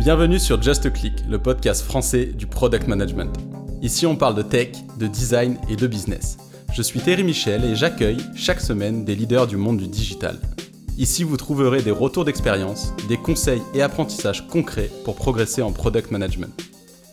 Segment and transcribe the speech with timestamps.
[0.00, 3.36] Bienvenue sur Just Click, le podcast français du product management.
[3.82, 6.38] Ici, on parle de tech, de design et de business.
[6.72, 10.38] Je suis Thierry Michel et j'accueille chaque semaine des leaders du monde du digital.
[10.96, 16.10] Ici, vous trouverez des retours d'expérience, des conseils et apprentissages concrets pour progresser en product
[16.10, 16.58] management.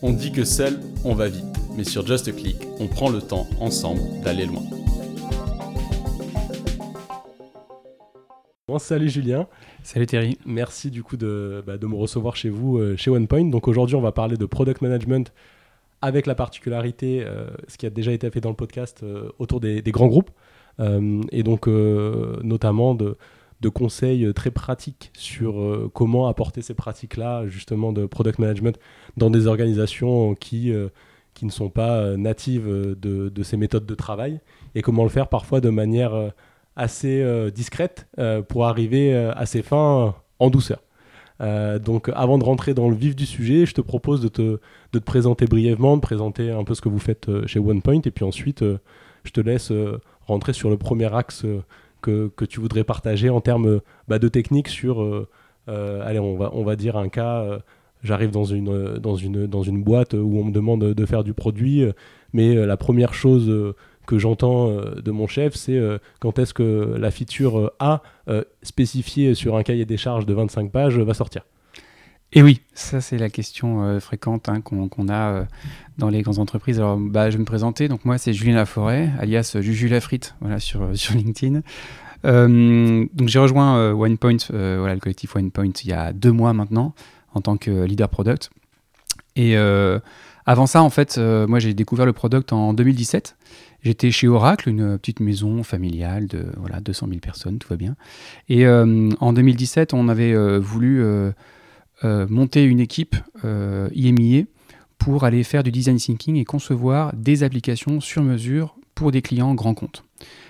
[0.00, 1.44] On dit que seul, on va vite,
[1.76, 4.62] mais sur Just Click, on prend le temps ensemble d'aller loin.
[8.66, 9.46] Bon, salut Julien.
[9.88, 10.36] Salut Thierry.
[10.44, 13.46] Merci du coup de, bah, de me recevoir chez vous, euh, chez OnePoint.
[13.46, 15.32] Donc aujourd'hui, on va parler de product management
[16.02, 19.60] avec la particularité, euh, ce qui a déjà été fait dans le podcast, euh, autour
[19.60, 20.30] des, des, grands groupes.
[20.78, 23.16] et donc notamment de,
[23.62, 28.78] de, conseils très pratiques sur comment apporter ces pratiques-là, justement, de product management
[29.16, 30.70] dans des organisations qui,
[31.32, 34.38] qui ne sont pas natives de, de, ces méthodes de travail
[34.74, 36.34] et comment le faire parfois de manière
[36.78, 40.78] assez euh, discrète euh, pour arriver euh, à ses fins en douceur.
[41.40, 44.42] donc avant de rentrer dans le vif du sujet, je te propose de te,
[44.92, 48.10] de te présenter brièvement, de présenter un peu ce que vous faites chez OnePoint, et
[48.12, 48.64] puis ensuite
[49.24, 49.72] je te laisse
[50.26, 51.44] rentrer sur le premier axe
[52.02, 55.26] que, que, tu voudrais partager en termes bah, de technique sur,
[55.66, 57.60] allez, on va, on va dire un cas,
[58.04, 61.34] j'arrive dans une, dans, une, dans une boîte où on me demande de faire du
[61.34, 61.84] produit,
[62.32, 63.74] mais la première chose
[64.08, 68.02] que j'entends euh, de mon chef, c'est euh, quand est-ce que la feature euh, A
[68.62, 71.42] spécifiée sur un cahier des charges de 25 pages va sortir?
[72.32, 75.46] Et oui, ça c'est la question fréquente hein, qu'on a
[75.96, 76.78] dans les grandes entreprises.
[76.78, 77.88] Alors, bah, je vais me présenter.
[77.88, 81.62] Donc moi, c'est Julien Laforêt, alias Juju Lafrite, voilà sur sur LinkedIn.
[82.24, 86.94] donc j'ai rejoint OnePoint, voilà le collectif OnePoint, il y a deux mois maintenant
[87.32, 88.50] en tant que leader product.
[89.36, 93.37] Et avant ça, en fait, moi j'ai découvert le product en 2017.
[93.82, 97.94] J'étais chez Oracle, une petite maison familiale de voilà, 200 000 personnes, tout va bien.
[98.48, 101.32] Et euh, en 2017, on avait euh, voulu euh,
[102.02, 104.44] monter une équipe IMIA
[104.98, 109.54] pour aller faire du design thinking et concevoir des applications sur mesure pour des clients
[109.54, 110.04] grands comptes.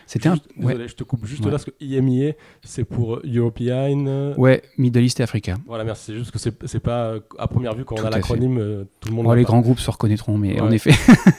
[0.08, 0.38] C'était un...
[0.56, 2.32] Désolé, je te coupe juste là, parce que IMIA,
[2.64, 4.32] c'est pour European...
[4.38, 5.56] Ouais, Middle East et Africa.
[5.66, 6.04] Voilà, merci.
[6.06, 9.26] C'est juste que c'est pas à première vue, quand on a l'acronyme, tout le monde...
[9.28, 10.92] Oh, les grands groupes se reconnaîtront, mais en effet,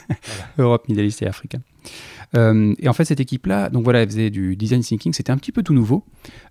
[0.58, 1.58] Europe, Middle East et Africa.
[2.36, 5.36] Euh, et en fait, cette équipe-là, donc voilà, elle faisait du design thinking, c'était un
[5.36, 6.04] petit peu tout nouveau,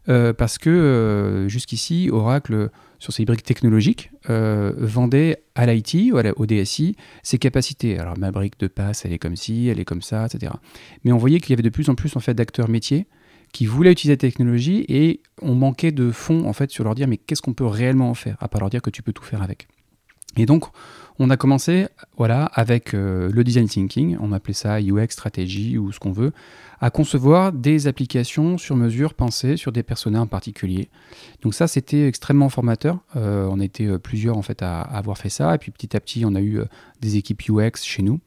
[0.09, 2.69] euh, parce que euh, jusqu'ici, Oracle,
[2.99, 7.97] sur ses briques technologiques, vendait à l'IT, au DSI, ses capacités.
[7.97, 10.51] Alors, ma brique de passe, elle est comme ci, elle est comme ça, etc.
[11.03, 13.07] Mais on voyait qu'il y avait de plus en plus en fait, d'acteurs métiers
[13.51, 17.07] qui voulaient utiliser la technologie et on manquait de fonds en fait sur leur dire
[17.07, 19.23] mais qu'est-ce qu'on peut réellement en faire à part leur dire que tu peux tout
[19.23, 19.67] faire avec.
[20.37, 20.65] Et donc
[21.19, 21.87] on a commencé
[22.53, 26.31] avec euh, le design thinking, on appelait ça UX stratégie ou ce qu'on veut,
[26.79, 30.89] à concevoir des applications sur mesure pensées sur des personnages en particulier.
[31.41, 32.99] Donc ça, c'était extrêmement formateur.
[33.17, 35.53] Euh, on était euh, plusieurs en fait à, avoir fait ça.
[35.55, 36.61] Et puis petit à petit, on a eu
[37.01, 38.21] des équipes UX chez nous.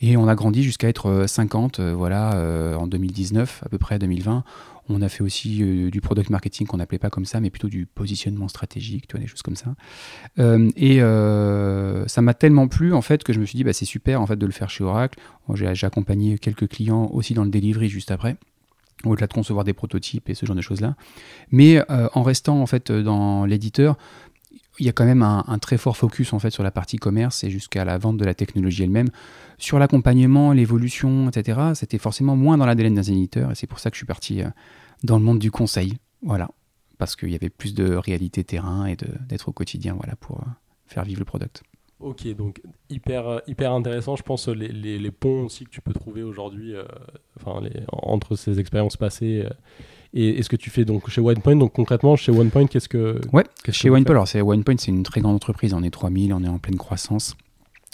[0.00, 4.44] Et on a grandi jusqu'à être 50 voilà, en 2019, à peu près 2020.
[4.88, 7.68] On a fait aussi euh, du product marketing qu'on n'appelait pas comme ça, mais plutôt
[7.68, 9.74] du positionnement stratégique, tu vois, des choses comme ça.
[10.38, 13.72] Euh, et euh, ça m'a tellement plu en fait que je me suis dit bah,
[13.72, 15.18] c'est super en fait de le faire chez Oracle.
[15.54, 18.36] J'ai accompagné quelques clients aussi dans le delivery juste après
[19.04, 20.96] au-delà de concevoir des prototypes et ce genre de choses-là.
[21.50, 23.98] Mais en restant en fait dans l'éditeur,
[24.78, 27.44] il y a quand même un, très fort focus en fait sur la partie commerce
[27.44, 29.08] et jusqu'à la vente de la technologie elle-même.
[29.58, 33.90] Sur l'accompagnement, l'évolution, etc., c'était forcément moins dans la d'un éditeur et c'est pour ça
[33.90, 34.42] que je suis parti
[35.04, 35.94] dans le monde du conseil.
[36.22, 36.50] Voilà.
[36.98, 38.96] Parce qu'il y avait plus de réalité terrain et
[39.28, 40.50] d'être au quotidien voilà, pour euh,
[40.86, 41.62] faire vivre le product.
[42.00, 44.16] Ok, donc hyper, euh, hyper intéressant.
[44.16, 46.84] Je pense les, les, ponts aussi que tu peux trouver aujourd'hui euh,
[47.88, 49.46] entre ces expériences passées
[50.14, 51.56] et, ce que tu fais donc chez OnePoint.
[51.56, 53.20] Donc concrètement, chez OnePoint, qu'est-ce que.
[53.32, 55.74] Ouais, chez OnePoint, alors c'est OnePoint, c'est une très grande entreprise.
[55.74, 57.36] On est 3000, on est en pleine croissance.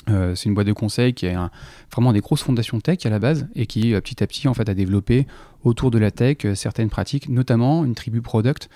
[0.08, 1.50] Euh, c'est une boîte de conseil qui a
[1.92, 4.54] vraiment des grosses fondations tech à la base et qui euh, petit à petit en
[4.54, 5.26] fait a développé
[5.62, 8.68] autour de la tech euh, certaines pratiques, notamment une tribu product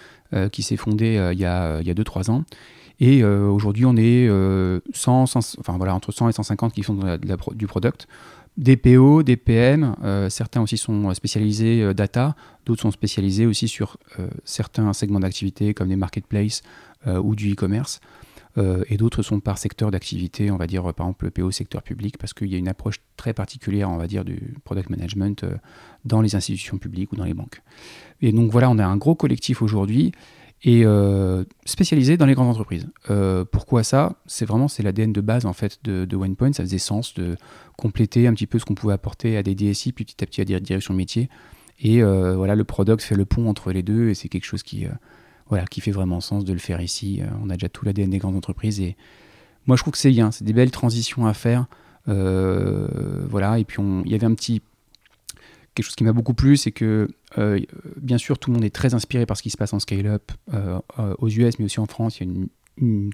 [0.50, 2.42] qui s'est fondée il y a 2-3 ans.
[2.98, 4.28] Et aujourd'hui on est
[4.92, 6.98] 100, enfin, voilà, entre 100 et 150 qui font
[7.54, 8.08] du product.
[8.56, 9.96] Des PO, des PM,
[10.30, 12.36] certains aussi sont spécialisés data,
[12.66, 13.96] d'autres sont spécialisés aussi sur
[14.44, 16.62] certains segments d'activité comme des marketplaces
[17.04, 18.00] ou du e-commerce.
[18.56, 21.82] Euh, et d'autres sont par secteur d'activité, on va dire par exemple le PO secteur
[21.82, 25.42] public, parce qu'il y a une approche très particulière, on va dire, du product management
[25.42, 25.56] euh,
[26.04, 27.62] dans les institutions publiques ou dans les banques.
[28.20, 30.12] Et donc voilà, on a un gros collectif aujourd'hui
[30.62, 32.88] et euh, spécialisé dans les grandes entreprises.
[33.50, 34.16] pourquoi ça?
[34.26, 36.52] C'est vraiment c'est l'ADN de base en fait de, OnePoint.
[36.52, 37.36] Ça faisait sens de
[37.76, 40.40] compléter un petit peu ce qu'on pouvait apporter à des DSI, puis petit à petit
[40.40, 41.28] à des directions de métier.
[41.80, 44.86] Et voilà, le product fait le pont entre les deux, et c'est quelque chose qui
[45.48, 47.20] voilà, qui fait vraiment sens de le faire ici.
[47.42, 48.96] on a déjà tout l'ADN des grandes entreprises et
[49.66, 51.66] moi je trouve que c'est bien, c'est des belles transitions à faire.
[52.06, 54.62] voilà, et puis il y avait un petit
[55.74, 57.08] quelque chose qui m'a beaucoup plu, c'est que
[58.00, 60.30] bien sûr tout le monde est très inspiré par ce qui se passe en scale-up
[61.18, 62.20] aux US, mais aussi en France.
[62.20, 62.48] Il y a une,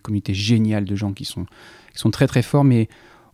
[0.02, 1.46] communauté géniale de gens qui sont,
[2.10, 2.88] très très forts, mais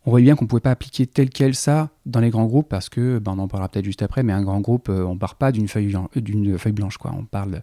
[0.05, 2.69] on voyait bien qu'on ne pouvait pas appliquer tel quel ça dans les grands groupes
[2.69, 5.15] parce que, ben, on en parlera peut-être juste après, mais un grand groupe, euh, on
[5.15, 6.97] ne part pas d'une feuille, d'une feuille blanche.
[7.05, 7.63] On parle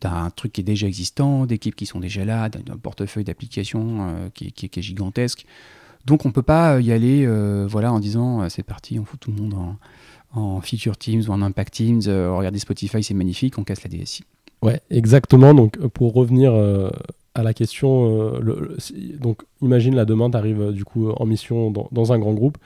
[0.00, 4.28] d'un truc qui est déjà existant, d'équipes qui sont déjà là, d'un portefeuille d'applications euh,
[4.32, 5.44] qui, qui, est gigantesque.
[6.06, 7.26] Donc on ne peut pas y aller
[7.66, 9.76] voilà, en disant c'est parti, on fout tout le monde en,
[10.34, 14.24] en Feature Teams ou en Impact Teams, regardez Spotify, c'est magnifique, on casse la DSI.
[14.62, 15.54] Ouais, exactement.
[15.54, 16.52] Donc pour revenir
[17.34, 18.76] à la question, euh,
[19.20, 22.58] donc imagine la demande arrive euh, du coup en mission dans, un grand groupe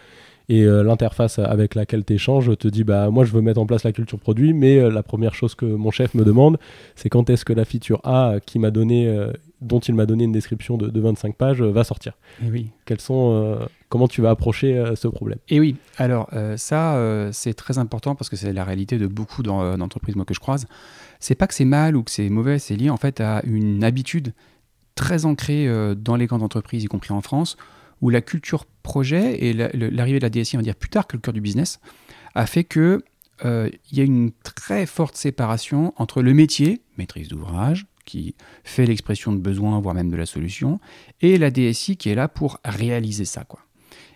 [0.51, 3.67] et euh, l'interface avec laquelle tu échanges te dit bah moi je veux mettre en
[3.67, 6.59] place la culture produit mais la première chose que mon chef me demande
[6.97, 9.11] c'est quand est-ce que la feature A qui m'a donné
[9.61, 12.13] dont il m'a donné une description de, 25 pages va sortir.
[12.45, 12.71] Et oui.
[12.85, 13.59] Quels sont
[13.89, 15.39] comment tu vas approcher ce problème?
[15.49, 20.17] Et oui, alors ça c'est très important parce que c'est la réalité de beaucoup d'entreprises
[20.17, 20.67] moi que je croise.
[21.21, 23.83] C'est pas que c'est mal ou que c'est mauvais, c'est lié en fait à une
[23.83, 24.33] habitude
[24.99, 27.57] très ancré euh, dans les grandes entreprises, y compris en France,
[28.01, 31.17] où la culture projet et l'arrivée de la DSI, on va dire plus tard que
[31.17, 31.81] le cœur du business,
[32.35, 33.03] a fait que
[33.45, 38.35] euh, il y a une très forte séparation entre le métier, maîtrise d'ouvrage, qui
[38.65, 40.81] fait l'expression de besoin, voire même de la solution,
[41.21, 43.45] et la DSI qui est là pour réaliser ça.
[43.45, 43.61] Quoi.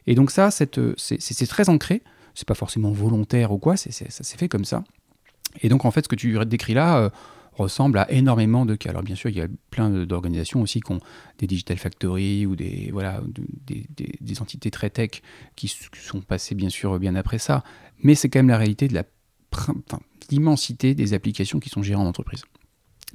[0.07, 2.03] Et donc ça, c'est très ancré,
[2.35, 4.83] c'est pas forcément volontaire ou quoi, ça s'est fait comme ça.
[5.61, 7.11] Et donc en fait, ce que tu décris là, euh,
[7.53, 8.89] ressemble à énormément de cas.
[8.89, 11.01] Alors bien sûr, il y a plein d'organisations aussi qui ont
[11.39, 13.21] des digital factories ou des, voilà,
[13.67, 13.87] des,
[14.21, 15.21] des, entités très tech
[15.55, 17.63] qui sont passées bien sûr bien après ça,
[18.03, 18.99] mais c'est quand même la réalité de
[20.31, 22.43] l'immensité des applications qui sont gérées en entreprise.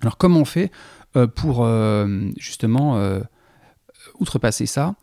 [0.02, 0.72] Alors comment on fait
[1.16, 3.20] euh, pour euh, justement euh,
[4.20, 4.96] outrepasser ça?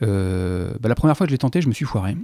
[0.00, 2.16] Bah, La première fois que je l'ai tenté, je me suis foiré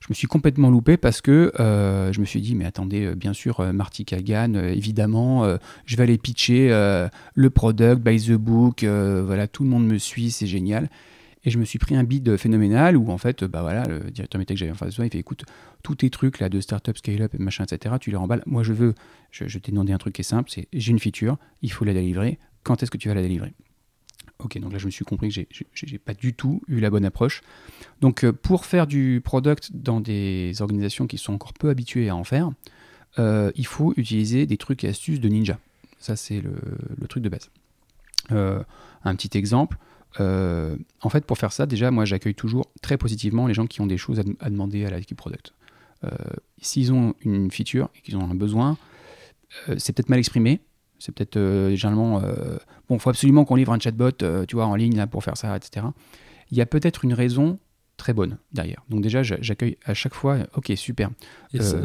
[0.00, 3.72] je me suis complètement loupé parce que je me suis dit, mais attendez, bien sûr,
[3.72, 5.46] Marty Kagan, évidemment,
[5.86, 6.68] je vais aller pitcher
[7.34, 10.90] le product, by the book, voilà, tout le monde me suit, c'est génial.
[11.44, 14.38] Et je me suis pris un bid phénoménal où, en fait, bah voilà, le directeur
[14.38, 15.44] métier que j'avais en face de soi, il fait écoute,
[15.82, 18.42] tous tes trucs là de startup, scale-up, machin, etc., tu les remballes.
[18.46, 18.94] Moi, je veux,
[19.30, 21.94] je, t'ai demandé un truc qui est simple c'est j'ai une feature, il faut la
[21.94, 22.38] délivrer.
[22.62, 23.52] Quand est-ce que tu vas la délivrer?
[24.38, 27.04] Ok, donc là je me suis compris que j'ai pas du tout eu la bonne
[27.04, 27.42] approche.
[28.00, 32.16] Donc euh, pour faire du product dans des organisations qui sont encore peu habituées à
[32.16, 32.50] en faire,
[33.18, 35.58] euh, il faut utiliser des trucs et astuces de ninja.
[35.98, 36.54] Ça c'est le,
[37.08, 37.50] truc de base.
[38.32, 38.62] Euh,
[39.04, 39.76] un petit exemple.
[40.18, 43.86] En fait, pour faire ça, déjà, moi j'accueille toujours très positivement les gens qui ont
[43.86, 45.54] des choses à, demander à l'équipe product.
[46.60, 48.76] S'ils ont une feature et qu'ils ont un besoin,
[49.78, 50.60] c'est peut-être mal exprimé,
[51.02, 52.22] c'est peut-être euh, généralement.
[52.22, 55.08] Euh, bon, il faut absolument qu'on livre un chatbot, euh, tu vois, en ligne là,
[55.08, 55.86] pour faire ça, etc.
[56.52, 57.58] Il y a peut-être une raison
[57.96, 58.84] très bonne derrière.
[58.88, 61.10] Donc déjà, j'accueille à chaque fois, ok, super.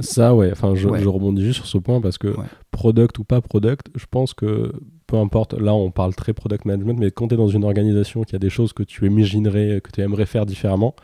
[0.01, 2.35] ça, ouais, enfin, je, rebondis juste sur ce point parce que
[2.71, 4.71] product ou pas product, je pense que
[5.07, 8.23] peu importe, là on parle très product management, mais quand tu es dans une organisation
[8.23, 10.95] qui a des choses que tu imaginerais, que tu aimerais faire différemment,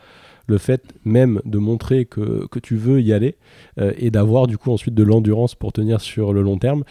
[0.46, 3.38] le fait même de montrer que, que tu veux y aller
[3.78, 6.84] et d'avoir du coup ensuite de l'endurance pour tenir sur le long terme,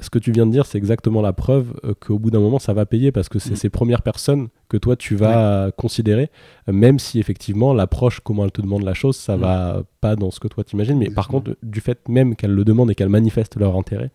[0.00, 2.58] ce que tu viens de dire, c'est exactement la preuve euh, qu'au bout d'un moment,
[2.58, 3.56] ça va payer parce que c'est mm.
[3.56, 6.30] ces premières personnes que toi, tu vas considérer,
[6.68, 9.40] euh, même si effectivement, l'approche, comment elle te demande la chose, ça mm.
[9.40, 10.98] va pas dans ce que toi t'imagines.
[10.98, 14.10] Mais par contre, du fait même qu'elles le demandent et qu'elles manifestent leur intérêt,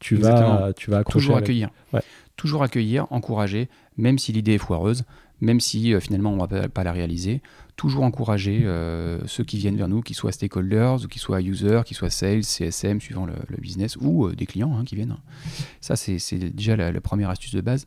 [0.00, 1.70] tu vas, tu vas Toujours accueillir.
[2.36, 5.04] Toujours accueillir, encourager, même si l'idée est foireuse,
[5.40, 7.42] même si euh, finalement on ne va pas la réaliser,
[7.76, 11.82] toujours encourager euh, ceux qui viennent vers nous, qu'ils soient stakeholders, ou qu'ils soient users,
[11.84, 15.16] qu'ils soient sales, CSM, suivant le, business, ou euh, des clients hein, qui viennent.
[15.80, 17.86] Ça, c'est déjà la, première astuce de base.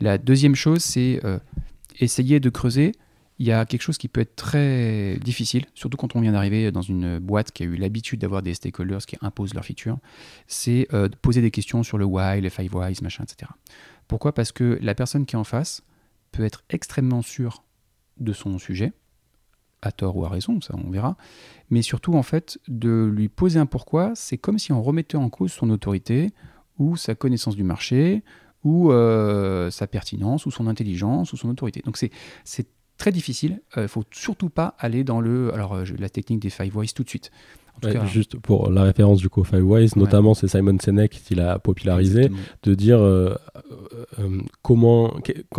[0.00, 1.20] La deuxième chose, c'est
[1.98, 2.92] essayer de creuser.
[3.38, 6.70] Il y a quelque chose qui peut être très difficile, surtout quand on vient d'arriver
[6.70, 9.98] dans une boîte qui a eu l'habitude d'avoir des stakeholders qui imposent leurs features,
[10.46, 13.50] c'est de poser des questions sur le why, les five whys, machin, etc.
[14.06, 14.32] Pourquoi?
[14.32, 15.82] Parce que la personne qui est en face,
[16.32, 17.62] peut être extrêmement sûr
[18.18, 18.92] de son sujet,
[19.82, 21.16] à tort ou à raison, ça on verra,
[21.70, 25.28] mais surtout en fait de lui poser un pourquoi, c'est comme si on remettait en
[25.28, 26.30] cause son autorité
[26.78, 28.22] ou sa connaissance du marché
[28.64, 31.82] ou euh, sa pertinence ou son intelligence ou son autorité.
[31.84, 32.10] Donc c'est
[32.98, 36.40] très difficile, il euh, ne faut surtout pas aller dans le, alors euh, la technique
[36.40, 37.30] des five voices tout de suite
[38.06, 42.30] juste pour la référence du co Five Wise, notamment c'est Simon Sinek qui l'a popularisé,
[42.62, 43.34] de dire euh,
[44.18, 45.14] euh, comment,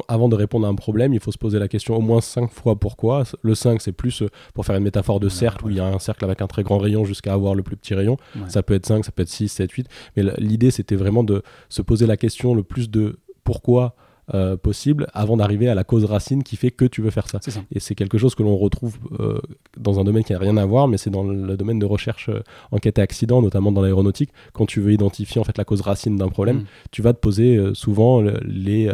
[0.08, 2.50] avant de répondre à un problème, il faut se poser la question au moins cinq
[2.52, 3.24] fois pourquoi.
[3.42, 4.24] Le 5, c'est plus
[4.54, 6.64] pour faire une métaphore de cercle où il y a un cercle avec un très
[6.64, 8.18] grand rayon jusqu'à avoir le plus petit rayon.
[8.48, 9.88] Ça peut être 5, ça peut être 6, 7, 8.
[10.16, 13.96] Mais l'idée, c'était vraiment de se poser la question le plus de pourquoi
[14.34, 17.40] euh, possible avant d'arriver à la cause racine qui fait que tu veux faire ça.
[17.42, 17.62] ça.
[17.72, 19.40] Et c'est quelque chose que l'on retrouve euh,
[19.78, 22.30] dans un domaine qui n'a rien à voir, mais c'est dans le domaine de recherche
[22.30, 24.30] euh, enquête et accident, notamment dans l'aéronautique.
[24.54, 26.66] Quand tu veux identifier en fait la cause racine d'un problème, Mm.
[26.92, 28.92] tu vas te poser euh, souvent le- les,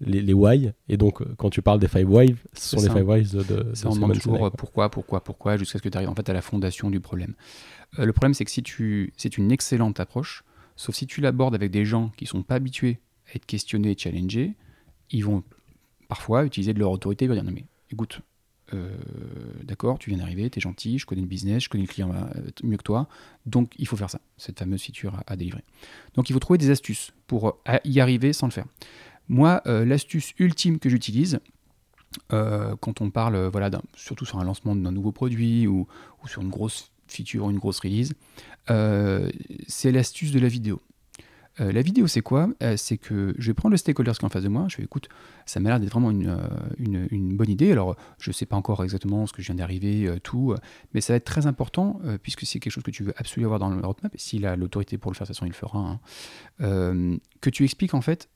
[0.00, 0.72] les, les why.
[0.88, 3.66] Et donc, quand tu parles des five why, ce sont les five whys de, de
[3.74, 4.50] Ça, on demande toujours quoi.
[4.50, 7.34] pourquoi, pourquoi, pourquoi, jusqu'à ce que tu arrives en fait à la fondation du problème.
[7.98, 10.44] Le problème, c'est que si tu, c'est une excellente approche,
[10.76, 12.98] sauf si tu l'abordes avec des gens qui sont pas habitués
[13.30, 14.54] à être questionnés et challengés,
[15.10, 15.42] ils vont
[16.08, 18.22] parfois utiliser de leur autorité pour dire non mais écoute,
[18.74, 18.88] euh,
[19.64, 22.12] d'accord, tu viens d'arriver, tu es gentil, je connais le business, je connais le client
[22.12, 23.08] euh, mieux que toi,
[23.46, 25.64] donc il faut faire ça, cette fameuse feature à, délivrer.
[26.14, 28.66] Donc il faut trouver des astuces pour euh, y arriver sans le faire.
[29.28, 31.38] Moi, l'astuce ultime que j'utilise,
[32.30, 35.86] quand on parle, voilà, surtout sur un lancement d'un nouveau produit ou,
[36.24, 38.12] ou sur une grosse feature ou une grosse release,
[39.68, 40.82] c'est l'astuce de la vidéo.
[41.60, 42.48] Euh, la vidéo, c'est quoi?
[42.62, 44.78] Euh, C'est que je vais prendre le stakeholder qui est en face de moi, je
[44.78, 45.08] vais écoute,
[45.46, 47.72] ça m'a l'air d'être vraiment une, euh, bonne idée.
[47.72, 50.54] Alors, je ne sais pas encore exactement ce que je viens d'arriver, tout,
[50.94, 53.58] mais ça va être très important puisque c'est quelque chose que tu veux absolument avoir
[53.58, 54.14] dans le roadmap.
[54.14, 56.00] Et s'il a l'autorité pour le faire, de toute façon, il le fera.
[56.58, 57.18] hein.
[57.40, 58.28] Que tu expliques en fait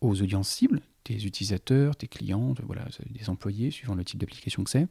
[0.00, 4.70] aux audiences cibles, tes utilisateurs, tes clients, voilà, des employés, suivant le type d'application que
[4.70, 4.88] c'est,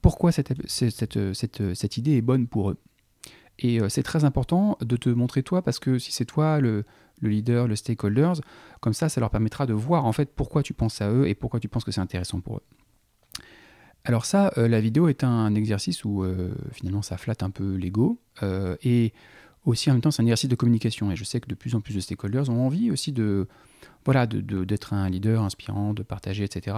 [0.00, 2.78] pourquoi cette idée est bonne pour eux?
[3.58, 6.84] Et euh, c'est très important de te montrer toi, parce que si c'est toi le,
[7.20, 8.40] le leader, le stakeholders,
[8.80, 11.34] comme ça, ça leur permettra de voir en fait pourquoi tu penses à eux et
[11.34, 12.62] pourquoi tu penses que c'est intéressant pour eux.
[14.04, 17.74] Alors ça, euh, la vidéo est un exercice où euh, finalement ça flatte un peu
[17.74, 18.20] l'ego
[18.82, 19.12] et
[19.64, 21.10] aussi en même temps c'est un exercice de communication.
[21.10, 23.48] Et je sais que de plus en plus de stakeholders ont envie aussi de
[24.04, 26.76] voilà d'être un leader inspirant, de partager, etc.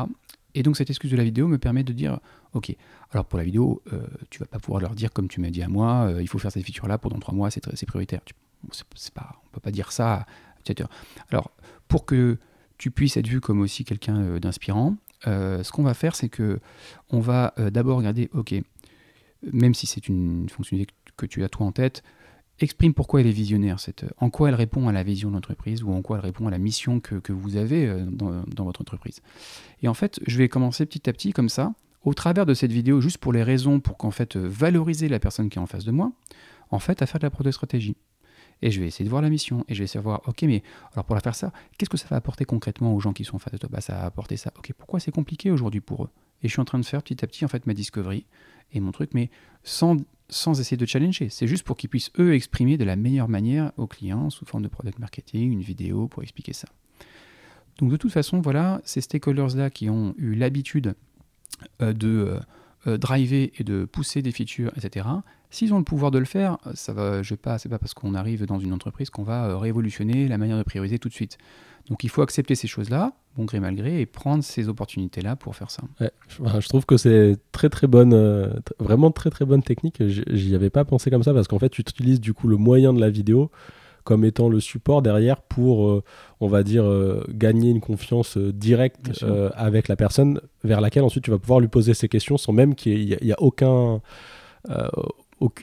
[0.55, 2.19] Et donc cette excuse de la vidéo me permet de dire,
[2.55, 2.75] ok,
[3.13, 5.63] alors pour la vidéo, euh, tu vas pas pouvoir leur dire comme tu m'as dit
[5.63, 8.21] à moi, euh, il faut faire cette feature là pendant trois mois, c'est prioritaire.
[8.25, 8.35] Tu-
[8.73, 10.27] c'est- pas, on peut pas dire ça.
[10.61, 10.91] utilisateur.
[11.31, 11.51] Alors
[11.89, 12.37] pour que
[12.77, 16.29] tu puisses être vu comme aussi quelqu'un euh, d'inspirant, euh, ce qu'on va faire, c'est
[16.29, 16.61] que
[17.11, 18.55] on va d'abord regarder, ok,
[19.53, 22.03] même si c'est une fonctionnalité que tu as toi en tête,
[22.65, 25.83] exprime pourquoi elle est visionnaire, cette, en quoi elle répond à la vision de l'entreprise
[25.83, 28.65] ou en quoi elle répond à la mission que, que vous avez euh, dans, dans
[28.65, 29.21] votre entreprise.
[29.83, 31.73] Et en fait, je vais commencer petit à petit comme ça,
[32.05, 35.19] au travers de cette vidéo, juste pour les raisons, pour qu'en fait euh, valoriser la
[35.19, 36.13] personne qui est en face de moi,
[36.71, 37.97] en fait, à faire de la product stratégie.
[38.63, 40.43] Et je vais essayer de voir la mission, et je vais essayer de voir, ok,
[40.43, 40.63] mais
[40.93, 43.37] alors pour la faire ça, qu'est-ce que ça va apporter concrètement aux gens qui sont
[43.37, 43.71] en face de toi?
[43.73, 44.53] Bah ça va apporter ça.
[44.59, 46.11] Ok, pourquoi c'est compliqué aujourd'hui pour eux?
[46.43, 48.27] Et je suis en train de faire petit à petit en fait ma discovery
[48.73, 49.31] et mon truc, mais
[49.65, 49.97] sans,
[50.29, 51.29] sans essayer de challenger.
[51.29, 54.63] C'est juste pour qu'ils puissent eux exprimer de la meilleure manière aux clients sous forme
[54.63, 56.69] de product marketing, une vidéo pour expliquer ça.
[57.79, 60.95] Donc de toute façon, voilà, ces stakeholders-là qui ont eu l'habitude
[61.81, 62.41] euh, de euh,
[62.87, 65.07] euh, driver et de pousser des features, etc.
[65.51, 67.95] S'ils ont le pouvoir de le faire, ça va, je vais pas, c'est pas parce
[67.95, 71.39] qu'on arrive dans une entreprise qu'on va révolutionner la manière de prioriser tout de suite.
[71.89, 75.57] Donc il faut accepter ces choses-là, bon gré mal gré, et prendre ces opportunités-là pour
[75.57, 75.83] faire ça.
[76.01, 80.03] Ouais, je, trouve que c'est très très bonne, euh, vraiment très très bonne technique.
[80.07, 82.93] J'y avais pas pensé comme ça parce qu'en fait, tu utilises du coup le moyen
[82.93, 83.51] de la vidéo
[84.05, 86.03] comme étant le support derrière pour, euh,
[86.41, 89.23] on va dire, euh, gagner une confiance euh, directe
[89.55, 92.75] avec la personne vers laquelle ensuite tu vas pouvoir lui poser ces questions sans même
[92.75, 94.01] qu'il y, ait- y a aucun.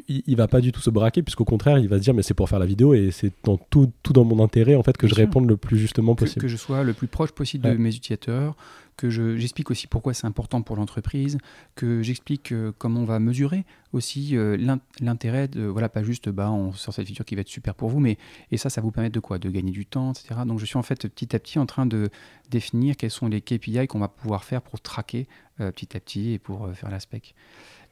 [0.07, 2.23] Il il va pas du tout se braquer puisqu'au contraire il va se dire mais
[2.23, 4.97] c'est pour faire la vidéo et c'est dans tout, tout dans mon intérêt en fait
[4.97, 5.23] que Bien je sûr.
[5.25, 6.41] réponde le plus justement que, possible.
[6.41, 7.73] que je sois le plus proche possible Ouais.
[7.73, 8.55] de mes utilisateurs,
[8.97, 11.37] que je- j'explique aussi pourquoi c'est important pour l'entreprise,
[11.75, 13.63] que j'explique euh, comment on va mesurer
[13.93, 17.41] aussi euh, l'in- l'intérêt de, voilà, pas juste bah, on sort cette feature qui va
[17.41, 18.17] être super pour vous, mais
[18.51, 19.37] et ça, ça vous permet de quoi?
[19.39, 20.41] De gagner du temps, etc.
[20.45, 22.09] Donc je suis en fait petit à petit en train de
[22.49, 25.27] définir quels sont les KPI qu'on va pouvoir faire pour traquer
[25.61, 27.35] euh, petit à petit et pour faire la spec.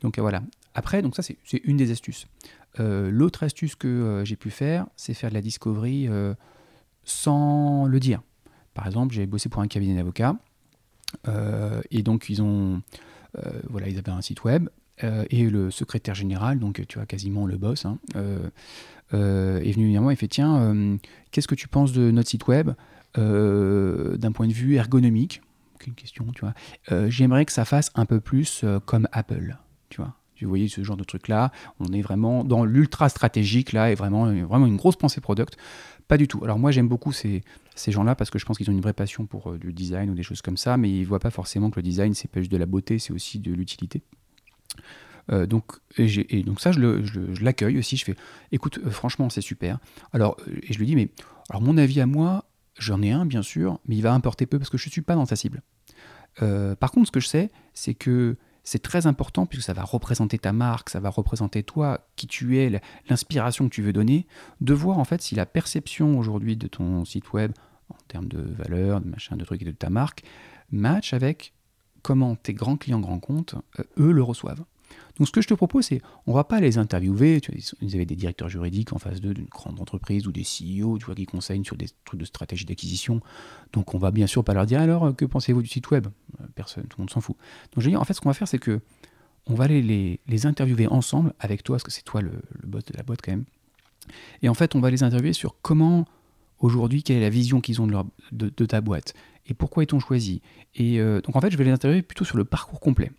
[0.02, 0.42] Donc voilà.
[0.74, 2.28] Après, donc ça c'est une des astuces.
[2.78, 6.10] L'autre astuce que j'ai pu faire, c'est faire de la discovery
[7.04, 8.22] sans le dire.
[8.74, 10.36] Par exemple, j'ai bossé pour un cabinet d'avocats
[11.92, 12.82] et donc ils ont,
[13.38, 14.70] euh, voilà, ils avaient un site web
[15.04, 18.50] euh, et le secrétaire général, donc tu vois quasiment le boss, hein, euh,
[19.14, 20.98] euh, est venu vers moi et fait tiens, euh,
[21.32, 22.72] qu'est-ce que tu penses de notre site web
[23.18, 25.42] euh, d'un point de vue ergonomique?
[25.76, 26.54] Aucune question, tu vois.
[26.92, 29.58] Euh, J'aimerais que ça fasse un peu plus euh, comme Apple,
[29.90, 30.16] tu vois.
[30.42, 33.96] Vous voyez ce genre de truc là, on est vraiment dans l'ultra stratégique là et
[33.96, 35.58] vraiment, vraiment une grosse pensée product.
[36.08, 36.44] Pas du tout.
[36.44, 37.42] Alors moi j'aime beaucoup ces,
[37.88, 40.14] gens-là parce que je pense qu'ils ont une vraie passion pour euh, le design ou
[40.14, 42.52] des choses comme ça, mais ils voient pas forcément que le design c'est pas juste
[42.52, 44.04] de la beauté, c'est aussi de l'utilité.
[45.32, 48.16] Euh, donc, et, donc ça je le- je le- je l'accueille aussi, je fais
[48.52, 49.80] écoute euh, franchement c'est super.
[50.14, 51.10] Alors euh, et je lui dis mais
[51.50, 52.46] alors mon avis à moi
[52.78, 55.16] j'en ai un bien sûr, mais il va importer peu parce que je suis pas
[55.16, 55.64] dans ta cible.
[56.80, 58.36] Par contre ce que je sais c'est que
[58.66, 62.58] c'est très important puisque ça va représenter ta marque, ça va représenter toi, qui tu
[62.58, 64.28] es, l'inspiration que tu veux donner,
[64.60, 67.54] de voir en fait si la perception aujourd'hui de ton site web
[67.90, 70.24] en termes de valeur, de machin, de trucs et de ta marque,
[70.72, 71.54] match avec
[72.02, 74.64] comment tes grands clients grands comptes, euh, eux, le reçoivent.
[75.18, 77.96] Donc ce que je te propose, c'est, on va pas les interviewer, tu vois, ils
[77.96, 81.16] avaient des directeurs juridiques en face d'eux d'une grande entreprise ou des CEO, tu vois,
[81.16, 83.22] qui conseillent sur des trucs de stratégie d'acquisition.
[83.72, 86.08] Donc on va bien sûr pas leur dire, alors, que pensez-vous du site web?
[86.56, 87.38] Personne, tout le monde s'en fout.
[87.74, 88.82] Donc je dis, en fait, ce qu'on va faire, c'est que
[89.48, 92.32] on va les, les, interviewer ensemble avec toi, parce que c'est toi le,
[92.64, 93.46] boss de la boîte quand même.
[94.42, 96.06] Et en fait, on va les interviewer sur comment,
[96.60, 97.88] aujourd'hui, quelle est la vision qu'ils ont
[98.32, 99.14] de, ta boîte
[99.48, 100.42] et pourquoi ils t'ont choisi.
[100.74, 103.12] Et euh, donc, en fait, je vais les interviewer plutôt sur le parcours complet.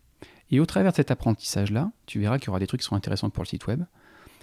[0.50, 2.94] Et au travers de cet apprentissage-là, tu verras qu'il y aura des trucs qui sont
[2.96, 3.84] intéressants pour le site web.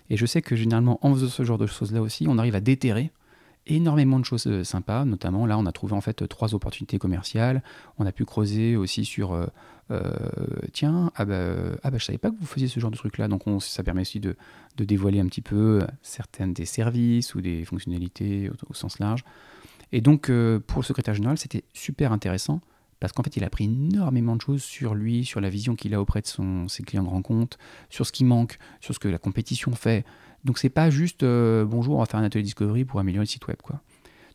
[0.10, 2.62] Et je sais que généralement, en faisant ce genre de choses-là aussi, on arrive à
[2.62, 3.12] déterrer
[3.68, 5.06] énormément de choses euh, sympas.
[5.06, 7.64] Notamment, là, on a trouvé en fait trois opportunités commerciales.
[7.98, 9.46] On a pu creuser aussi sur euh,
[9.92, 10.12] euh,
[10.74, 13.28] tiens, ah bah, ah bah, je savais pas que vous faisiez ce genre de truc-là.
[13.28, 14.36] Donc, on, ça permet aussi de,
[14.78, 19.24] de, dévoiler un petit peu certaines des services ou des fonctionnalités au, sens large.
[19.92, 20.32] Et donc,
[20.68, 22.62] pour le secrétaire général, c'était super intéressant
[23.04, 25.94] parce qu'en fait, il a appris énormément de choses sur lui, sur la vision qu'il
[25.94, 27.58] a auprès de ses clients de rencontre,
[27.90, 30.06] sur ce qui manque, sur ce que la compétition fait.
[30.46, 33.30] Donc, c'est pas juste euh, bonjour, on va faire un atelier discovery pour améliorer le
[33.30, 33.58] site web.
[33.62, 33.82] Quoi.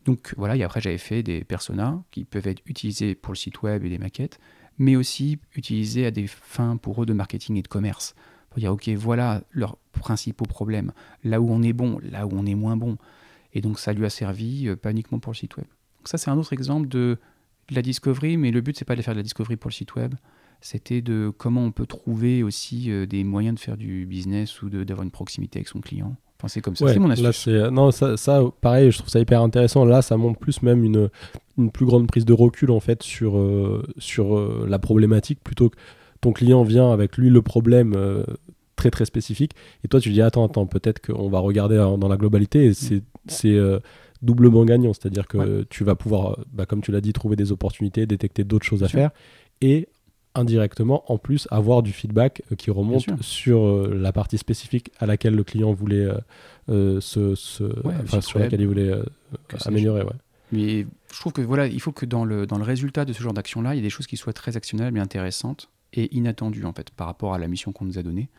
[0.05, 3.63] Donc, voilà, et après, j'avais fait des personas qui peuvent être utilisés pour le site
[3.63, 4.39] web et des maquettes,
[4.77, 8.13] mais aussi utilisés à des fins pour eux de marketing et de commerce.
[8.51, 10.91] Pour dire, OK, voilà leurs principaux problèmes,
[11.23, 12.99] là où on est bon, là où on est moins bon.
[13.51, 15.65] Et donc, ça lui a servi euh, pas uniquement pour le site web.
[15.97, 17.17] Donc, ça, c'est un autre exemple de
[17.69, 19.73] de la discovery, mais le but, c'est pas de faire de la discovery pour le
[19.73, 20.15] site web.
[20.61, 24.69] C'était de comment on peut trouver aussi euh, des moyens de faire du business ou
[24.69, 26.15] d'avoir une proximité avec son client.
[26.37, 27.47] Enfin, c'est comme ça, c'est mon astuce.
[27.47, 29.85] Là, non, ça, ça, pareil, je trouve ça hyper intéressant.
[29.85, 31.09] Là, ça montre plus même une,
[31.57, 35.69] une plus grande prise de recul en fait sur, euh, sur euh, la problématique plutôt
[35.69, 35.77] que
[36.21, 37.95] ton client vient avec lui le problème
[38.75, 39.53] très très spécifique
[39.85, 43.01] et toi tu dis attends attends peut-être qu'on va regarder dans la globalité et c'est
[44.21, 48.05] doublement gagnant, c'est-à-dire que tu vas pouvoir, bah, comme tu l'as dit, trouver des opportunités,
[48.05, 49.11] détecter d'autres choses à faire,
[49.61, 49.87] et
[50.35, 55.05] indirectement, en plus, avoir du feedback euh, qui remonte sur euh, la partie spécifique à
[55.05, 56.07] laquelle le client voulait
[56.69, 58.93] euh, se, sur laquelle il voulait
[59.65, 60.03] améliorer.
[60.51, 63.21] Mais je trouve que voilà, il faut que dans le, dans le résultat de ce
[63.21, 66.65] genre d'action-là, il y ait des choses qui soient très actionnables et intéressantes et inattendues
[66.65, 68.29] en fait par rapport à la mission qu'on nous a donnée.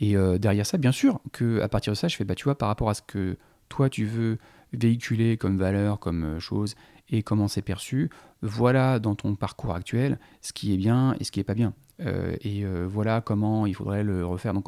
[0.00, 2.58] Et derrière ça, bien sûr, que à partir de ça, je fais bah tu vois
[2.58, 3.38] par rapport à ce que
[3.68, 4.38] toi tu veux
[4.72, 6.74] véhiculer comme valeur, comme euh, chose,
[7.08, 8.10] et comment c'est perçu.
[8.42, 11.72] Voilà dans ton parcours actuel ce qui est bien et ce qui n'est pas bien.
[12.00, 14.52] Euh, et euh, voilà comment il faudrait le refaire.
[14.52, 14.66] Donc,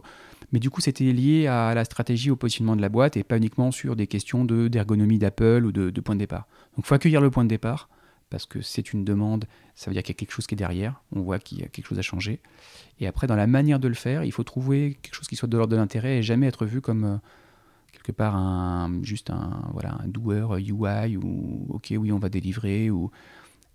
[0.52, 3.36] mais du coup, c'était lié à la stratégie, au positionnement de la boîte et pas
[3.36, 6.46] uniquement sur des questions de, d'ergonomie d'Apple ou de, point de départ.
[6.76, 7.88] Donc, il faut accueillir le point de départ
[8.30, 10.56] parce que c'est une demande, ça veut dire qu'il y a quelque chose qui est
[10.56, 12.40] derrière, on voit qu'il y a quelque chose à changer.
[13.00, 15.48] Et après, dans la manière de le faire, il faut trouver quelque chose qui soit
[15.48, 17.20] de l'ordre de l'intérêt et jamais être vu comme
[17.92, 22.90] quelque part un, juste un, voilà, un doueur UI ou ok oui on va délivrer
[22.90, 23.10] ou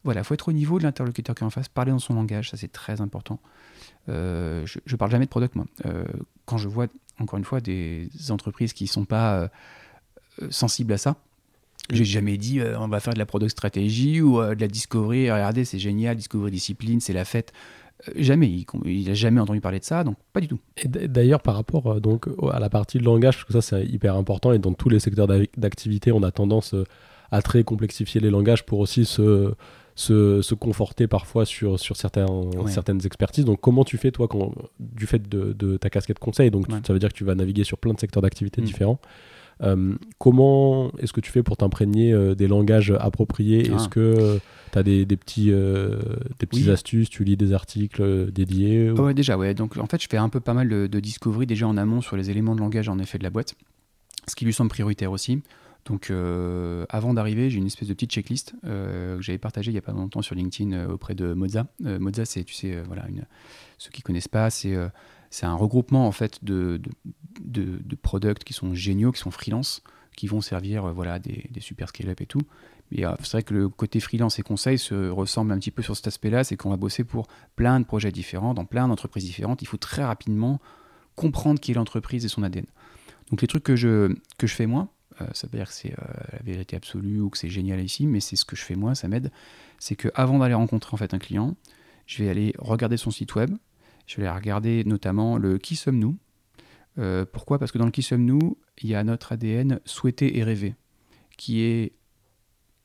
[0.04, 2.50] voilà faut être au niveau de l'interlocuteur qui est en face parler dans son langage
[2.50, 3.40] ça c'est très important.
[4.10, 5.66] Euh, je, ne parle jamais de product moi.
[5.86, 6.06] Euh,
[6.46, 6.88] quand je vois
[7.20, 9.48] encore une fois des entreprises qui sont pas euh,
[10.50, 11.16] sensibles à ça
[11.90, 15.66] j'ai jamais dit on va faire de la product stratégie ou de la discovery regardez
[15.66, 17.52] c'est génial discovery discipline c'est la fête
[18.16, 20.60] Jamais, il n'a jamais entendu parler de ça, donc pas du tout.
[20.78, 23.86] Et d'ailleurs, par rapport euh, donc, à la partie de langage, parce que ça c'est
[23.86, 26.84] hyper important, et dans tous les secteurs d'activité, on a tendance euh,
[27.32, 29.54] à très complexifier les langages pour aussi se,
[29.96, 32.28] se, se conforter parfois sur, sur certains,
[32.68, 33.46] certaines expertises.
[33.46, 37.00] Donc comment tu fais, toi, quand, du fait de, ta casquette conseil, donc ça veut
[37.00, 38.66] dire que tu vas naviguer sur plein de secteurs d'activité mm.
[38.66, 39.00] différents,
[40.18, 43.72] comment est-ce que tu fais pour t'imprégner des langages appropriés?
[43.72, 43.90] Est-ce ah.
[43.90, 44.40] que
[44.74, 46.00] tu as des, petits, euh,
[46.40, 49.54] des petites astuces, tu lis des articles euh, dédiés Ouais, déjà, ouais.
[49.54, 52.18] Donc en fait, je fais un peu pas mal de, discovery déjà en amont sur
[52.18, 53.56] les éléments de langage en effet de la boîte,
[54.28, 55.42] ce qui lui semble prioritaire aussi.
[55.86, 59.80] Donc euh, avant d'arriver, j'ai une espèce de petite checklist que j'avais partagée il n'y
[59.80, 61.68] a pas longtemps sur LinkedIn auprès de Moza.
[61.80, 63.26] Moza, c'est, tu sais, voilà, une,
[63.78, 64.76] ceux qui connaissent pas, c'est
[65.34, 66.80] c'est un regroupement en fait de,
[67.42, 69.82] de, products qui sont géniaux, qui sont freelance,
[70.16, 72.42] qui vont servir voilà, des, super scale-up et tout.
[73.00, 75.96] Euh, c'est vrai que le côté freelance et conseil se ressemble un petit peu sur
[75.96, 79.64] cet aspect-là, c'est qu'on va bosser pour plein de projets différents, dans plein d'entreprises différentes.
[79.64, 80.62] Il faut très rapidement
[81.16, 82.68] comprendre qui est l'entreprise et son ADN.
[83.32, 85.94] Donc les trucs que je, que je fais moi, euh, ça veut dire que c'est
[85.94, 88.76] euh, la vérité absolue ou que c'est génial ici, mais c'est ce que je fais
[88.76, 89.32] moi, ça m'aide.
[89.80, 91.56] C'est qu'avant d'aller rencontrer en fait un client,
[92.06, 93.50] je vais aller regarder son site web,
[94.06, 96.18] je vais regarder notamment le qui sommes-nous?
[97.32, 97.58] pourquoi?
[97.58, 100.76] Parce que dans le qui sommes-nous, il y a notre ADN souhaité et rêvé,
[101.38, 101.94] qui est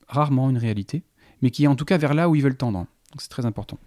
[0.07, 1.03] rarement une réalité,
[1.41, 2.79] mais qui est en tout cas vers là où ils veulent tendre.
[3.11, 3.79] Donc c'est très important.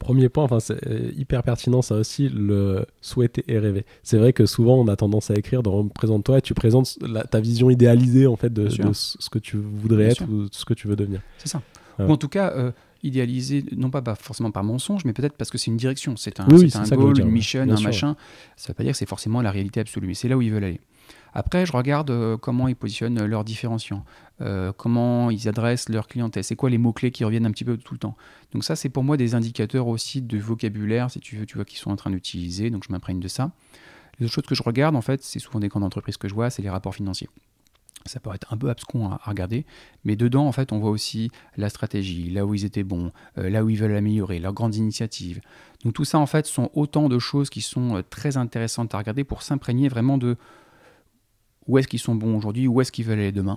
[0.00, 3.86] premier point, enfin, c'est euh, hyper pertinent, ça aussi, le souhaiter et rêver.
[4.02, 6.98] C'est vrai que souvent on a tendance à écrire, dans présente-toi et tu présentes
[7.30, 10.88] ta vision idéalisée en fait de, ce que tu voudrais être ou ce que tu
[10.88, 11.20] veux devenir.
[11.38, 11.62] C'est ça.
[12.00, 15.58] Ou en tout cas, euh, idéalisé, non pas, forcément par mensonge, mais peut-être parce que
[15.58, 18.16] c'est une direction, c'est un, un goal, une mission, un machin.
[18.56, 20.42] Ça ne veut pas dire que c'est forcément la réalité absolue, mais c'est là où
[20.42, 20.80] ils veulent aller.
[21.34, 24.04] Après, je regarde euh, comment ils positionnent leurs différenciants,
[24.40, 27.76] euh, comment ils adressent leur clientèle, c'est quoi les mots-clés qui reviennent un petit peu
[27.78, 28.16] tout le temps?
[28.52, 31.64] Donc ça, c'est pour moi des indicateurs aussi de vocabulaire, si tu veux, tu vois
[31.64, 33.50] qu'ils sont en train d'utiliser, donc je m'imprègne de ça.
[34.18, 36.34] Les autres choses que je regarde, en fait, c'est souvent des camps d'entreprise que je
[36.34, 37.30] vois, c'est les rapports financiers.
[38.06, 39.64] Ça peut être un peu abscon à, regarder,
[40.04, 43.48] mais dedans, en fait, on voit aussi la stratégie, là où ils étaient bons, euh,
[43.48, 45.40] là où ils veulent améliorer, leurs grandes initiatives.
[45.84, 49.24] Donc tout ça, en fait, sont autant de choses qui sont très intéressantes à regarder
[49.24, 50.36] pour s'imprégner vraiment de
[51.66, 53.56] où est-ce qu'ils sont bons aujourd'hui, où est-ce qu'ils veulent aller demain.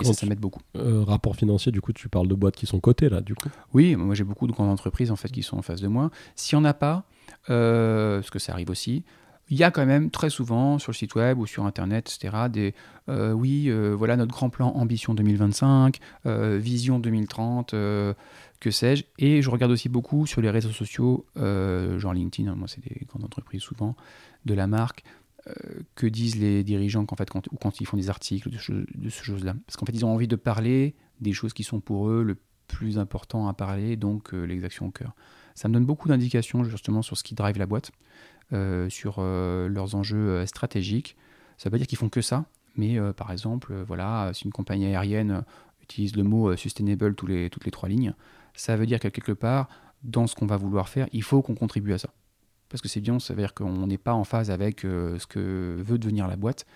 [0.00, 0.60] Et ça, ça m'aide beaucoup.
[0.76, 3.48] Euh, rapport financier, du coup, tu parles de boîtes qui sont cotées, là, du coup
[3.74, 6.10] Oui, moi j'ai beaucoup de grandes entreprises, en fait, qui sont en face de moi.
[6.36, 7.04] S'il n'y en a pas,
[7.50, 9.04] euh, parce que ça arrive aussi,
[9.50, 12.44] il y a quand même très souvent sur le site web ou sur Internet, etc.,
[12.48, 12.74] des
[13.08, 19.04] euh, oui, voilà notre grand plan Ambition 2025, Vision 2030, que sais-je.
[19.18, 23.06] Et je regarde aussi beaucoup sur les réseaux sociaux, genre LinkedIn, hein, moi c'est des
[23.06, 23.96] grandes entreprises souvent,
[24.44, 25.04] de la marque,
[25.48, 25.52] euh,
[25.94, 29.22] que disent les dirigeants quand, fait, quand, ou quand ils font des articles de, ce
[29.22, 29.54] choses-là.
[29.66, 32.36] Parce qu'en fait, ils ont envie de parler des choses qui sont pour eux le
[32.66, 35.14] plus important à parler, donc euh, les actions au cœur.
[35.54, 38.37] Ça me donne beaucoup d'indications justement sur ce qui drive la boîte, euh,
[38.88, 41.16] sur leurs enjeux stratégiques.
[41.56, 44.86] Ça veut pas dire qu'ils font que ça, mais par exemple, voilà, si une compagnie
[44.86, 45.44] aérienne
[45.82, 48.14] utilise le mot sustainable tous les, toutes les trois lignes,
[48.54, 49.68] ça veut dire que quelque part,
[50.02, 52.10] dans ce qu'on va vouloir faire, il faut qu'on contribue à ça
[52.68, 55.26] parce que c'est bien, ça veut dire qu'on n'est pas en phase avec euh, ce
[55.26, 56.66] que veut devenir la boîte.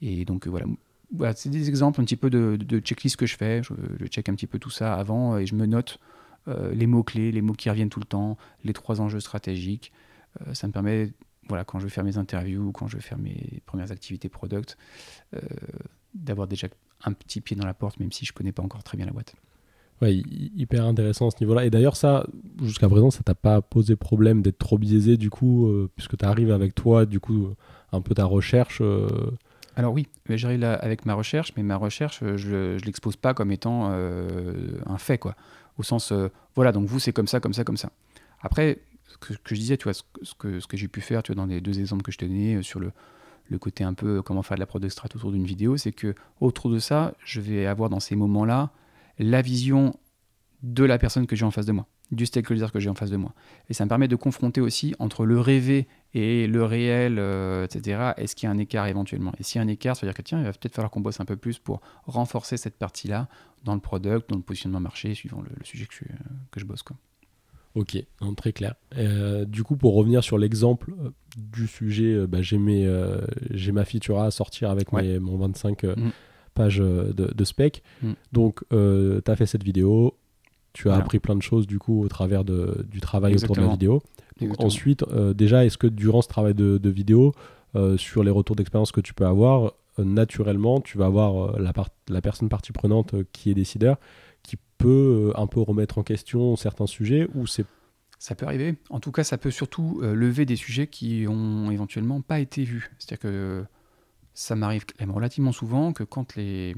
[0.00, 3.36] Et donc euh, voilà, c'est des exemples un petit peu de, de, checklist que je
[3.36, 3.62] fais.
[3.62, 5.98] Je, check un petit peu tout ça avant et je me note
[6.48, 9.92] euh, les mots-clés, les mots qui reviennent tout le temps, les trois enjeux stratégiques.
[10.52, 11.12] Ça me permet,
[11.48, 14.28] voilà, quand je vais faire mes interviews ou quand je vais faire mes premières activités
[14.28, 14.76] product,
[16.14, 16.68] d'avoir déjà
[17.04, 19.06] un petit pied dans la porte, même si je ne connais pas encore très bien
[19.06, 19.34] la boîte.
[20.02, 21.64] Ouais, hyper intéressant à ce niveau-là.
[21.64, 22.26] Et d'ailleurs, ça,
[22.60, 26.24] jusqu'à présent, ça t'a pas posé problème d'être trop biaisé, du coup, euh, puisque tu
[26.24, 27.50] arrives avec toi, du coup,
[27.92, 29.06] un peu ta recherche euh.
[29.76, 33.32] Alors oui, j'arrive là avec ma recherche, mais ma recherche, euh, je ne l'expose pas
[33.32, 35.36] comme étant un fait, quoi.
[35.78, 36.12] Au sens,
[36.56, 37.90] voilà, donc vous, c'est comme ça, comme ça, comme ça.
[38.40, 38.80] Après,
[39.26, 40.02] ce que, je disais, tu vois, ce,
[40.38, 42.62] que, que j'ai pu faire, tu vois, dans les deux exemples que je te donnais
[42.62, 42.92] sur le,
[43.60, 46.70] côté un peu comment faire de la prod strat autour d'une vidéo, c'est que autour
[46.70, 48.70] de ça, je vais avoir dans ces moments-là
[49.18, 49.94] la vision
[50.62, 53.10] de la personne que j'ai en face de moi, du stakeholder que j'ai en face
[53.10, 53.34] de moi.
[53.68, 58.12] Et ça me permet de confronter aussi entre le rêvé et le réel, euh, etc.
[58.16, 59.32] Est-ce qu'il y a un écart éventuellement?
[59.38, 60.90] Et s'il y a un écart, ça veut dire que tiens, il va peut-être falloir
[60.90, 63.28] qu'on bosse un peu plus pour renforcer cette partie-là
[63.64, 66.04] dans le product, dans le positionnement marché, suivant le, sujet que je,
[66.50, 66.82] que je bosse.
[66.82, 66.96] Quoi.
[67.74, 67.96] Ok,
[68.36, 68.74] très clair.
[68.98, 74.30] Euh, du coup, pour revenir sur l'exemple euh, du sujet, bah, j'ai, ma feature à
[74.30, 75.84] sortir avec mon 25
[76.54, 77.82] page euh, de, spec.
[78.02, 78.12] Mm.
[78.32, 80.16] Donc, euh, tu as fait cette vidéo,
[80.72, 83.60] tu as appris plein de choses du coup au travers de, du travail autour de
[83.60, 84.02] la vidéo.
[84.58, 87.32] ensuite, euh, déjà, est-ce que durant ce travail de, vidéo,
[87.96, 91.72] sur les retours d'expérience que tu peux avoir, naturellement, tu vas avoir la,
[92.08, 93.96] la personne partie prenante qui est décideur,
[94.82, 97.66] peut un peu remettre en question certains sujets ou c'est
[98.18, 98.76] ça peut arriver.
[98.90, 102.88] En tout cas, ça peut surtout lever des sujets qui ont éventuellement pas été vus.
[103.00, 103.64] C'est-à-dire que
[104.34, 106.74] ça m'arrive relativement souvent que quand, les,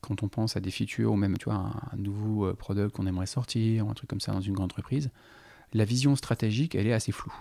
[0.00, 3.06] quand on pense à des features ou même tu vois, un, nouveau euh, product qu'on
[3.06, 5.10] aimerait sortir ou un truc comme ça dans une grande entreprise,
[5.72, 7.34] la vision stratégique, elle est assez floue.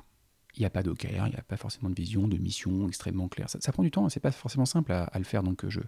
[0.56, 3.28] Il n'y a pas d'OKR, il n'y a pas forcément de vision, de mission extrêmement
[3.28, 3.48] claire.
[3.50, 5.82] Ça, prend du temps, c'est pas forcément simple à, le faire, donc euh, je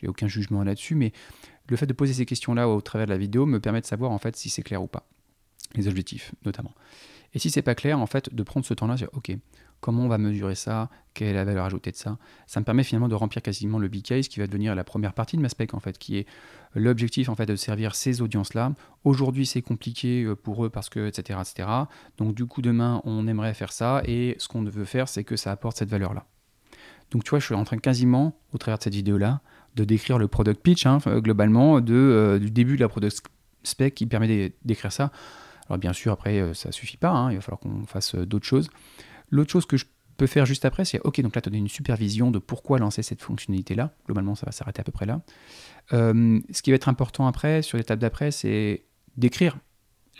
[0.00, 1.12] n'ai aucun jugement là-dessus, mais
[1.68, 4.10] le fait de poser ces questions-là au travers de la vidéo me permet de savoir
[4.10, 5.06] en fait si c'est clair ou pas.
[5.74, 6.74] Les objectifs, notamment.
[7.34, 9.32] Et si c'est pas clair, en fait, de prendre ce temps-là, ok,
[9.80, 12.18] comment on va mesurer ça, quelle est la valeur ajoutée de ça?
[12.46, 15.12] Ça me permet finalement de remplir quasiment le big case qui va devenir la première
[15.12, 16.26] partie de ma spec en fait, qui est
[16.74, 18.74] l'objectif en fait de servir ces audiences-là.
[19.04, 21.68] Aujourd'hui c'est compliqué euh, pour eux parce que etc etc.
[22.16, 25.36] Donc du coup demain on aimerait faire ça et ce qu'on veut faire c'est que
[25.36, 26.26] ça apporte cette valeur-là.
[27.10, 29.42] Donc tu vois je suis en train quasiment au travers de cette vidéo-là
[29.76, 33.22] de décrire le product pitch hein, globalement de, euh, du début de la product
[33.62, 35.10] spec qui permet d'écrire ça.
[35.68, 38.46] Alors bien sûr après euh, ça suffit pas, hein, il va falloir qu'on fasse d'autres
[38.46, 38.68] choses.
[39.30, 41.68] L'autre chose que je peux faire juste après, c'est OK, donc là, tu as une
[41.68, 43.92] supervision de pourquoi lancer cette fonctionnalité-là.
[44.06, 45.22] Globalement, ça va s'arrêter à peu près là.
[45.92, 48.84] Euh, ce qui va être important après, sur l'étape d'après, c'est
[49.16, 49.56] d'écrire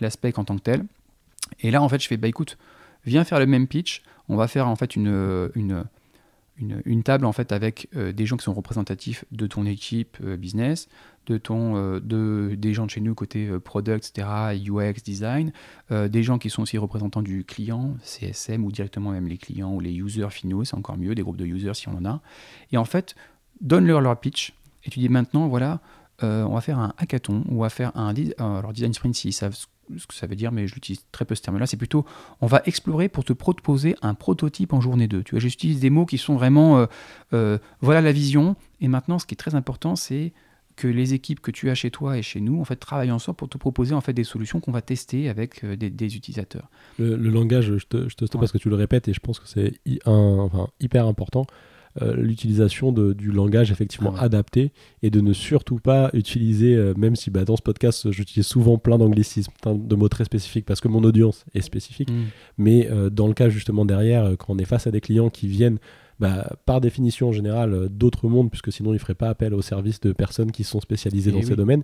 [0.01, 0.85] l'aspect en tant que tel.
[1.61, 2.57] Et là, en fait, je fais, bah écoute,
[3.05, 4.03] viens faire le même pitch.
[4.29, 5.85] On va faire en fait une, une
[6.57, 10.89] une, table en fait avec des gens qui sont représentatifs de ton équipe business,
[11.27, 14.29] de ton, de, des gens de chez nous côté product, etc.,
[14.69, 15.53] UX, design,
[15.91, 19.81] des gens qui sont aussi représentants du client, CSM ou directement même les clients ou
[19.81, 22.21] les users finaux, c'est encore mieux, des groupes de users si on en a.
[22.71, 23.17] Et en fait,
[23.61, 25.81] donne-leur leur pitch et tu dis maintenant, voilà,
[26.23, 29.33] euh, on va faire un hackathon, on va faire un euh, alors design sprint, s'ils
[29.33, 29.57] savent
[29.97, 32.05] ce que ça veut dire, mais je l'utilise très peu ce terme-là, c'est plutôt
[32.41, 35.23] on va explorer pour te proposer un prototype en journée 2.
[35.23, 36.87] Tu vois, j'utilise des mots qui sont vraiment
[37.33, 38.57] euh, voilà la vision.
[38.81, 40.33] Et maintenant, ce qui est très important, c'est
[40.77, 43.37] que les équipes que tu as chez toi et chez nous en fait travaillent ensemble
[43.37, 46.71] pour te proposer en fait des solutions qu'on va tester avec des, utilisateurs.
[46.99, 49.39] Le, langage, je te, je te stoppe parce que tu le répètes et je pense
[49.39, 49.75] que c'est
[50.07, 51.47] enfin, hyper important.
[52.01, 57.17] Euh, l'utilisation du langage effectivement ah adapté et de ne surtout pas utiliser, euh, même
[57.17, 60.81] si bah, dans ce podcast j'utilise souvent plein d'anglicismes, plein de mots très spécifiques parce
[60.81, 62.23] que mon audience est spécifique, mm.
[62.57, 65.49] mais euh, dans le cas justement derrière, quand on est face à des clients qui
[65.49, 65.79] viennent
[66.19, 70.01] bah, par définition générale d'autres mondes, puisque sinon ils ne feraient pas appel aux services
[70.01, 71.83] de personnes qui sont spécialisées eh dans ces domaines,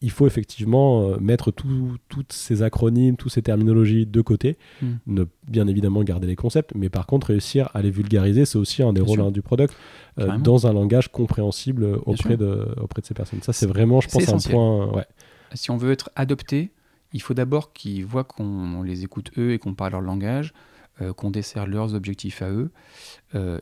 [0.00, 4.94] il faut effectivement euh, mettre toutes ces acronymes, toutes ces terminologies de côté, hmm.
[5.06, 8.82] ne, bien évidemment garder les concepts, mais par contre réussir à les vulgariser, c'est aussi
[8.82, 9.74] un des rôles hein, du product,
[10.18, 13.42] euh, dans un langage compréhensible auprès de, auprès de ces personnes.
[13.42, 14.92] Ça, c'est vraiment, je pense, un point.
[14.92, 15.06] Ouais.
[15.54, 16.70] Si on veut être adopté,
[17.12, 20.52] il faut d'abord qu'ils voient qu'on les écoute eux et qu'on parle leur langage,
[21.00, 22.70] euh, qu'on dessert leurs objectifs à eux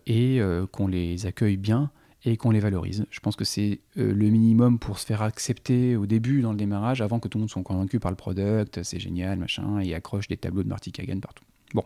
[0.07, 1.91] et qu'on les accueille bien
[2.25, 3.07] et qu'on les valorise.
[3.11, 6.57] Je pense que c'est euh, le minimum pour se faire accepter au début dans le
[6.57, 9.95] démarrage, avant que tout le monde soit convaincu par le product, c'est génial, machin, et
[9.95, 11.45] accroche des tableaux de Marty Kagan partout.
[11.75, 11.85] Bon.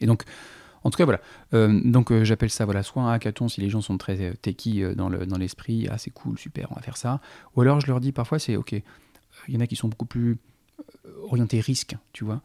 [0.00, 0.24] Et donc,
[0.82, 1.20] en tout cas, voilà.
[1.52, 4.82] Euh, donc, euh, j'appelle ça, voilà, soit un hackathon si les gens sont très techy
[4.96, 7.20] dans l'esprit, ah, c'est cool, super, on va faire ça.
[7.54, 10.06] Ou alors, je leur dis parfois, c'est ok, il y en a qui sont beaucoup
[10.06, 10.38] plus
[11.22, 12.42] orientés risque, tu vois.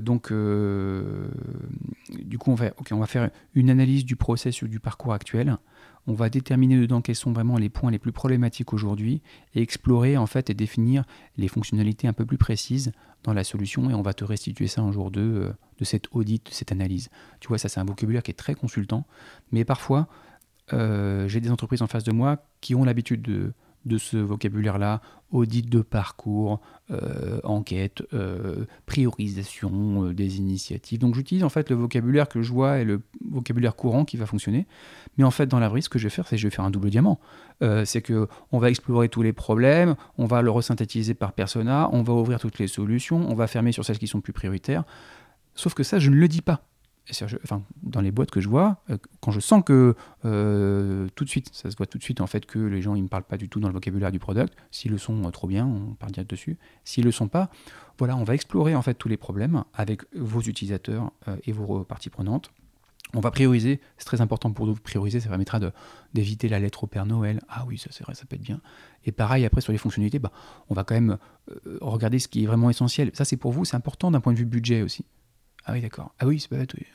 [0.00, 5.58] donc, du coup, on va, on va faire une analyse du processus du parcours actuel
[6.06, 9.22] on va déterminer dedans quels sont vraiment les points les plus problématiques aujourd'hui
[9.54, 11.04] et explorer en fait et définir
[11.36, 12.92] les fonctionnalités un peu plus précises
[13.24, 16.06] dans la solution et on va te restituer ça un jour de, euh, de cette
[16.12, 17.08] audit, de cette analyse.
[17.40, 19.04] Tu vois, ça c'est un vocabulaire qui est très consultant,
[19.52, 20.08] mais parfois
[20.72, 23.52] euh, j'ai des entreprises en face de moi qui ont l'habitude de,
[23.86, 30.98] de ce vocabulaire-là, audit de parcours, euh, enquête, euh, priorisation euh, des initiatives.
[30.98, 34.26] Donc j'utilise en fait le vocabulaire que je vois et le vocabulaire courant qui va
[34.26, 34.66] fonctionner.
[35.18, 36.54] Mais en fait, dans la brise, ce que je vais faire, c'est que je vais
[36.54, 37.18] faire un double diamant.
[37.84, 42.02] c'est que on va explorer tous les problèmes, on va le resynthétiser par persona, on
[42.02, 44.84] va ouvrir toutes les solutions, on va fermer sur celles qui sont plus prioritaires.
[45.54, 46.62] Sauf que ça, je ne le dis pas
[47.82, 51.50] dans les boîtes que je vois, euh, quand je sens que euh, tout de suite,
[51.52, 53.36] ça se voit tout de suite en fait que les gens ils me parlent pas
[53.36, 54.54] du tout dans le vocabulaire du product.
[54.70, 56.58] S'ils le sont, euh, trop bien, on parle direct dessus.
[56.84, 57.50] S'ils le sont pas,
[57.98, 61.12] voilà, on va explorer en fait tous les problèmes avec vos utilisateurs
[61.44, 62.50] et vos parties prenantes.
[63.14, 65.60] On va prioriser, c'est très important pour nous prioriser, ça permettra
[66.12, 67.40] d'éviter la lettre au Père Noël.
[67.48, 68.60] Ah oui, ça c'est vrai, ça peut être bien.
[69.04, 70.32] Et pareil, après sur les fonctionnalités, bah,
[70.68, 71.16] on va quand même
[71.80, 73.10] regarder ce qui est vraiment essentiel.
[73.14, 75.06] Ça c'est pour vous, c'est important d'un point de vue budget aussi.
[75.68, 76.12] Ah oui, d'accord.
[76.20, 76.86] Ah oui, c'est pas bête, oui.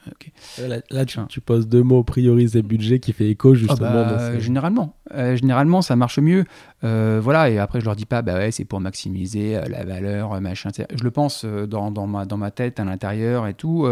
[0.90, 3.80] Là, tu, poses deux mots, prioriser budget, qui fait écho justement.
[3.82, 4.96] Ah bah, généralement.
[5.14, 6.46] Euh, généralement, ça marche mieux.
[6.86, 9.84] Euh, voilà, et après, je leur dis pas, bah ouais, c'est pour maximiser euh, la
[9.84, 10.70] valeur, machin.
[10.72, 13.86] Je le pense dans, dans, ma, dans ma tête, à l'intérieur et tout.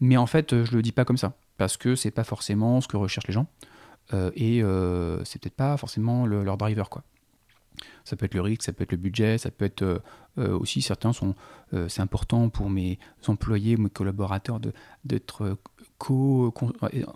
[0.00, 1.32] mais en fait, je le dis pas comme ça.
[1.58, 3.48] Parce que c'est pas forcément ce que recherchent les gens.
[4.36, 4.62] et
[5.24, 7.02] c'est peut-être pas forcément leur driver, quoi.
[8.04, 9.98] Ça peut être le risque, ça peut être le budget, ça peut être euh,
[10.38, 11.34] euh, aussi certains sont.
[11.74, 14.60] Euh, c'est important pour mes employés, mes collaborateurs
[15.04, 15.58] d'être
[15.98, 16.52] co,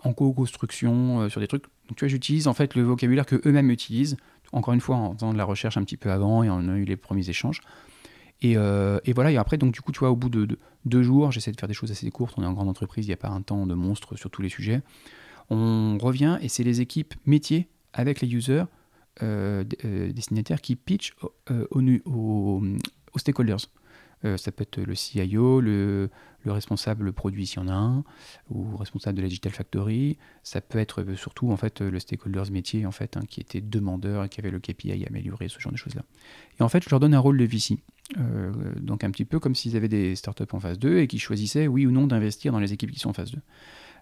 [0.03, 1.65] en co-construction sur des trucs.
[1.95, 4.17] Tu vois, j'utilise en fait le vocabulaire que eux-mêmes utilisent.
[4.53, 6.77] Encore une fois, en faisant de la recherche un petit peu avant et on a
[6.77, 7.61] eu les premiers échanges.
[8.41, 11.31] Et, et, voilà, et après, donc du coup, tu vois, au bout de, deux jours,
[11.31, 12.35] j'essaie de faire des choses assez courtes.
[12.37, 14.41] On est en grande entreprise, il n'y a pas un temps de monstre sur tous
[14.41, 14.81] les sujets.
[15.49, 18.63] On revient et c'est les équipes métiers avec les users
[19.21, 21.13] destinataires qui pitch
[21.51, 22.61] euh, aux,
[23.15, 23.69] stakeholders.
[24.23, 26.09] ça peut être le CIO, le,
[26.43, 28.03] le, responsable produit s'il y en a un,
[28.49, 30.17] ou responsable de la Digital Factory.
[30.43, 34.23] Ça peut être surtout en fait le stakeholders métier en fait, hein, qui était demandeur
[34.23, 36.03] et qui avait le KPI amélioré, ce genre de choses-là.
[36.59, 37.79] Et en fait, je leur donne un rôle de VC.
[38.79, 41.67] donc un petit peu comme s'ils avaient des startups en phase 2 et qui choisissaient
[41.67, 43.39] oui ou non d'investir dans les équipes qui sont en phase 2.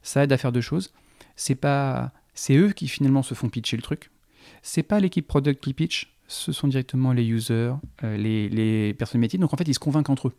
[0.04, 0.94] Ça aide à faire deux choses.
[1.36, 4.12] C'est pas c'est eux qui finalement se font pitcher le truc
[4.66, 7.74] c'est pas l'équipe product qui pitch, ce sont directement les users,
[8.04, 9.38] euh, les, personnes métiers.
[9.38, 10.34] Donc en fait, ils se convainquent entre eux.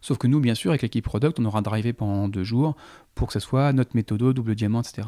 [0.00, 2.74] Sauf que nous, bien sûr, avec l'équipe product, on aura drivé pendant deux jours
[3.14, 5.06] pour que ce soit notre méthode, double diamant, etc.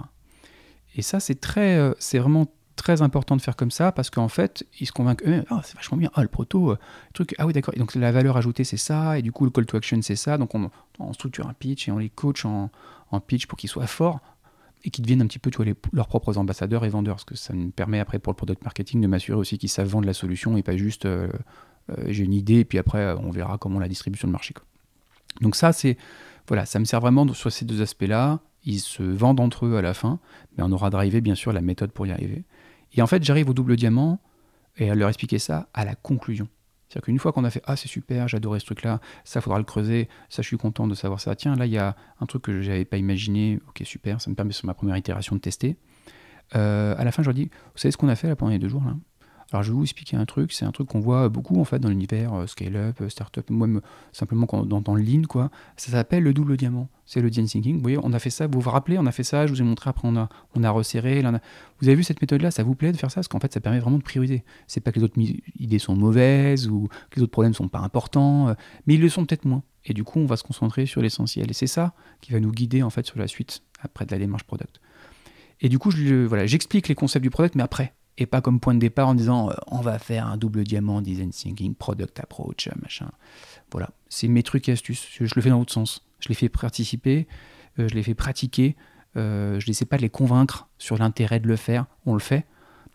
[0.94, 4.28] Et ça, c'est très, euh, c'est vraiment très important de faire comme ça parce qu'en
[4.28, 6.78] fait, ils se convainquent eux ah, c'est vachement bien, ah, le proto, euh,
[7.14, 7.74] truc, ah oui, d'accord.
[7.74, 10.38] donc la valeur ajoutée, c'est ça, et du coup, le call to action, c'est ça.
[10.38, 10.70] Donc on,
[11.12, 12.70] structure un pitch et on les coach en
[13.26, 14.20] pitch pour qu'ils soient forts.
[14.84, 17.16] Et qui deviennent un petit peu tu leurs propres ambassadeurs et vendeurs.
[17.16, 19.88] Parce que ça me permet après pour le product marketing de m'assurer aussi qu'ils savent
[19.88, 21.28] vendre la solution et pas juste euh,
[21.90, 24.54] euh, j'ai une idée et puis après on verra comment la distribue sur marché.
[25.40, 25.96] Donc ça, c'est
[26.48, 28.40] voilà, ça me sert vraiment sur ces deux aspects-là.
[28.64, 30.20] Ils se vendent entre eux à la fin,
[30.56, 32.44] mais on aura drivé bien sûr la méthode pour y arriver.
[32.94, 34.20] Et en fait, j'arrive au double diamant
[34.76, 36.48] et à leur expliquer ça à la conclusion.
[36.92, 39.64] C'est-à-dire qu'une fois qu'on a fait Ah, c'est super, j'adorais ce truc-là, ça faudra le
[39.64, 41.34] creuser, ça je suis content de savoir ça.
[41.34, 44.28] Tiens, là il y a un truc que je n'avais pas imaginé, ok, super, ça
[44.28, 45.78] me permet sur ma première itération de tester.
[46.54, 48.52] Euh, à la fin, je leur dis Vous savez ce qu'on a fait là, pendant
[48.52, 48.94] les deux jours là?
[49.52, 51.78] Alors je vais vous expliquer un truc, c'est un truc qu'on voit beaucoup en fait
[51.78, 53.68] dans l'univers euh, scale-up, euh, start-up, moi
[54.12, 55.50] simplement quand, dans, dans le lean quoi.
[55.76, 56.88] Ça s'appelle le double diamant.
[57.04, 57.76] C'est le design thinking.
[57.76, 58.46] Vous voyez, on a fait ça.
[58.46, 59.46] Vous vous rappelez, on a fait ça.
[59.46, 59.90] Je vous ai montré.
[59.90, 61.20] Après, on a, resserré.
[61.20, 62.50] Vous avez vu cette méthode-là?
[62.50, 63.16] Ça vous plaît de faire ça?
[63.16, 64.44] Parce qu'en fait, ça permet vraiment de prioriser.
[64.66, 65.18] C'est pas que les autres
[65.58, 68.54] idées sont mauvaises ou que les autres problèmes sont pas importants, euh,
[68.86, 69.62] mais ils le sont peut-être moins.
[69.84, 71.50] Et du coup, on va se concentrer sur l'essentiel.
[71.50, 74.18] Et c'est ça qui va nous guider en fait sur la suite après de la
[74.18, 74.80] démarche product.
[75.60, 75.90] Et du coup,
[76.26, 79.14] voilà, j'explique les concepts du product, mais après et pas comme point de départ en
[79.14, 83.10] disant euh, on va faire un double diamant design thinking, product approach, machin.
[83.70, 85.08] Voilà, c'est mes trucs et astuces.
[85.12, 86.04] Je, le fais dans l'autre sens.
[86.20, 87.26] Je les fais participer,
[87.78, 88.76] euh, je les fais pratiquer.
[89.16, 91.86] Euh, je n'essaie pas de les convaincre sur l'intérêt de le faire.
[92.06, 92.46] On le fait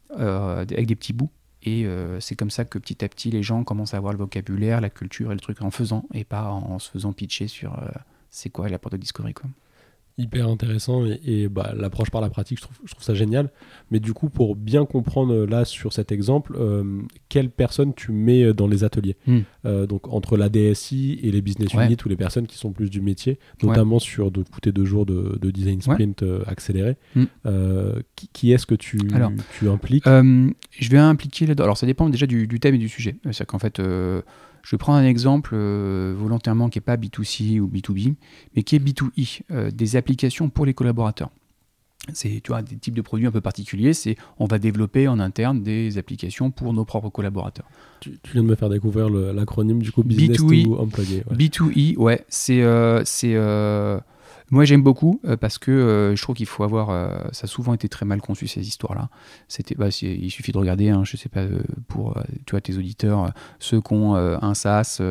[0.09, 1.29] avec des petits bouts.
[1.63, 1.85] Et
[2.21, 4.89] c'est comme ça que petit à petit les gens commencent à avoir le vocabulaire, la
[4.89, 7.77] culture et le truc en faisant et pas en, se faisant pitcher sur
[8.29, 9.33] c'est quoi la product discovery.
[9.33, 9.49] Quoi
[10.17, 13.49] hyper intéressant et, bah, l'approche par la pratique, je trouve, je trouve, ça génial.
[13.91, 18.11] Mais du coup, pour bien comprendre euh, là sur cet exemple, euh, quelles personnes tu
[18.11, 19.41] mets euh, dans les ateliers hmm.
[19.89, 23.01] Donc entre la DSI et les business units ou les personnes qui sont plus du
[23.01, 26.95] métier, notamment sur de, tes deux jours de, design sprint accéléré.
[27.15, 27.25] Hmm.
[28.31, 28.97] qui, est-ce que tu,
[29.59, 30.05] tu impliques?
[30.05, 33.17] Je vais impliquer Alors ça dépend déjà du, du thème et du sujet.
[33.23, 33.81] C'est-à-dire qu'en fait
[34.63, 38.15] je prends un exemple euh, volontairement qui n'est pas B2C ou B2B,
[38.55, 41.29] mais qui est B2E, euh, des applications pour les collaborateurs.
[42.13, 45.19] C'est tu vois, des types de produits un peu particuliers, c'est on va développer en
[45.19, 47.67] interne des applications pour nos propres collaborateurs.
[47.99, 51.23] Tu, viens de me faire découvrir l'acronyme du coup Business B2E, to Employee.
[51.31, 52.61] B2E, ouais, c'est...
[52.61, 53.35] Euh, c'est
[54.49, 56.89] moi, j'aime beaucoup euh, parce que euh, je trouve qu'il faut avoir.
[56.89, 59.09] Euh, ça a souvent été très mal conçu ces histoires-là.
[59.49, 61.43] C'était, bah, il suffit de regarder, hein, je sais pas,
[61.87, 65.01] pour tu tes auditeurs, ceux qui ont un SaaS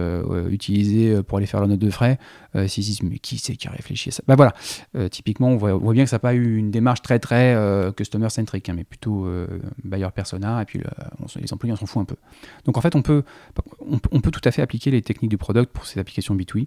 [0.51, 2.19] utilisé pour aller faire la note de frais,
[2.67, 4.23] s'ils disent mais qui c'est qui a réfléchi à ça?
[4.27, 4.55] Bah voilà,
[5.11, 7.57] typiquement, on voit, bien que ça n'a pas eu une démarche très très
[7.97, 9.29] customer centric, hein, mais plutôt
[9.85, 10.63] buyer persona.
[10.63, 10.81] Et puis
[11.41, 12.17] les employés on s'en fout un peu.
[12.65, 13.23] Donc en fait, on peut,
[13.81, 16.67] on, on peut tout à fait appliquer les techniques du product pour ces applications B2B.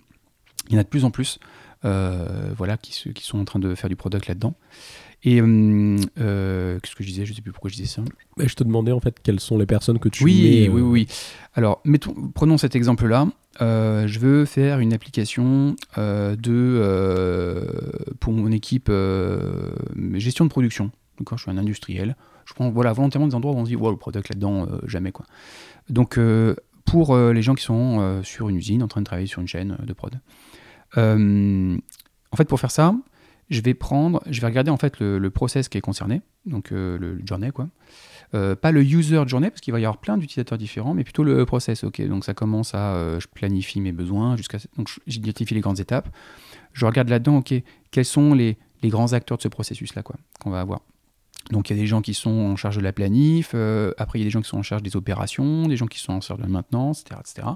[0.69, 1.39] Il y en a de plus en plus.
[1.85, 4.53] Euh, voilà, qui, qui, sont en train de faire du product là-dedans.
[5.23, 7.25] Et euh, euh, qu'est-ce que je disais?
[7.25, 8.01] Je ne sais plus pourquoi je disais ça.
[8.37, 10.81] Bah, je te demandais en fait quelles sont les personnes que tu oui, Oui, oui,
[10.81, 11.07] oui.
[11.53, 13.27] Alors, mettons, prenons cet exemple-là.
[13.59, 17.65] je veux faire une application de,
[18.19, 18.91] pour mon équipe
[20.15, 20.91] gestion de production.
[21.17, 22.17] D'accord, je suis un industriel.
[22.45, 25.11] Je prends voilà, volontairement des endroits où on se dit, wow, le product là-dedans, jamais
[25.13, 25.25] quoi.
[25.89, 26.19] Donc,
[26.85, 29.77] pour les gens qui sont sur une usine, en train de travailler sur une chaîne
[29.81, 30.19] de prod.
[30.97, 31.77] Euh,
[32.31, 32.95] en fait, pour faire ça,
[33.49, 36.97] je vais prendre, je vais regarder en fait le, process qui est concerné, donc euh,
[36.97, 37.67] le, journey quoi.
[38.35, 41.23] Euh, pas le user journey parce qu'il va y avoir plein d'utilisateurs différents, mais plutôt
[41.23, 41.83] le process.
[41.83, 46.09] Ok, donc ça commence à, je planifie mes besoins jusqu'à, donc j'identifie les grandes étapes.
[46.73, 47.55] Je regarde là-dedans, ok,
[47.89, 50.81] quels sont les, les, grands acteurs de ce processus là quoi qu'on va avoir.
[51.49, 53.55] Donc il y a des gens qui sont en charge de la planif,
[53.97, 55.99] après il y a des gens qui sont en charge des opérations, des gens qui
[55.99, 57.47] sont en charge de la maintenance, etc., etc.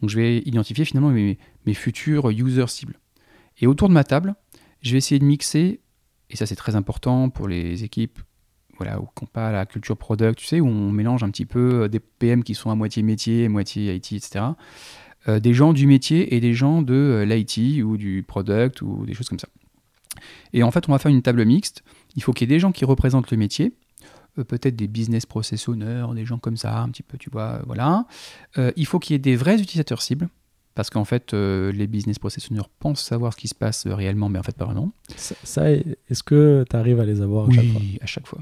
[0.00, 2.98] Donc je vais identifier finalement mes, futurs users cibles.
[3.60, 4.34] Et autour de ma table,
[4.82, 5.80] je vais essayer de mixer,
[6.30, 8.18] et ça c'est très important pour les équipes
[8.76, 11.82] voilà, qui n'ont pas la culture product, tu sais, où on mélange un petit peu
[11.82, 14.44] euh, des PM qui sont à moitié métier, moitié IT, etc.
[15.26, 19.04] Euh, des gens du métier et des gens de euh, l'IT ou du product ou
[19.04, 19.48] des choses comme ça.
[20.52, 21.82] Et en fait, on va faire une table mixte.
[22.14, 23.74] Il faut qu'il y ait des gens qui représentent le métier,
[24.42, 28.06] peut-être des business process owners, des gens comme ça, un petit peu, tu vois, voilà.
[28.58, 30.28] Euh, il faut qu'il y ait des vrais utilisateurs cibles,
[30.74, 34.28] parce qu'en fait, euh, les business process owners pensent savoir ce qui se passe réellement,
[34.28, 34.92] mais en fait, pas vraiment.
[35.16, 37.82] Ça, est-ce que tu arrives à les avoir à chaque fois?
[38.00, 38.38] à chaque fois.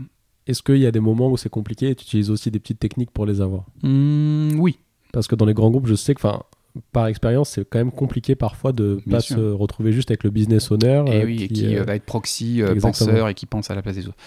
[0.47, 2.79] Est-ce qu'il y a des moments où c'est compliqué et tu utilises aussi des petites
[2.79, 3.65] techniques pour les avoir?
[3.83, 4.79] Mmh, Oui.
[5.13, 6.21] Parce que dans les grands groupes, je sais que,
[6.93, 10.31] par expérience, c'est quand même compliqué parfois de ne pas se retrouver juste avec le
[10.31, 11.05] business owner.
[11.09, 14.07] Et oui, et qui va être proxy, penseur et qui pense à la place des
[14.09, 14.19] autres.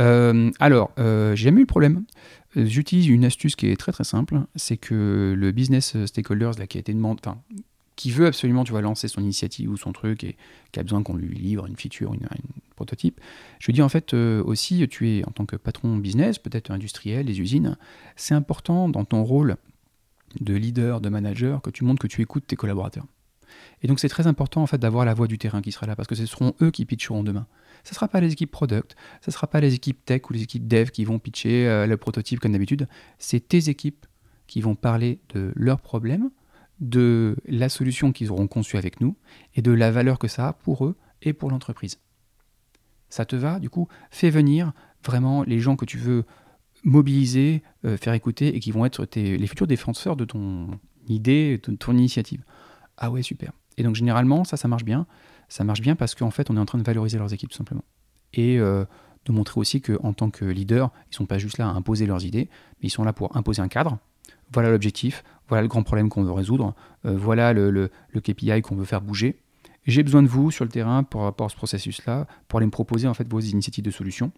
[0.00, 2.04] Euh, alors, euh, j'ai jamais eu le problème.
[2.56, 6.78] J'utilise une astuce qui est très très simple, c'est que le business stakeholders là, qui
[6.78, 7.38] a été demandé, enfin,
[7.94, 10.36] qui veut absolument tu vois, lancer son initiative ou son truc et
[10.72, 12.26] qui a besoin qu'on lui livre une feature, une,
[12.74, 13.20] prototype,
[13.58, 16.70] je lui dis en fait euh, aussi, tu es en tant que patron business, peut-être
[16.70, 17.76] industriel, des usines,
[18.14, 19.56] c'est important dans ton rôle
[20.40, 23.04] de leader, de manager, que tu montres que tu écoutes tes collaborateurs.
[23.82, 25.96] Et donc c'est très important en fait d'avoir la voix du terrain qui sera là,
[25.96, 27.46] parce que ce seront eux qui pitcheront demain.
[27.84, 30.32] Ce ne sera pas les équipes product, ce ne sera pas les équipes tech ou
[30.32, 32.88] les équipes dev qui vont pitcher euh, le prototype comme d'habitude.
[33.18, 34.06] C'est tes équipes
[34.46, 36.30] qui vont parler de leurs problèmes,
[36.80, 39.16] de la solution qu'ils auront conçue avec nous
[39.54, 41.98] et de la valeur que ça a pour eux et pour l'entreprise.
[43.08, 43.58] Ça te va?
[43.58, 44.72] Du coup, fais venir
[45.04, 46.24] vraiment les gens que tu veux
[46.84, 50.78] mobiliser, euh, faire écouter et qui vont être les futurs défenseurs de ton
[51.08, 52.44] idée, de ton initiative.
[52.98, 53.52] Ah ouais, super.
[53.76, 55.06] Et donc généralement, ça, ça marche bien.
[55.48, 57.84] Ça marche bien parce qu'en fait, on est en train de valoriser leurs équipes simplement.
[58.34, 58.84] Et euh,
[59.24, 62.06] de montrer aussi qu'en tant que leader, ils ne sont pas juste là à imposer
[62.06, 62.48] leurs idées,
[62.80, 63.98] mais ils sont là pour imposer un cadre.
[64.52, 66.74] Voilà l'objectif, voilà le grand problème qu'on veut résoudre,
[67.06, 69.38] euh, voilà le, le, le KPI qu'on veut faire bouger.
[69.86, 72.70] J'ai besoin de vous sur le terrain par rapport à ce processus-là, pour aller me
[72.70, 74.32] proposer en fait vos initiatives de solutions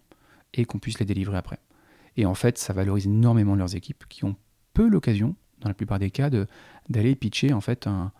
[0.53, 1.59] et qu'on puisse les délivrer après.
[2.15, 4.35] Et en fait, ça valorise énormément leurs équipes qui ont
[4.73, 6.29] peu l'occasion, dans la plupart des cas,
[6.89, 8.11] d'aller pitcher en fait un,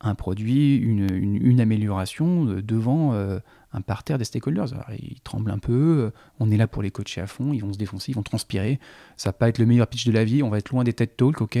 [0.00, 3.40] un produit, une, une, amélioration devant euh,
[3.72, 4.68] un parterre des stakeholders.
[4.96, 7.72] ils tremblent un peu, euh, on est là pour les coacher à fond, ils vont
[7.72, 8.78] se défoncer, ils vont transpirer.
[9.16, 10.92] Ça va pas être le meilleur pitch de la vie, on va être loin des
[10.92, 11.58] TED Talks, ok.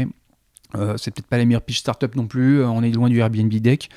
[0.76, 3.52] Euh, c'est peut-être pas la meilleure pitch startup non plus, on est loin du Airbnb
[3.52, 3.88] deck,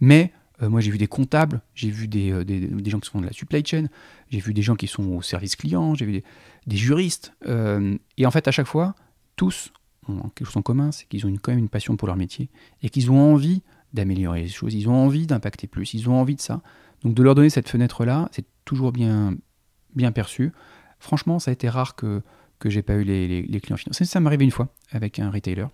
[0.00, 3.32] mais moi j'ai vu des comptables, j'ai vu des, des, gens qui sont de la
[3.32, 3.88] supply chain,
[4.30, 6.22] j'ai vu des gens qui sont au service client, j'ai vu
[6.66, 7.34] des, juristes.
[7.46, 8.94] et en fait, à chaque fois,
[9.36, 9.70] tous
[10.08, 12.48] ont quelque chose en commun, c'est qu'ils ont quand même une passion pour leur métier
[12.82, 13.62] et qu'ils ont envie
[13.96, 16.60] d'améliorer les choses, ils ont envie d'impacter plus, ils ont envie de ça.
[17.02, 19.34] Donc de leur donner cette fenêtre-là, c'est toujours bien,
[19.94, 20.52] bien perçu.
[21.00, 22.22] Franchement, ça a été rare que,
[22.58, 23.92] que j'ai pas eu les, les, clients finaux.
[23.92, 25.66] Ça, m'est arrivé une fois avec un retailer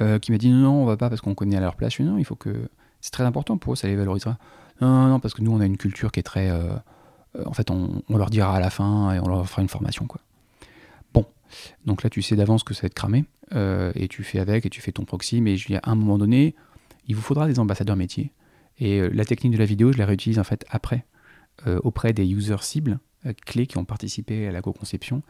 [0.00, 1.94] euh, qui m'a dit non, non, on va pas parce qu'on connaît à leur place.
[1.94, 2.68] Je non, il faut que.
[3.00, 4.38] C'est très important pour eux, ça les valorisera.
[4.80, 6.50] Non, non, parce que nous, on a une culture qui est très.
[6.50, 6.74] Euh,
[7.36, 9.68] euh, en fait, on, on, leur dira à la fin et on leur fera une
[9.68, 10.20] formation, quoi.
[11.14, 11.24] Bon,
[11.84, 13.24] donc là, tu sais d'avance que ça va être cramé
[13.94, 16.54] et tu fais avec et tu fais ton proxy, mais à un moment donné,
[17.08, 18.32] il vous faudra des ambassadeurs métiers.
[18.78, 21.04] Et euh, la technique de la vidéo, je la réutilise en fait après,
[21.66, 25.22] euh, auprès des users cibles euh, clés qui ont participé à la co-conception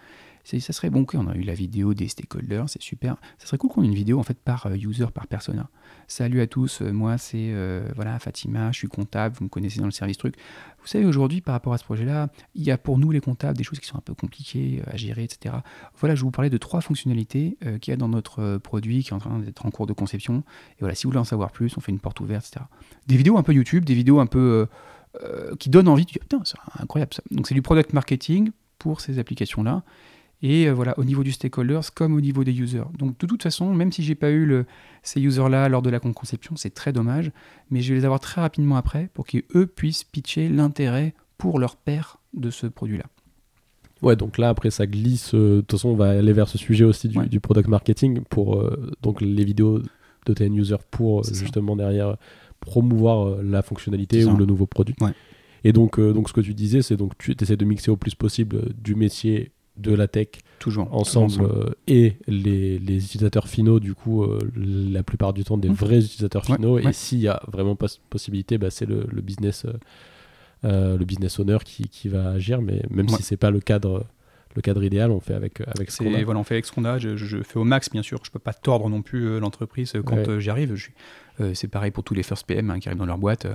[0.58, 3.16] ça serait bon qu'on a eu la vidéo des stakeholders, c'est super.
[3.38, 5.68] Ça serait cool qu'on ait une vidéo en fait par euh, user, par persona.
[6.06, 9.78] Salut à tous, euh, moi c'est euh, voilà Fatima, je suis comptable, vous me connaissez
[9.78, 10.36] dans le service truc.
[10.80, 13.58] Vous savez aujourd'hui par rapport à ce projet-là, il y a pour nous les comptables
[13.58, 15.56] des choses qui sont un peu compliquées à gérer, etc.
[15.98, 19.10] Voilà, je vais vous parler de trois fonctionnalités qu'il y a dans notre produit qui
[19.10, 20.44] est en train d'être en cours de conception.
[20.76, 22.64] Et voilà, si vous voulez en savoir plus, on fait une porte ouverte, etc.
[23.06, 24.66] Des vidéos un peu YouTube, des vidéos un peu
[25.58, 26.06] qui donnent envie.
[26.06, 26.12] De...
[26.12, 27.22] Putain, c'est incroyable ça.
[27.32, 29.82] Donc c'est du product marketing pour ces applications-là
[30.42, 32.84] et euh, voilà, au niveau du stakeholders comme au niveau des users.
[32.98, 34.66] Donc de toute façon, même si j'ai pas eu le,
[35.02, 37.30] ces users-là lors de la conception, c'est très dommage,
[37.70, 41.76] mais je vais les avoir très rapidement après pour qu'eux puissent pitcher l'intérêt pour leur
[41.76, 43.06] père de ce produit-là.
[44.00, 45.34] Ouais, donc là après ça glisse.
[45.34, 48.60] Euh, de toute façon, on va aller vers ce sujet aussi du, product marketing pour
[48.60, 49.80] euh, donc les vidéos
[50.26, 52.16] de TN user pour justement derrière
[52.60, 54.94] promouvoir la fonctionnalité ou le nouveau produit.
[55.64, 58.14] Et donc, donc ce que tu disais, c'est donc tu essaies de mixer au plus
[58.14, 60.92] possible du métier de la tech toujours.
[60.92, 65.74] ensemble euh, et les, utilisateurs finaux du coup euh, la plupart du temps des mmh.
[65.74, 66.78] vrais utilisateurs finaux.
[66.78, 69.66] Et s'il y a vraiment pas possibilité bah, c'est le, business
[70.64, 72.60] euh, le business owner qui, qui, va agir.
[72.60, 74.04] Mais même si c'est pas le cadre
[74.56, 76.24] le cadre idéal on fait avec avec ce qu'on a.
[76.24, 76.98] voilà on fait avec ce qu'on a.
[76.98, 78.18] Je, fais au max bien sûr.
[78.24, 80.74] Je peux pas tordre non plus l'entreprise quand j'y arrive
[81.54, 83.46] c'est pareil pour tous les first PM hein, qui arrivent dans leur boîte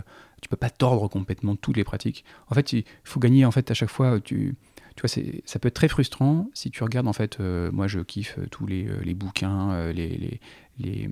[0.44, 2.26] tu peux pas tordre complètement toutes les pratiques.
[2.50, 4.56] En fait il faut gagner en fait à chaque fois tu
[4.96, 8.00] tu vois, ça peut être très frustrant si tu regardes, en fait, euh, moi je
[8.00, 10.40] kiffe euh, tous les, euh, les bouquins, les,
[10.80, 11.10] les,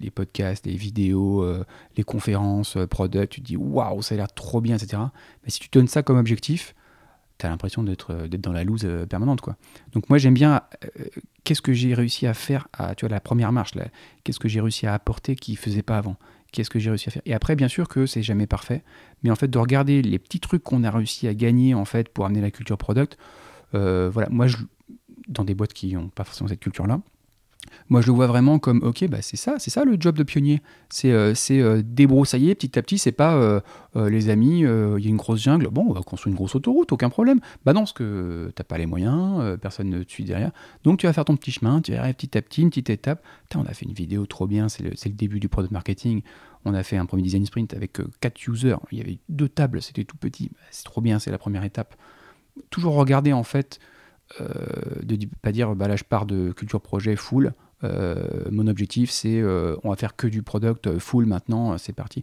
[0.00, 1.46] les, podcasts, les vidéos,
[1.96, 5.02] les conférences, product, tu te dis waouh, ça a l'air trop bien, etc.
[5.44, 6.74] Mais si tu donnes ça comme objectif,
[7.38, 9.40] tu as l'impression d'être dans la loose permanente.
[9.40, 9.56] Quoi.
[9.92, 10.62] Donc moi j'aime bien
[11.44, 13.72] qu'est-ce que j'ai réussi à faire à tu vois, la première marche,
[14.24, 16.16] qu'est-ce que j'ai réussi à apporter qui ne faisait pas avant?
[16.50, 17.22] Qu'est-ce que j'ai réussi à faire.
[17.26, 18.82] Et après, bien sûr que c'est jamais parfait,
[19.22, 22.08] mais en fait, de regarder les petits trucs qu'on a réussi à gagner en fait
[22.08, 23.18] pour amener la culture product,
[23.74, 24.56] euh, voilà, moi, je,
[25.28, 27.00] dans des boîtes qui n'ont pas forcément cette culture-là,
[27.88, 30.22] moi, je le vois vraiment comme, ok, bah c'est ça, c'est ça le job de
[30.22, 30.62] pionnier.
[30.88, 32.98] C'est euh, euh, débroussailler petit à petit.
[32.98, 33.60] C'est pas, euh,
[34.08, 36.92] les amis, il y a une grosse jungle, bon, on va construire une grosse autoroute,
[36.92, 37.40] aucun problème.
[37.64, 40.52] Bah non, parce que t'as pas les moyens, personne ne te suit derrière.
[40.84, 42.90] Donc tu vas faire ton petit chemin, tu vas arriver petit à petit, une petite
[42.90, 43.24] étape.
[43.54, 46.22] on a fait une vidéo trop bien, c'est le, le, début du product marketing.
[46.64, 48.76] On a fait un premier design sprint avec 4 users.
[48.92, 50.50] Il y avait deux tables, c'était tout petit.
[50.52, 51.96] Bah, c'est trop bien, c'est la première étape.
[52.68, 53.80] Toujours regarder en fait
[54.40, 54.46] euh,
[55.02, 57.52] de pas dire bah là je pars de culture projet full.
[57.82, 62.22] Euh, mon objectif c'est euh, on va faire que du product full maintenant, c'est parti.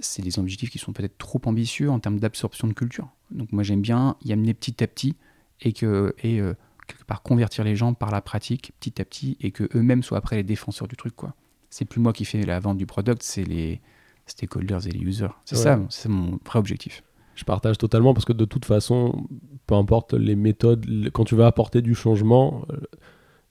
[0.00, 3.08] C'est des objectifs qui sont peut-être trop ambitieux en termes d'absorption de culture.
[3.30, 5.16] Donc moi j'aime bien y amener petit à petit
[5.60, 6.40] et que et
[6.86, 10.18] quelque part convertir les gens par la pratique petit à petit et que eux-mêmes soient
[10.18, 11.34] après les défenseurs du truc quoi.
[11.70, 13.80] C'est plus moi qui fais la vente du product, c'est les
[14.26, 15.28] stakeholders et les users.
[15.44, 17.02] C'est ça, c'est mon vrai objectif.
[17.34, 19.26] Je partage totalement parce que de toute façon,
[19.66, 22.76] peu importe les méthodes, quand tu vas apporter du changement, euh,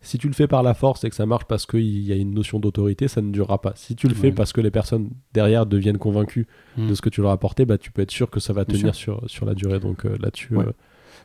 [0.02, 2.16] si tu le fais par la force et que ça marche parce qu'il y a
[2.16, 3.74] une notion d'autorité, ça ne durera pas.
[3.76, 6.88] Si tu le fais parce que les personnes derrière deviennent convaincues hmm.
[6.88, 8.66] de ce que tu leur as apporté, bah, tu peux être sûr que ça va
[8.66, 9.80] tenir sur, sur la durée.
[9.80, 10.58] Donc euh, là-dessus.
[10.58, 10.72] Euh,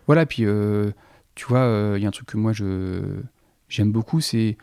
[0.06, 0.44] voilà, puis
[1.34, 3.00] tu vois, il y a un truc que moi je
[3.68, 4.56] j'aime beaucoup, c'est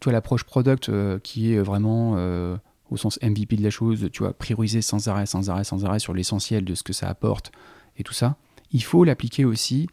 [0.00, 0.90] toi l'approche product
[1.22, 2.16] qui est vraiment
[2.92, 5.98] au sens MVP de la chose, tu vois, prioriser sans arrêt, sans arrêt, sans arrêt
[5.98, 7.50] sur l'essentiel de ce que ça apporte
[7.96, 8.36] et tout ça,
[8.70, 9.88] il faut l'appliquer aussi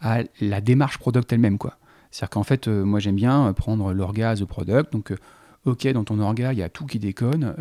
[0.00, 1.78] à la démarche product elle-même, quoi.
[2.10, 5.16] C'est-à-dire qu'en fait, euh, moi j'aime bien euh, prendre l'orga as product, donc euh,
[5.64, 7.54] ok, dans ton orga, il y a tout qui déconne,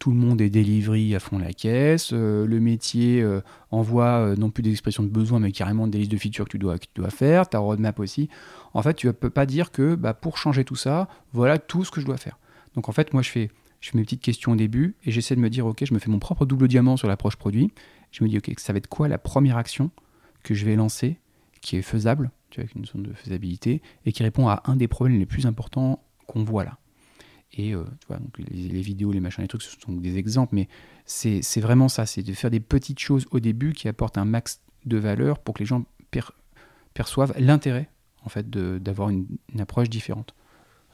[0.00, 3.24] tout le monde est delivery à fond la caisse, le métier
[3.70, 6.58] envoie non plus des expressions de besoin, mais carrément des listes de features que tu
[6.58, 8.28] dois, que tu dois faire, ta roadmap aussi.
[8.74, 11.84] En fait, tu ne peux pas dire que bah, pour changer tout ça, voilà tout
[11.84, 12.40] ce que je dois faire.
[12.74, 13.50] Donc en fait, moi je fais
[13.82, 15.98] je fais mes petites questions au début et j'essaie de me dire, ok, je me
[15.98, 17.72] fais mon propre double diamant sur l'approche produit.
[18.12, 19.90] Je me dis, ok, ça va être quoi la première action
[20.44, 21.18] que je vais lancer
[21.60, 24.76] qui est faisable, tu vois, avec une zone de faisabilité, et qui répond à un
[24.76, 26.78] des problèmes les plus importants qu'on voit là.
[27.54, 30.54] Et euh, tu vois, donc les, vidéos, les machins, les trucs, ce sont des exemples,
[30.54, 30.68] mais
[31.04, 34.62] c'est vraiment ça, c'est de faire des petites choses au début qui apportent un max
[34.86, 35.84] de valeur pour que les gens
[36.94, 37.88] perçoivent l'intérêt
[38.24, 39.26] en fait d'avoir une,
[39.58, 40.34] approche différente.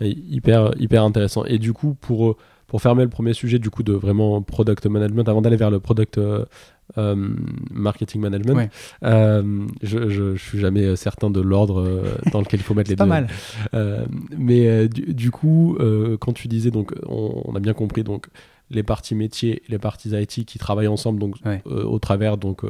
[0.01, 1.45] hyper, hyper intéressant.
[1.45, 5.29] Et du coup, pour pour fermer le premier sujet du coup de vraiment product management,
[5.29, 6.45] avant d'aller vers le product euh,
[6.99, 7.17] euh,
[7.71, 8.71] marketing management,
[9.03, 13.05] euh, je, je, suis jamais certain de l'ordre dans lequel il faut mettre les pas
[13.05, 13.11] deux.
[13.11, 13.29] mal.
[14.37, 15.77] mais du, coup,
[16.21, 18.29] quand tu disais donc, on, a bien compris donc
[18.71, 22.63] les parties métiers, les parties IT qui travaillent ensemble donc au travers donc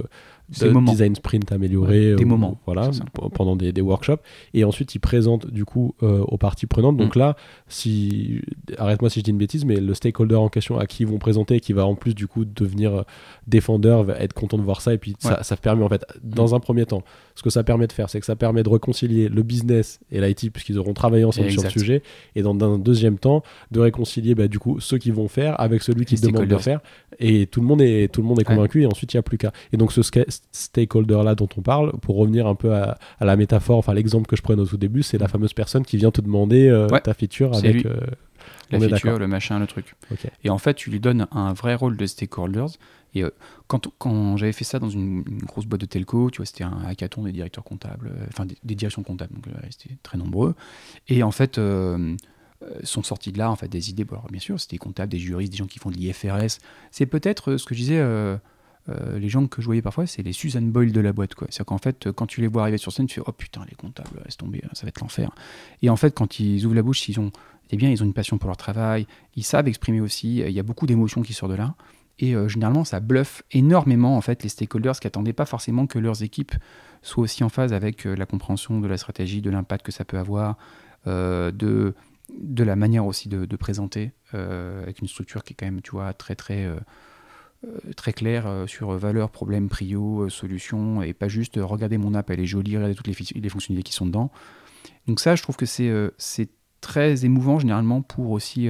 [0.49, 2.90] de design sprint amélioré, des moments, voilà,
[3.34, 4.20] pendant des, des, workshops.
[4.55, 6.96] Et ensuite, ils présentent du coup euh, aux parties prenantes.
[6.96, 7.18] Donc mm.
[7.18, 7.36] là,
[7.68, 8.40] si
[8.78, 11.18] arrête-moi si je dis une bêtise, mais le stakeholder en question à qui ils vont
[11.18, 13.03] présenter, qui va en plus du coup devenir euh,
[13.46, 14.94] défendeur, va être content de voir ça.
[14.94, 16.55] Et puis ça, ça, permet en fait, dans mm.
[16.55, 17.03] un premier temps,
[17.34, 20.20] ce que ça permet de faire, c'est que ça permet de réconcilier le business et
[20.20, 22.03] l'IT puisqu'ils auront travaillé ensemble sur le sujet.
[22.34, 25.82] Et dans un deuxième temps, de réconcilier bah, du coup ceux qui vont faire avec
[25.82, 26.80] celui qui demande de faire.
[27.18, 28.82] Et tout le monde est tout le monde est convaincu.
[28.82, 29.53] Et ensuite, il n'y a plus qu'à.
[29.72, 30.03] Et donc ce
[30.53, 34.43] stakeholder-là dont on parle, pour revenir un peu à, la métaphore, enfin l'exemple que je
[34.43, 35.30] prenais au tout début, c'est la mm.
[35.30, 37.86] fameuse personne qui vient te demander euh, ta feature avec...
[37.86, 37.99] Euh,
[38.70, 39.95] la feature, le machin, le truc.
[40.45, 42.68] Et en fait, tu lui donnes un vrai rôle de stakeholders.
[43.14, 43.30] Et euh,
[43.66, 46.82] quand, quand j'avais fait ça dans une, grosse boîte de telco, tu vois, c'était un
[46.86, 50.55] hackathon des directeurs comptables, enfin des, directions comptables, donc c'était très nombreux.
[51.09, 51.59] Et en fait,
[52.82, 54.05] sont sortis de là en fait des idées.
[54.05, 56.59] Bon, alors, bien sûr, c'était des comptables, des juristes, des gens qui font de l'IFRS.
[56.91, 57.99] C'est peut-être ce que je disais.
[57.99, 58.36] Euh,
[58.89, 61.32] les gens que je voyais parfois, c'est les Susan Boyle de la boîte.
[61.39, 63.74] C'est-à-dire qu'en fait, quand tu les vois arriver sur scène, tu fais Oh putain, les
[63.74, 65.30] comptables, laisse tomber, ça va être l'enfer.
[65.82, 67.30] Et en fait, quand ils ouvrent la bouche, ils ont,
[67.70, 70.61] eh bien, ils ont une passion pour leur travail, ils savent exprimer aussi, il y
[70.61, 71.74] a beaucoup d'émotions qui sortent de là.
[72.18, 75.99] Et euh, généralement, ça bluffe énormément en fait les stakeholders qui n'attendaient pas forcément que
[75.99, 76.55] leurs équipes
[77.03, 80.05] soient aussi en phase avec euh, la compréhension de la stratégie, de l'impact que ça
[80.05, 80.57] peut avoir,
[81.07, 81.95] de,
[82.59, 86.12] la manière aussi de, de présenter, avec une structure qui est quand même, tu vois,
[86.12, 86.76] très très euh,
[87.97, 92.31] très clair euh, sur valeur, problème, prio, euh, solution, et pas juste regarder mon app,
[92.31, 93.15] elle est jolie, regardez toutes les,
[93.49, 94.31] fonctionnalités qui sont dedans.
[95.07, 96.49] Donc ça, je trouve que c'est
[96.81, 98.69] très émouvant généralement pour aussi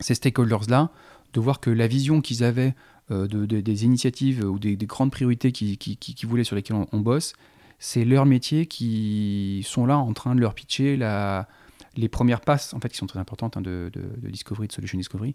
[0.00, 0.90] ces stakeholders-là,
[1.32, 2.74] de voir que la vision qu'ils avaient
[3.10, 7.34] de, des initiatives ou des, grandes priorités qu'ils qui, voulaient sur lesquelles on bosse,
[7.78, 11.48] c'est leur métier qui sont là en train de leur pitcher la,
[11.96, 13.90] les premières passes, en fait, qui sont très importantes hein, de,
[14.22, 15.34] Discovery, de Solution Discovery,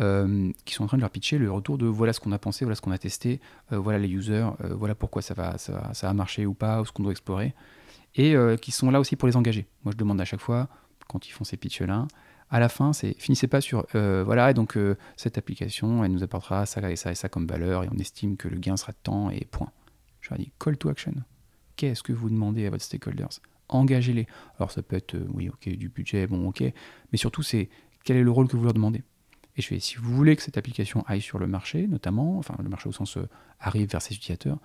[0.00, 2.38] euh, qui sont en train de leur pitcher le retour de voilà ce qu'on a
[2.38, 3.40] pensé, voilà ce qu'on a testé,
[3.72, 6.80] euh, voilà les users, euh, voilà pourquoi ça va, ça, ça, a marché ou pas,
[6.80, 7.54] ou ce qu'on doit explorer,
[8.16, 9.66] et qui sont là aussi pour les engager.
[9.84, 10.68] Moi, je demande à chaque fois,
[11.08, 12.08] quand ils font ces pitches-là,
[12.52, 14.76] à la fin, c'est finissez pas sur voilà, et donc
[15.16, 18.36] cette application, elle nous apportera ça et ça et ça comme valeur, et on estime
[18.36, 19.70] que le gain sera de temps, et point.
[20.20, 21.14] Je leur dis call to action.
[21.76, 23.40] Qu'est-ce que vous demandez à votre stakeholders?
[23.70, 24.26] Engagez-les.
[24.58, 26.62] Alors ça peut être, euh, oui, ok, du budget, bon, ok,
[27.12, 27.68] mais surtout c'est
[28.04, 29.02] quel est le rôle que vous leur demandez.
[29.56, 32.54] Et je fais, si vous voulez que cette application aille sur le marché, notamment, enfin
[32.62, 34.58] le marché au sens euh, arrive vers ses utilisateurs,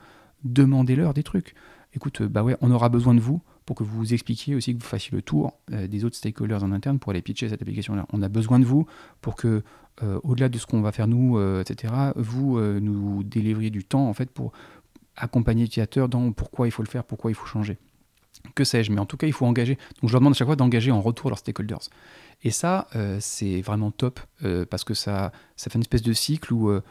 [0.43, 1.55] demandez-leur des trucs.
[1.93, 4.81] Écoute, euh, bah ouais, on aura besoin de vous pour que vous expliquiez aussi, que
[4.81, 8.05] vous fassiez le tour des autres stakeholders en interne pour aller pitcher cette application-là.
[8.13, 8.85] On a besoin de vous
[9.21, 9.63] pour que,
[10.21, 14.29] au-delà de ce qu'on va faire nous, etc., vous nous délivriez du temps en fait
[14.29, 14.51] pour
[15.15, 17.77] accompagner l'utilisateur dans pourquoi il faut le faire, pourquoi il faut changer
[18.53, 19.75] que sais-je, mais en tout cas, il faut engager.
[20.01, 21.89] Donc, je leur demande à chaque fois d'engager en retour leurs stakeholders.
[22.43, 26.13] Et ça, euh, c'est vraiment top euh, parce que ça, ça fait une espèce de
[26.13, 26.81] cycle où euh,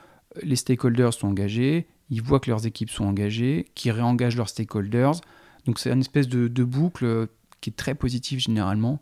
[0.43, 5.21] les stakeholders sont engagés, ils voient que leurs équipes sont engagées, qui réengagent leurs stakeholders.
[5.67, 7.29] Donc, c'est une espèce de, boucle
[7.61, 9.01] qui est très positive généralement.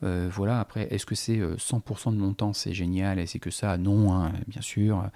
[0.00, 3.76] voilà, après, est-ce que c'est 100% de mon temps, c'est génial, et c'est que ça?
[3.76, 5.10] Non, hein, bien sûr.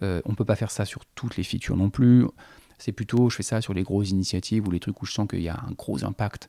[0.00, 2.24] on ne peut pas faire ça sur toutes les features non plus.
[2.80, 5.28] C'est plutôt, je fais ça sur les grosses initiatives ou les trucs où je sens
[5.28, 6.48] qu'il y a un gros impact.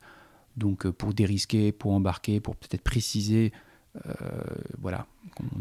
[0.57, 3.51] Donc pour dérisquer, pour embarquer, pour peut-être préciser,
[4.79, 5.05] voilà.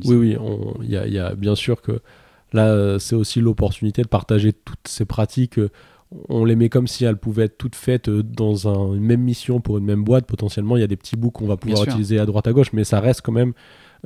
[0.05, 0.37] Oui, oui,
[0.83, 2.01] il y, y, a bien sûr que
[2.53, 5.61] là, c'est aussi l'opportunité de partager toutes ces pratiques
[6.29, 9.61] on les met comme si elles pouvaient être toutes faites euh, dans une même mission
[9.61, 10.27] pour une même boîte.
[10.27, 12.73] Potentiellement, il y a des petits bouts qu'on va pouvoir utiliser à droite à gauche,
[12.73, 13.53] mais ça reste quand même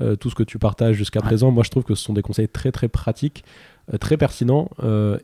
[0.00, 1.50] euh, tout ce que tu partages jusqu'à présent.
[1.50, 3.44] Moi, je trouve que ce sont des conseils très très pratiques,
[3.92, 4.70] euh, très pertinents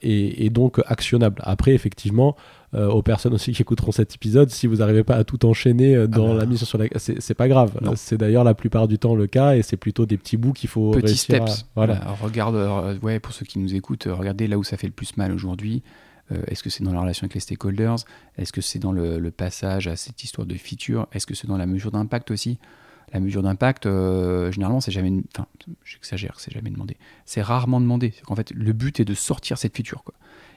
[0.03, 1.41] et, donc actionnables.
[1.45, 2.37] Après, effectivement,
[2.73, 6.07] aux personnes aussi qui écouteront cet épisode, si vous n'arrivez pas à tout enchaîner ah
[6.07, 6.41] dans bah.
[6.41, 7.73] la mission sur la, c'est pas grave.
[7.97, 10.69] C'est d'ailleurs la plupart du temps le cas et c'est plutôt des petits bouts qu'il
[10.69, 11.67] faut petits steps.
[11.75, 12.01] voilà.
[12.23, 15.33] regarde, ouais, pour ceux qui nous écoutent, regardez là où ça fait le plus mal
[15.33, 15.83] aujourd'hui.
[16.33, 17.97] Euh, est-ce que c'est dans la relation avec les stakeholders?
[18.37, 21.07] Est-ce que c'est dans le, passage à cette histoire de feature?
[21.13, 22.59] Est-ce que c'est dans la mesure d'impact aussi?
[23.13, 25.13] La mesure d'impact, euh, généralement, c'est jamais.
[25.35, 25.47] Enfin,
[25.85, 26.97] j'exagère, c'est jamais demandé.
[27.27, 28.15] C'est rarement demandé.
[28.29, 30.05] En fait, le but est de sortir cette feature.
[30.05, 30.15] Quoi.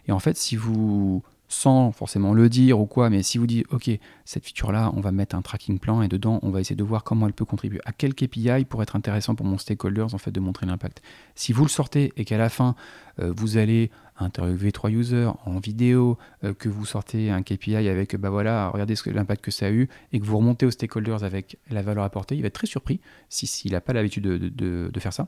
[0.07, 1.23] Et en fait, si vous
[1.53, 3.89] sans forcément le dire ou quoi, mais si vous dites, OK,
[4.25, 7.03] cette feature-là, on va mettre un tracking plan et dedans, on va essayer de voir
[7.03, 10.31] comment elle peut contribuer, à quel KPI pour être intéressant pour mon stakeholders, en fait,
[10.31, 11.03] de montrer l'impact.
[11.35, 12.75] Si vous le sortez et qu'à la fin,
[13.19, 18.15] euh, vous allez interviewer trois users en vidéo, euh, que vous sortez un KPI avec,
[18.15, 21.59] bah voilà, regardez l'impact que ça a eu, et que vous remontez aux stakeholders avec
[21.69, 22.99] la valeur apportée, il va être très surpris
[23.29, 25.27] s'il n'a pas l'habitude de, faire ça.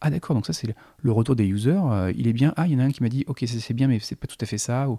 [0.00, 2.72] Ah d'accord, donc ça c'est le retour des users, euh, il est bien, ah il
[2.72, 4.46] y en a un qui m'a dit, ok c'est bien mais c'est pas tout à
[4.46, 4.98] fait ça, ou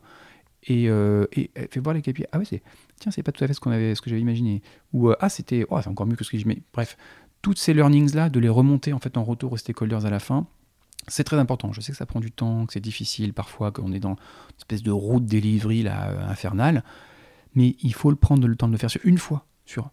[0.63, 2.25] et, euh, et fait voir les KPI.
[2.31, 2.61] Ah ouais, c'est
[2.99, 4.61] tiens, c'est pas tout à fait ce qu'on avait, ce que j'avais imaginé.
[4.93, 6.63] Ou euh, ah, c'était, oh, c'est encore mieux que ce que j'imagine.
[6.73, 6.97] Bref,
[7.41, 10.19] toutes ces learnings là, de les remonter en fait en retour aux stakeholders à la
[10.19, 10.47] fin,
[11.07, 11.73] c'est très important.
[11.73, 14.57] Je sais que ça prend du temps, que c'est difficile parfois, qu'on est dans une
[14.59, 16.83] espèce de route delivery là euh, infernale,
[17.55, 19.89] mais il faut le prendre le temps de le faire sur une fois, sur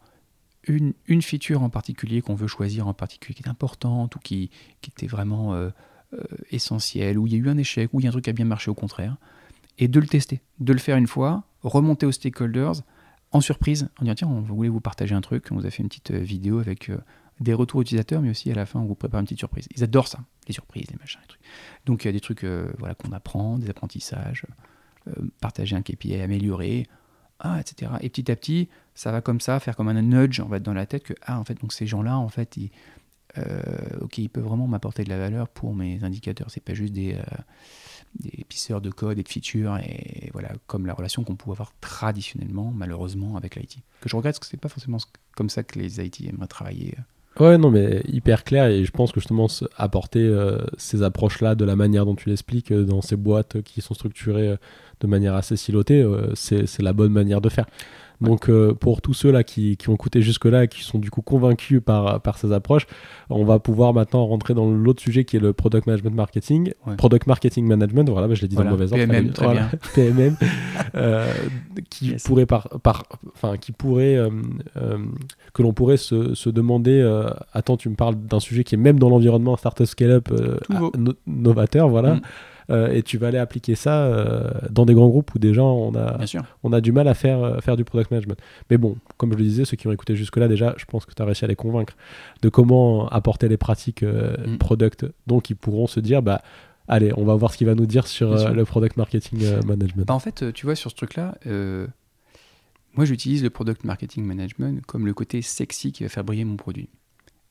[0.64, 4.50] une, une feature en particulier qu'on veut choisir en particulier qui est importante ou qui,
[4.82, 5.70] qui était vraiment euh,
[6.50, 8.30] essentielle, où il y a eu un échec, où il y a un truc qui
[8.30, 9.16] a bien marché au contraire
[9.78, 12.82] et de le tester, de le faire une fois, remonter aux stakeholders
[13.32, 15.82] en surprise, en disant tiens, on voulait vous partager un truc, on vous a fait
[15.82, 16.98] une petite euh, vidéo avec euh,
[17.40, 19.68] des retours utilisateurs, mais aussi à la fin, on vous prépare une petite surprise.
[19.76, 21.40] Ils adorent ça, les surprises, les machins, les trucs.
[21.84, 24.44] Donc il y a des trucs euh, voilà, qu'on apprend, des apprentissages,
[25.40, 26.86] partager un KPI amélioré,
[27.40, 27.92] ah, etc.
[28.02, 30.74] Et petit à petit, ça va comme ça, faire comme un nudge en fait, dans
[30.74, 32.70] la tête que, ah, en fait, donc ces gens-là, en fait, ils,
[34.00, 36.50] ok, ils peuvent vraiment m'apporter de la valeur pour mes indicateurs.
[36.50, 37.16] C'est pas juste des
[38.14, 41.72] des pisseurs de code et de features, et voilà, comme la relation qu'on pouvait avoir
[41.80, 43.78] traditionnellement, malheureusement, avec l'IT.
[44.00, 44.98] Que je regrette parce que c'est pas forcément
[45.36, 46.94] comme ça que les IT aimeraient travailler.
[47.38, 49.46] Ouais, non, mais hyper clair, et je pense que justement,
[49.76, 53.80] apporter euh, ces approches-là de la manière dont tu l'expliques, euh, dans ces boîtes qui
[53.80, 54.56] sont structurées euh,
[55.00, 57.66] de manière assez silotée, c'est la bonne manière de faire.
[58.20, 61.10] Donc euh, pour tous ceux là qui, qui ont écouté jusque-là et qui sont du
[61.10, 62.86] coup convaincus par, par ces approches,
[63.30, 67.26] on va pouvoir maintenant rentrer dans l'autre sujet qui est le product management marketing, product
[67.26, 68.08] marketing management.
[68.10, 69.06] Voilà, bah, je l'ai dit dans le mauvais ordre.
[69.06, 69.70] PMM, très bien.
[69.94, 70.36] PMM,
[70.96, 71.32] euh,
[71.90, 74.30] qui pourrait par, par, enfin qui pourrait euh,
[75.52, 76.88] que l'on pourrait se, se demander.
[77.52, 80.28] attends, tu me parles d'un sujet qui est même dans l'environnement startup scale-up
[81.26, 82.16] novateur, voilà.
[82.16, 82.20] Mm.
[82.70, 85.94] Euh, et tu vas aller appliquer ça euh, dans des grands groupes où déjà on
[85.94, 86.18] a,
[86.62, 88.38] on a du mal à faire, euh, faire du product management.
[88.70, 91.14] Mais bon, comme je le disais, ceux qui ont écouté jusque-là, déjà, je pense que
[91.14, 91.94] tu as réussi à les convaincre
[92.42, 94.58] de comment apporter les pratiques mm.
[94.58, 95.06] product.
[95.26, 96.42] Donc ils pourront se dire, bah,
[96.88, 100.06] allez, on va voir ce qu'il va nous dire sur le product marketing management.
[100.06, 101.36] Bah, en fait, tu vois, sur ce truc-là,
[102.94, 106.56] moi j'utilise le product marketing management comme le côté sexy qui va faire briller mon
[106.56, 106.88] produit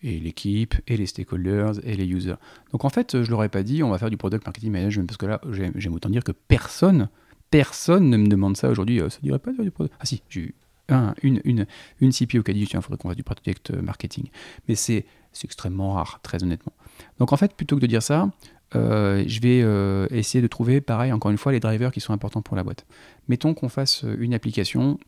[0.01, 2.35] et l'équipe, et les stakeholders, et les users.
[2.71, 5.07] Donc en fait, je leur ai pas dit, on va faire du product marketing management,
[5.07, 7.09] parce que là, j'aime autant dire que personne,
[7.49, 9.01] personne ne me demande ça aujourd'hui.
[9.01, 9.95] Euh, ça dirait pas du product.
[9.99, 10.55] Ah si, j'ai eu
[10.89, 11.65] un, une, une,
[11.99, 14.25] une CPO qui a dit, tiens, il faudrait qu'on fasse du product marketing.
[14.67, 15.05] Mais c'est
[15.43, 16.73] extrêmement rare, très honnêtement.
[17.19, 18.31] Donc en fait, plutôt que de dire ça,
[18.75, 22.13] euh, je vais euh, essayer de trouver, pareil, encore une fois, les drivers qui sont
[22.13, 22.85] importants pour la boîte.
[23.27, 24.99] Mettons qu'on fasse une application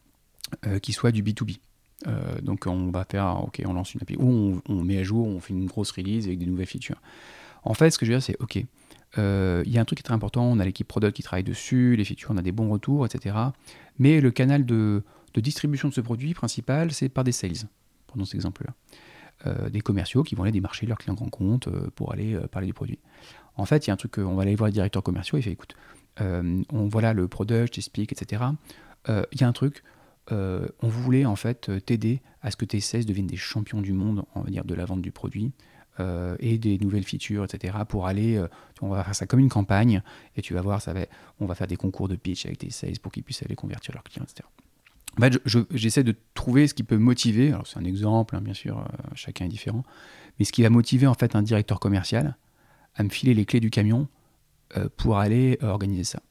[0.82, 1.60] qui soit du B2B.
[2.08, 5.28] Euh, donc on va faire, ok, on lance une appli, ou on, met à jour,
[5.28, 7.02] on fait une grosse release avec des nouvelles features.
[7.64, 8.64] En fait, ce que je veux dire, c'est, ok,
[9.18, 11.24] euh, il y a un truc qui est très important, on a l'équipe product qui
[11.24, 13.36] travaille dessus, les features, on a des bons retours, etc.
[13.98, 15.04] Mais le canal de,
[15.36, 17.68] distribution de ce produit principal, c'est par des sales,
[18.08, 18.74] prenons cet exemple-là.
[19.48, 22.74] Euh, des commerciaux qui vont aller démarcher leurs clients grand compte pour aller parler du
[22.74, 23.00] produit.
[23.56, 25.42] En fait, il y a un truc, on va aller voir les directeurs commerciaux, il
[25.42, 25.76] fait, écoute,
[26.20, 28.44] on voit le product, j'explique, etc.
[29.08, 29.84] Il y a un truc,
[30.32, 33.82] euh, on voulait en fait euh, t'aider à ce que tes sales deviennent des champions
[33.82, 35.52] du monde, on va dire, de la vente du produit.
[36.00, 37.78] Euh, et des nouvelles features, etc.
[37.86, 38.42] Pour aller,
[38.82, 40.02] on va faire ça comme une campagne,
[40.38, 41.02] et tu vas voir, ça va,
[41.42, 43.94] on va faire des concours de pitch avec tes sales pour qu'ils puissent aller convertir
[43.94, 44.48] leurs clients, etc.
[45.18, 45.42] en fait,
[45.76, 47.52] j'essaie de trouver ce qui peut motiver.
[47.52, 48.82] Alors, c'est un exemple, hein, bien sûr,
[49.14, 49.84] chacun est différent.
[50.38, 52.38] Mais ce qui va motiver, en fait, un directeur commercial
[52.96, 54.08] à me filer les clés du camion
[54.96, 56.22] pour aller organiser ça.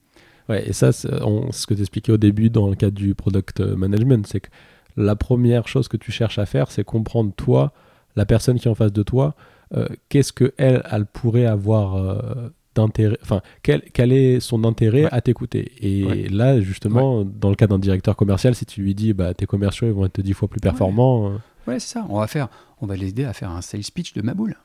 [0.49, 3.61] Ouais, et ça, c'est ce que tu expliquais au début dans le cadre du product
[3.61, 4.49] management, c'est que
[4.97, 7.73] la première chose que tu cherches à faire, c'est comprendre toi,
[8.17, 9.35] la personne qui est en face de toi,
[9.75, 15.07] euh, qu'est-ce que elle, elle pourrait avoir euh, d'intérêt, enfin, quel, quel, est son intérêt
[15.13, 15.73] à t'écouter.
[15.81, 19.47] Et là, justement, dans le cas d'un directeur commercial, si tu lui dis, bah, tes
[19.47, 21.29] commerciaux, ils vont être dix fois plus performants.
[21.29, 21.39] Euh.
[21.67, 22.07] Ouais, c'est ça.
[22.09, 22.49] On va faire,
[22.81, 24.57] on va l'aider à faire un sales pitch de ma boule.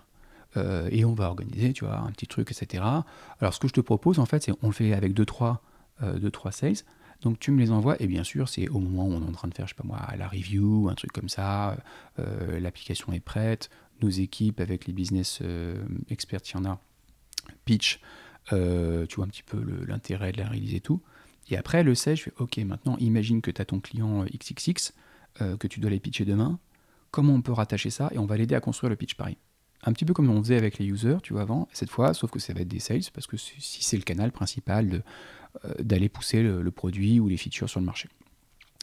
[0.90, 2.84] et on va organiser, tu vois, un petit truc, etc.
[3.40, 5.62] Alors, ce que je te propose, en fait, c'est on le fait avec deux, trois,
[6.02, 6.84] deux, trois sales.
[7.24, 9.32] Donc tu me les envoies et bien sûr c'est au moment où on est en
[9.32, 11.78] train de faire, je sais pas moi, la review, un truc comme ça,
[12.20, 13.70] euh, l'application est prête,
[14.02, 16.82] nos équipes avec les business euh, experts, il y en a,
[17.64, 18.02] pitch,
[18.52, 21.02] euh, tu vois un petit peu l'intérêt de la réaliser et tout.
[21.50, 24.92] Et après le sais, je fais ok maintenant imagine que tu as ton client XXX,
[25.40, 26.60] que tu dois les pitcher demain,
[27.10, 29.38] comment on peut rattacher ça et on va l'aider à construire le pitch pareil?
[29.86, 32.32] Un petit peu comme on faisait avec les users, tu vois, avant, cette fois, sauf
[32.32, 35.00] que ça va être des sales, parce que si c'est le canal principal de, euh,
[35.80, 38.10] d'aller pousser le, produit ou les features sur le marché.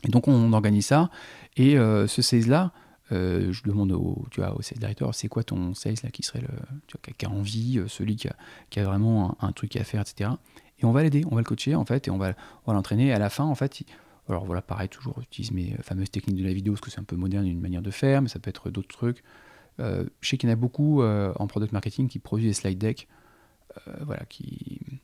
[0.05, 1.11] Et donc on organise ça,
[1.57, 2.73] et euh, ce sales-là,
[3.13, 6.23] euh, je demande au, tu vois, au sales director, c'est quoi ton sales là qui
[6.23, 6.49] serait le,
[6.87, 10.31] tu vois, qui a envie, celui qui a, vraiment un, truc à faire, etc.
[10.79, 12.35] Et on va l'aider, on va le coacher en fait, et on va,
[12.67, 13.13] l'entraîner.
[13.13, 13.83] À la fin, en fait,
[14.29, 17.05] alors voilà, pareil, toujours j'utilise mes fameuses techniques de la vidéo, parce que c'est un
[17.05, 19.23] peu moderne, une manière de faire, mais ça peut être d'autres trucs.
[19.79, 23.09] je sais qu'il y en a beaucoup en product marketing qui produisent des slide decks,
[24.03, 24.97] voilà, qui euh,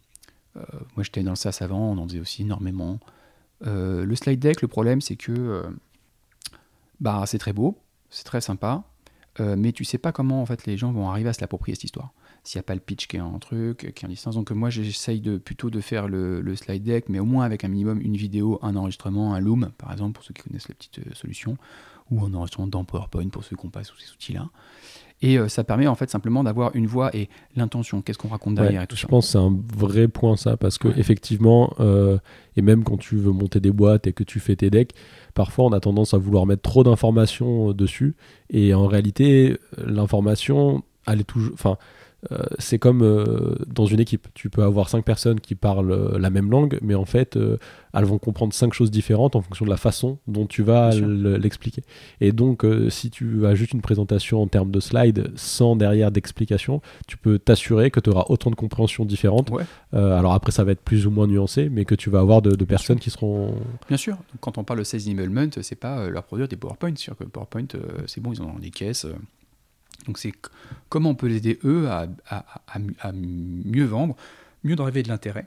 [0.96, 2.98] moi, j'étais dans le SaaS avant, on en faisait aussi énormément.
[3.64, 5.62] Euh, le slide deck, le problème, c'est que euh,
[7.00, 7.78] bah, c'est très beau,
[8.11, 8.84] c'est très sympa,
[9.38, 11.84] mais tu sais pas comment en fait les gens vont arriver à se l'approprier cette
[11.84, 12.12] histoire.
[12.42, 14.34] S'il n'y a pas le pitch qui est un truc, qui est en distance.
[14.34, 17.68] Donc moi j'essaye de, plutôt de faire le, slide deck, mais au moins avec un
[17.68, 21.14] minimum une vidéo, un enregistrement, un Loom par exemple pour ceux qui connaissent la petite
[21.14, 21.59] solution,
[22.11, 24.48] ou un enregistrement dans PowerPoint pour ceux qui ont pas sous ces outils-là.
[25.22, 28.56] Et euh, ça permet en fait simplement d'avoir une voix et l'intention, qu'est-ce qu'on raconte
[28.56, 32.18] derrière et tout Je pense que c'est un vrai point ça, parce que effectivement, euh,
[32.56, 34.92] et même quand tu veux monter des boîtes et que tu fais tes decks,
[35.34, 38.14] parfois on a tendance à vouloir mettre trop d'informations euh, dessus,
[38.50, 41.78] et en réalité, l'information, elle est toujours, enfin,
[42.33, 44.29] euh, c'est comme euh, dans une équipe.
[44.35, 47.39] Tu peux avoir cinq personnes qui parlent euh, la même langue, mais en fait,
[47.95, 51.83] elles vont comprendre cinq choses différentes en fonction de la façon dont tu vas l'expliquer.
[52.20, 56.81] Et donc, si tu as juste une présentation en termes de slides sans derrière d'explication,
[57.07, 59.51] tu peux t'assurer que tu auras autant de compréhensions différentes.
[59.93, 62.64] alors après, ça va être plus ou moins nuancé, mais que tu vas avoir de,
[62.64, 63.55] personnes qui seront.
[63.89, 64.18] Bien sûr.
[64.41, 66.93] quand on parle de sales enablement, c'est pas leur produire des PowerPoint.
[66.97, 67.66] C'est sûr que PowerPoint,
[68.07, 69.07] c'est bon, ils ont des caisses.
[70.07, 70.32] Donc c'est
[70.88, 72.07] comment on peut les aider eux à,
[73.12, 74.16] mieux vendre,
[74.64, 75.46] mieux driver de l'intérêt,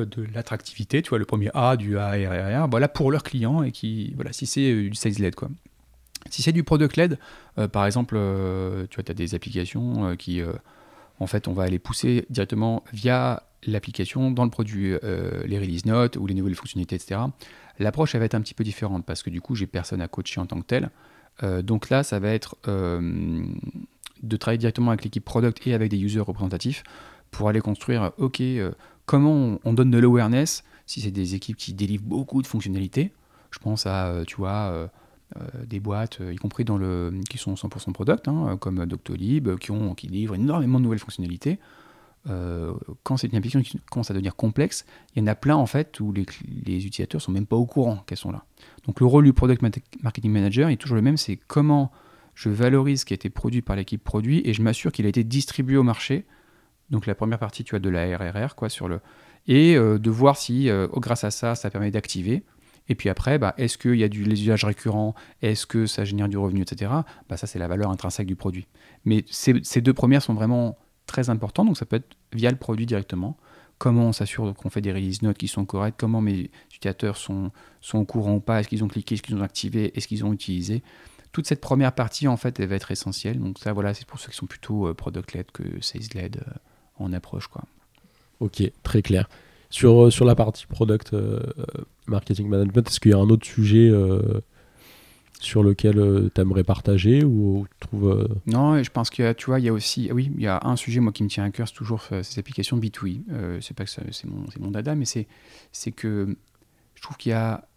[0.00, 3.72] euh, de l'attractivité, tu vois, le premier A du ARRR, voilà, pour leurs clients et
[3.72, 5.48] qui, voilà, si c'est euh, du sales-led, quoi.
[6.30, 7.18] Si c'est du product-led,
[7.58, 8.16] euh, par exemple,
[8.90, 10.42] tu vois, tu as des applications qui,
[11.20, 14.94] en fait, on va aller pousser directement via l'application dans le produit,
[15.46, 17.20] les release notes ou les nouvelles fonctionnalités, etc.
[17.78, 20.08] L'approche, elle va être un petit peu différente parce que du coup, j'ai personne à
[20.08, 20.90] coacher en tant que tel.
[21.42, 23.44] Euh, donc là, ça va être euh,
[24.22, 26.82] de travailler directement avec l'équipe product et avec des users représentatifs
[27.30, 28.72] pour aller construire, ok, euh,
[29.06, 33.12] comment on, donne de l'awareness si c'est des équipes qui délivrent beaucoup de fonctionnalités.
[33.50, 34.90] Je pense à, tu vois,
[35.66, 39.94] des boîtes, y compris dans le, qui sont 100% product, hein, comme Doctolib, qui, ont,
[39.94, 41.58] qui livrent énormément de nouvelles fonctionnalités.
[42.28, 45.56] Euh, quand c'est une application qui commence à devenir complexe, il y en a plein
[45.56, 46.26] en fait où les,
[46.64, 48.44] les utilisateurs sont même pas au courant qu'elles sont là.
[48.86, 49.62] Donc le rôle du product
[50.02, 51.90] marketing manager est toujours le même, c'est comment
[52.34, 55.08] je valorise ce qui a été produit par l'équipe produit et je m'assure qu'il a
[55.08, 56.24] été distribué au marché.
[56.90, 59.00] Donc la première partie, tu as de la RRR quoi sur le
[59.48, 62.44] et euh, de voir si euh, grâce à ça, ça permet d'activer.
[62.90, 66.04] Et puis après, bah, est-ce qu'il y a du les usages récurrents Est-ce que ça
[66.04, 66.90] génère du revenu, etc.
[67.28, 68.66] Bah, ça, c'est la valeur intrinsèque du produit.
[69.04, 72.86] Mais ces deux premières sont vraiment très important, donc ça peut être via le produit
[72.86, 73.36] directement.
[73.78, 77.50] Comment on s'assure qu'on fait des release notes qui sont correctes, comment mes utilisateurs sont,
[77.80, 80.24] sont au courant ou pas, est-ce qu'ils ont cliqué, est-ce qu'ils ont activé, est-ce qu'ils
[80.24, 80.82] ont utilisé?
[81.32, 83.38] Toute cette première partie, en fait, elle va être essentielle.
[83.38, 86.52] Donc ça, voilà, c'est pour ceux qui sont plutôt euh, product-led que sales-led euh,
[86.96, 87.48] en approche.
[87.48, 87.62] Quoi.
[88.40, 89.28] Ok, très clair.
[89.70, 91.14] Sur, euh, sur la partie product
[92.06, 93.90] marketing management, est-ce qu'il y a un autre sujet
[95.40, 99.60] sur lequel euh, tu aimerais partager ou trouves euh, Non, je pense que tu vois,
[99.60, 101.50] il y a aussi oui, il y a un sujet moi qui me tient à
[101.50, 103.22] cœur, c'est toujours euh, ces applications B2B.
[103.30, 105.26] Euh, c'est pas que c'est mon mon dada, mais c'est
[105.72, 106.36] c'est que
[106.94, 107.68] je trouve qu'il y a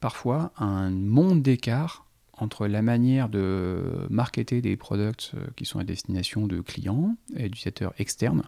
[0.00, 2.06] parfois un monde d'écart
[2.38, 7.94] entre la manière de marketer des products qui sont à destination de clients et d'utilisateurs
[7.98, 8.42] externes,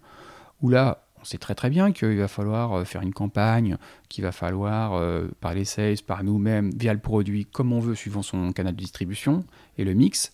[0.61, 3.77] où là, sait très très bien qu'il va falloir euh, faire une campagne,
[4.09, 7.95] qu'il va falloir, euh, par les sales, par nous-mêmes, via le produit, comme on veut,
[7.95, 9.45] suivant son canal de distribution
[9.77, 10.33] et le mix.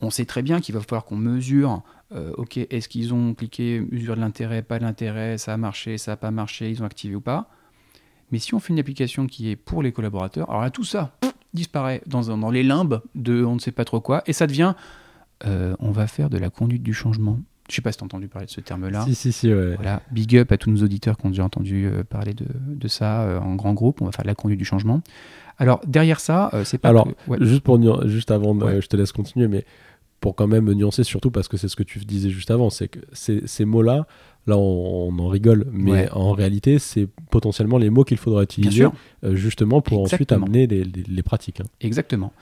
[0.00, 1.82] On sait très bien qu'il va falloir qu'on mesure,
[2.12, 5.98] euh, ok, est-ce qu'ils ont cliqué, mesure de l'intérêt, pas de l'intérêt, ça a marché,
[5.98, 7.50] ça n'a pas marché, ils ont activé ou pas.
[8.32, 11.16] Mais si on fait une application qui est pour les collaborateurs, alors là, tout ça
[11.52, 14.74] disparaît dans, dans les limbes de on ne sait pas trop quoi, et ça devient,
[15.44, 17.40] on va faire de la conduite du changement.
[17.70, 19.04] Je sais pas si tu as entendu parler de ce terme-là.
[19.04, 19.74] Si, si, si, ouais.
[19.76, 22.88] Voilà, big up à tous nos auditeurs qui ont déjà entendu euh, parler de, de
[22.88, 24.02] ça euh, en grand groupe.
[24.02, 25.00] On va faire de la conduite du changement.
[25.58, 26.88] Alors, derrière ça, euh, c'est pas.
[26.88, 27.38] Alors, que- ouais.
[27.40, 28.80] juste, pour, juste avant, Ouais.
[28.80, 29.64] je te laisse continuer, mais
[30.20, 32.88] pour quand même nuancer, surtout parce que c'est ce que tu disais juste avant, c'est
[32.88, 34.06] que ces, ces mots-là,
[34.46, 36.08] là, on, on en rigole, mais Ouais.
[36.12, 38.86] en réalité, c'est potentiellement les mots qu'il faudra utiliser
[39.24, 41.60] euh, justement pour ensuite amener les, les- les pratiques.
[41.60, 41.66] hein.
[41.80, 42.32] exactement.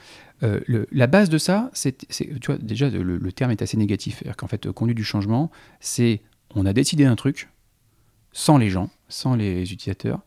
[0.43, 3.75] Euh, le- la base de ça, c'est, tu vois, déjà, le, le terme est assez
[3.77, 4.17] négatif.
[4.19, 6.21] C'est-à-dire qu'en fait, euh, conduite du changement, c'est
[6.55, 7.49] on a décidé un truc
[8.31, 10.21] sans les gens, sans les utilisateurs,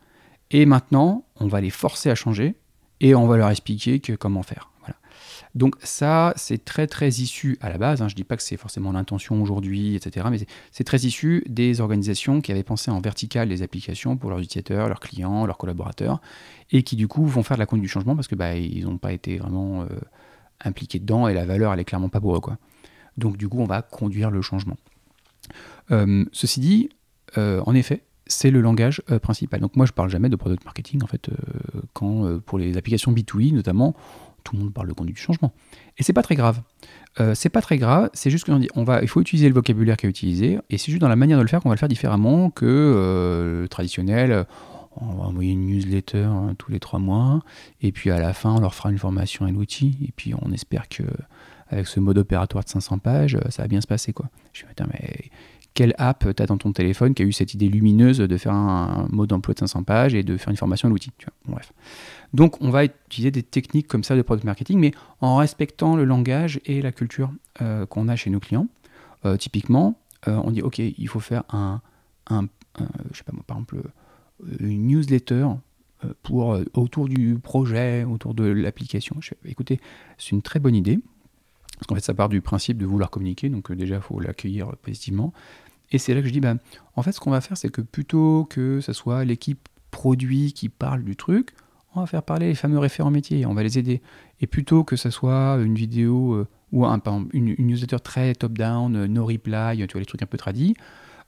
[0.51, 2.55] et maintenant, on va les forcer à changer
[2.99, 4.69] et on va leur expliquer que comment faire.
[5.55, 8.01] Donc ça, c'est très très issu à la base.
[8.01, 8.07] hein.
[8.07, 10.27] Je dis pas que c'est forcément l'intention aujourd'hui, etc.
[10.31, 10.39] Mais
[10.71, 14.87] c'est- très issu des organisations qui avaient pensé en vertical les applications pour leurs utilisateurs,
[14.87, 16.21] leurs clients, leurs collaborateurs,
[16.71, 18.83] et qui du coup vont faire de la conduite du changement parce que bah, ils
[18.85, 19.87] n'ont pas été vraiment euh,
[20.65, 22.57] impliqués dedans et la valeur elle est clairement pas pour eux quoi.
[23.17, 24.77] Donc du coup on va conduire le changement.
[25.91, 26.89] Euh, ceci dit,
[27.37, 29.59] euh, en effet, c'est le langage principal.
[29.59, 31.29] Donc moi je parle jamais de product marketing en fait
[31.93, 33.93] quand pour les applications B2E notamment
[34.43, 35.53] tout le monde parle de conduite du changement.
[35.97, 36.61] Et c'est pas très grave.
[37.19, 39.53] Euh, c'est pas très grave, c'est juste qu'on dit on va, il faut utiliser le
[39.53, 41.75] vocabulaire qui est utilisé, et c'est juste dans la manière de le faire qu'on va
[41.75, 44.45] le faire différemment que euh, le traditionnel.
[44.95, 47.41] On va envoyer une newsletter hein, tous les trois mois,
[47.81, 50.51] et puis à la fin on leur fera une formation à l'outil, et puis on
[50.51, 51.03] espère que
[51.69, 54.29] avec ce mode opératoire de 500 pages, euh, ça va bien se passer quoi.
[54.53, 55.31] Je me dis, mais
[55.73, 59.07] quelle app t'as dans ton téléphone qui a eu cette idée lumineuse de faire un,
[59.11, 61.73] mode d'emploi de 500 pages et de faire une formation à l'outil tu Bref.
[62.33, 66.03] Donc on va utiliser des techniques comme ça de product marketing, mais en respectant le
[66.03, 68.67] langage et la culture euh, qu'on a chez nos clients.
[69.25, 71.81] Euh, typiquement, euh, on dit ok, il faut faire un,
[72.29, 72.47] un,
[73.11, 73.81] je sais pas moi, par exemple,
[74.59, 75.47] une newsletter
[76.21, 79.15] pour autour du projet, autour de l'application.
[79.45, 79.79] Écoutez,
[80.17, 80.99] c'est une très bonne idée.
[81.77, 84.75] Parce qu'en fait, ça part du principe de vouloir communiquer, donc déjà, il faut l'accueillir
[84.77, 85.33] positivement.
[85.93, 86.55] Et c'est là que je dis, bah,
[86.95, 90.67] en fait, ce qu'on va faire, c'est que plutôt que ce soit l'équipe produit qui
[90.67, 91.51] parle du truc,
[91.95, 94.01] on va faire parler les fameux référents métiers, on va les aider.
[94.41, 96.99] Et plutôt que ce soit une vidéo euh, ou un,
[97.33, 100.73] une newsletter très top-down, euh, no reply, tu vois, les trucs un peu tradis,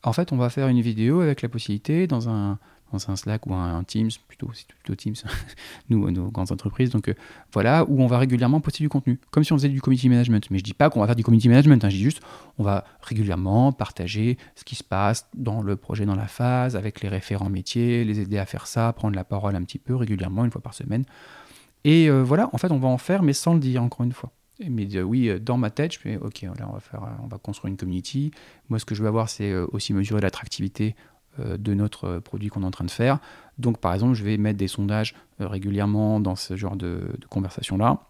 [0.04, 2.60] en fait, on va faire une vidéo avec la possibilité dans un,
[2.92, 5.16] dans un Slack ou un, Teams, plutôt, c'est plutôt Teams,
[5.90, 7.14] nous, nos grandes entreprises, donc euh,
[7.52, 10.50] voilà, où on va régulièrement poster du contenu, comme si on faisait du community management.
[10.52, 12.22] Mais je dis pas qu'on va faire du community management, hein, je dis juste,
[12.58, 17.02] on va régulièrement partager ce qui se passe dans le projet, dans la phase, avec
[17.02, 20.46] les référents métiers, les aider à faire ça, prendre la parole un petit peu régulièrement,
[20.46, 21.06] une fois par semaine.
[21.84, 24.14] Et euh, voilà, en fait, on va en faire, mais sans le dire, encore une
[24.14, 24.32] fois.
[24.68, 27.38] Mais euh, oui, dans ma tête, je fais, ok, là, on va, faire, on va
[27.38, 28.32] construire une community.
[28.70, 30.96] Moi, ce que je veux avoir, c'est aussi mesurer l'attractivité
[31.40, 33.20] de notre euh, produit qu'on est en train de faire.
[33.58, 38.02] Donc, par exemple, je vais mettre des sondages euh, régulièrement dans ce genre de, conversation-là.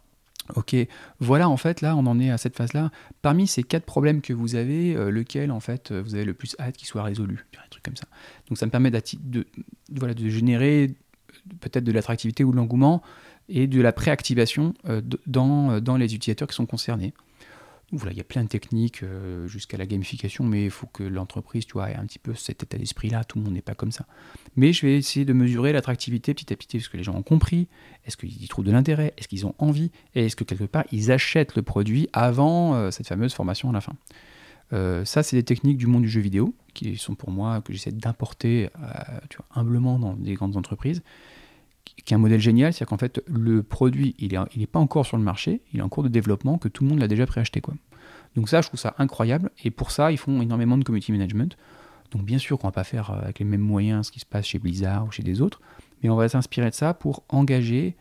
[0.56, 0.76] Ok,
[1.20, 2.92] voilà, en fait, là, on en est à cette phase-là.
[3.24, 6.36] Parmi ces quatre problèmes que vous avez, euh, lequel, en fait, euh, vous avez le
[6.36, 7.46] plus hâte qu'il soit résolu?
[7.58, 8.06] Un truc comme ça.
[8.48, 9.48] Donc, ça me permet de,
[9.92, 13.02] voilà, de générer euh, peut-être de l'attractivité ou de l'engouement
[13.50, 15.02] et de la préactivation euh,
[15.36, 17.14] euh, dans les utilisateurs qui sont concernés.
[17.92, 21.04] Voilà, il y a plein de techniques euh, jusqu'à la gamification, mais il faut que
[21.04, 23.24] l'entreprise tu ait un petit peu cet état d'esprit-là.
[23.24, 24.08] Tout le monde n'est pas comme ça.
[24.56, 26.78] Mais je vais essayer de mesurer l'attractivité petit à petit.
[26.78, 27.68] Est-ce que les gens ont compris
[28.06, 29.14] Est-ce qu'ils y trouvent de l'intérêt?
[29.18, 29.92] Est-ce qu'ils ont envie?
[30.16, 33.74] Et est-ce que quelque part, ils achètent le produit avant euh, cette fameuse formation à
[33.74, 33.94] la fin?
[34.74, 37.72] Euh, Ça, c'est des techniques du monde du jeu vidéo qui sont pour moi, que
[37.72, 38.70] j'essaie d'importer
[39.52, 41.04] humblement dans des grandes entreprises
[41.86, 45.18] qui est un modèle génial, c'est-à-dire qu'en fait, le produit, il n'est pas encore sur
[45.18, 47.62] le marché, il est en cours de développement, que tout le monde l'a déjà préacheté.
[48.36, 51.58] Donc ça, je trouve ça incroyable, et pour ça, ils font énormément de community management.
[52.12, 54.26] Donc bien sûr qu'on va pas faire euh, avec les mêmes moyens ce qui se
[54.26, 55.62] passe chez Blizzard ou chez des autres,
[56.02, 57.96] mais on va s'inspirer de ça pour engager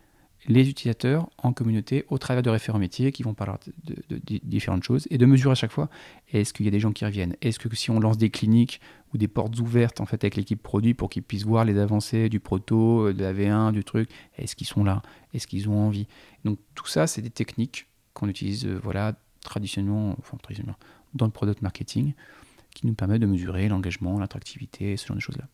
[0.47, 5.07] les utilisateurs en communauté au travers de référents métiers qui vont parler de, différentes choses
[5.11, 5.89] et de mesurer à chaque fois
[6.33, 7.37] est-ce qu'il y a des gens qui reviennent?
[7.41, 8.81] Est-ce que si on lance des cliniques
[9.13, 12.29] ou des portes ouvertes en fait avec l'équipe produit pour qu'ils puissent voir les avancées
[12.29, 15.03] du proto, de la V1, du truc, est-ce qu'ils sont là?
[15.33, 16.07] Est-ce qu'ils ont envie?
[16.45, 20.79] Donc tout ça, c'est des techniques qu'on utilise euh, voilà, traditionnellement, enfin, traditionnellement
[21.15, 22.13] dans le product marketing
[22.75, 25.49] qui nous permettent de mesurer l'engagement, l'attractivité, ce genre de choses-là.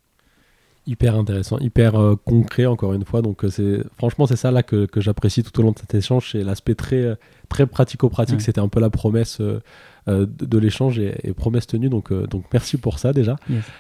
[0.87, 3.21] Hyper intéressant, hyper euh, concret encore une fois.
[3.21, 5.95] Donc euh, c'est franchement c'est ça là que, que j'apprécie tout au long de cet
[5.95, 7.19] échange, c'est l'aspect très
[7.51, 8.37] très pratico-pratique.
[8.37, 8.43] Ouais.
[8.43, 9.61] C'était un peu la promesse euh,
[10.07, 11.91] de, l'échange et, promesse tenue.
[11.91, 13.37] Donc, donc merci pour ça déjà.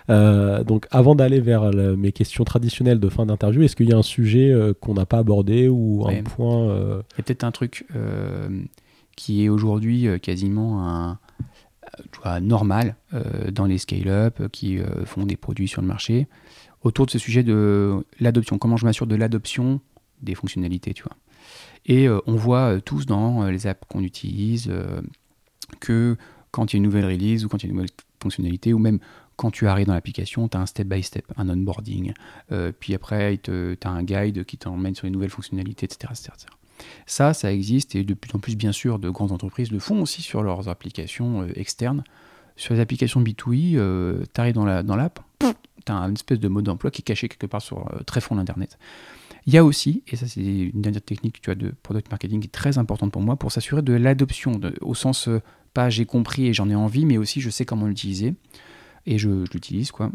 [0.09, 4.03] donc avant d'aller vers mes questions traditionnelles de fin d'interview, est-ce qu'il y a un
[4.03, 7.86] sujet qu'on n'a pas abordé ou un point Il y a peut-être un truc
[9.16, 11.16] qui est aujourd'hui quasiment
[12.24, 12.96] un normal
[13.51, 16.28] dans les scale-up qui font des produits sur le marché
[16.82, 18.58] autour de ce sujet de l'adoption.
[18.58, 19.80] Comment je m'assure de l'adoption
[20.22, 21.16] des fonctionnalités, tu vois.
[21.86, 24.72] Et euh, on voit euh, tous dans euh, les apps qu'on utilise
[25.80, 26.16] que
[26.50, 28.74] quand il y a une nouvelle release ou quand il y a une nouvelle fonctionnalité
[28.74, 28.98] ou même
[29.36, 32.12] quand tu arrives dans l'application, tu as un step by step, un onboarding.
[32.78, 36.32] puis après, tu as un guide qui t'emmène sur les nouvelles fonctionnalités, etc., etc.,
[37.06, 40.02] Ça, ça existe et de plus en plus, bien sûr, de grandes entreprises le font
[40.02, 42.04] aussi sur leurs applications externes.
[42.56, 44.96] Sur les applications B2E, tu arrives dans l'app, dans
[45.84, 48.36] tu as une espèce de mode d'emploi qui est caché quelque part sur très fond
[48.36, 48.78] d'Internet.
[49.46, 52.10] Il y a aussi, et ça c'est une dernière technique que tu as de product
[52.10, 55.40] marketing qui est très importante pour moi, pour s'assurer de l'adoption, au sens euh,
[55.72, 58.34] pas j'ai compris et j'en ai envie, mais aussi je sais comment l'utiliser,
[59.06, 60.12] et je, l'utilise quoi.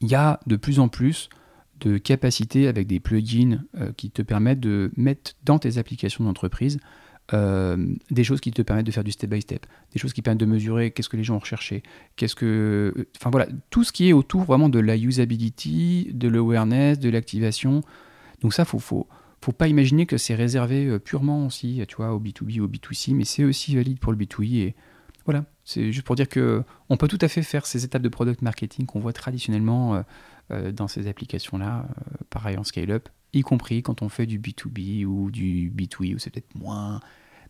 [0.00, 1.28] Il y a de plus en plus
[1.80, 6.78] de capacités avec des plugins euh, qui te permettent de mettre dans tes applications d'entreprise
[7.34, 7.76] euh,
[8.10, 10.40] des choses qui te permettent de faire du step by step, des choses qui permettent
[10.40, 11.82] de mesurer qu'est-ce que les gens ont recherché,
[12.16, 16.98] qu'est-ce que, enfin voilà, tout ce qui est autour vraiment de la usability, de l'awareness,
[16.98, 17.82] de l'activation,
[18.40, 19.06] donc ça, faut, faut,
[19.42, 23.14] faut pas imaginer que c'est réservé euh, purement aussi, tu vois, au B2B, au B2C,
[23.14, 24.56] mais c'est aussi valide pour le B2E.
[24.56, 24.74] Et
[25.24, 28.08] voilà, c'est juste pour dire que on peut tout à fait faire ces étapes de
[28.08, 30.02] product marketing qu'on voit traditionnellement euh,
[30.50, 31.86] euh, dans ces applications-là,
[32.30, 36.30] pareil en scale-up, y compris quand on fait du B2B ou du B2E, où c'est
[36.30, 37.00] peut-être moins,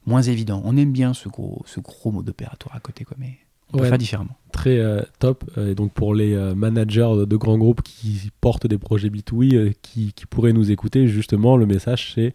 [0.08, 0.62] moins évident.
[0.64, 3.38] On aime bien ce gros, ce gros mode opératoire à côté, quoi, mais
[3.72, 4.36] on peut faire différemment.
[4.52, 5.44] Très euh, top.
[5.58, 9.74] Euh, et donc pour les euh, managers de, grands groupes qui portent des projets B2B,
[9.82, 12.34] qui, qui, pourraient nous écouter, justement, le message c'est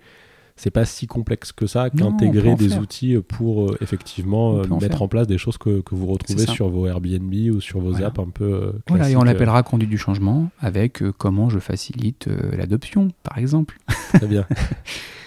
[0.55, 5.37] c'est pas si complexe que ça qu'intégrer des outils pour effectivement mettre en place des
[5.37, 9.09] choses que, que vous retrouvez sur vos Airbnb ou sur vos apps un peu Voilà,
[9.09, 13.77] et on l'appellera conduite du changement avec comment je facilite l'adoption, par exemple.
[14.13, 14.45] Très bien.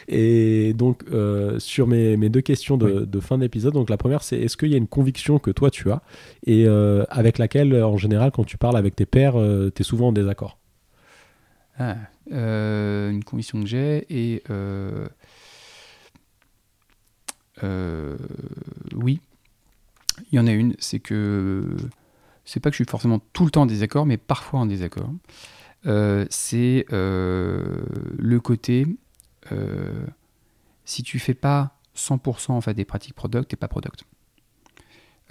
[0.09, 4.39] Et donc, euh, sur mes, mes, deux questions de, fin d'épisode, donc la première, c'est
[4.39, 6.03] est-ce qu'il y a une conviction que toi tu as
[6.47, 9.85] et euh, avec laquelle, en général, quand tu parles avec tes pairs, euh, tu es
[9.85, 10.59] souvent en désaccord?
[11.79, 11.97] Ah,
[12.31, 14.43] Une conviction que j'ai et.
[18.95, 19.21] oui,
[20.33, 21.77] il y en a une, c'est que
[22.45, 25.11] c'est pas que je suis forcément tout le temps en désaccord, mais parfois en désaccord.
[26.31, 28.87] c'est le côté
[29.53, 30.07] euh,
[30.85, 34.05] si tu fais pas 100% en fait des pratiques product, t'es pas product.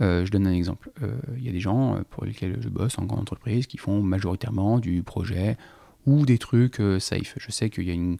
[0.01, 0.91] Euh, je donne un exemple.
[1.01, 4.01] Euh, il y a des gens pour lesquels je bosse en grande entreprise qui font
[4.01, 5.57] majoritairement du projet
[6.05, 7.35] ou des trucs safe.
[7.37, 8.17] Je sais qu'il y a une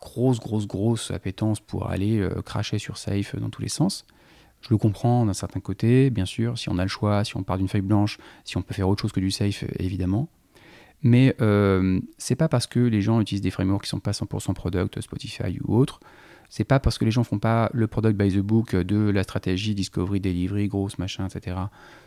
[0.00, 4.04] grosse, grosse, grosse appétence pour aller cracher sur safe dans tous les sens.
[4.62, 7.42] Je le comprends d'un certain côté, bien sûr, si on a le choix, si on
[7.42, 10.28] part d'une feuille blanche, si on peut faire autre chose que du safe, évidemment.
[11.02, 14.54] Mais euh, c'est pas parce que les gens utilisent des frameworks qui sont pas 100%
[14.54, 15.98] product, Spotify ou autre,
[16.48, 19.22] c'est pas parce que les gens font pas le product by the book de la
[19.24, 21.56] stratégie discovery, delivery, grosse machin, etc.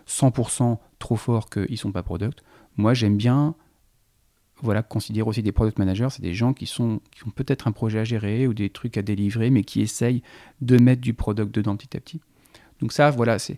[0.07, 2.43] 100% trop fort qu'ils sont pas product.
[2.77, 3.55] Moi, j'aime bien
[4.61, 7.71] voilà, considérer aussi des product managers, c'est des gens qui, sont, qui ont peut-être un
[7.71, 10.21] projet à gérer ou des trucs à délivrer, mais qui essayent
[10.61, 12.21] de mettre du product dedans petit à petit.
[12.79, 13.57] Donc ça, voilà, c'est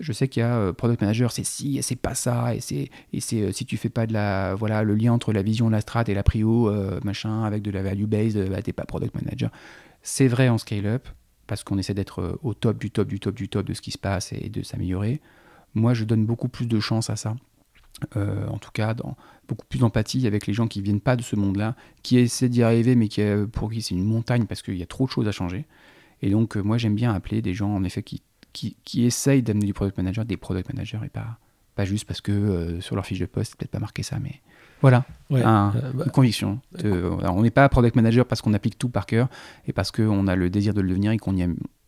[0.00, 2.90] je sais qu'il y a euh, product manager, c'est si, c'est pas ça, et c'est
[3.12, 5.68] et c'est euh, si tu fais pas de la voilà le lien entre la vision,
[5.68, 8.84] la strat et la prio euh, machin avec de la value based, bah, t'es pas
[8.84, 9.50] product manager.
[10.02, 11.08] C'est vrai en scale up
[11.46, 13.90] parce qu'on essaie d'être au top du top du top du top de ce qui
[13.90, 15.20] se passe et de s'améliorer.
[15.74, 17.36] Moi, je donne beaucoup plus de chance à ça.
[18.16, 19.16] En tout cas, dans
[19.48, 22.62] beaucoup plus d'empathie avec les gens qui viennent pas de ce monde-là, qui essaient d'y
[22.62, 23.22] arriver, mais qui,
[23.52, 25.64] pour qui c'est une montagne parce qu'il y a trop de choses à changer.
[26.22, 28.22] Et donc, moi, j'aime bien appeler des gens, en effet, qui
[28.54, 31.38] qui, qui essayent d'amener du product manager des product managers et pas,
[31.74, 34.40] pas juste parce que euh, sur leur fiche de poste, peut-être pas marqué ça, mais
[34.80, 36.60] voilà, euh, bah, une conviction.
[36.82, 39.28] on n'est pas product manager parce qu'on applique tout par cœur
[39.66, 41.36] et parce qu'on a le désir de le devenir et qu'on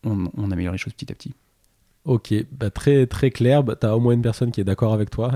[0.03, 1.33] on, on, améliore les choses petit à petit.
[2.07, 3.63] Ok, bah très, très clair.
[3.63, 5.31] Bah, tu as au moins une personne qui est d'accord avec toi,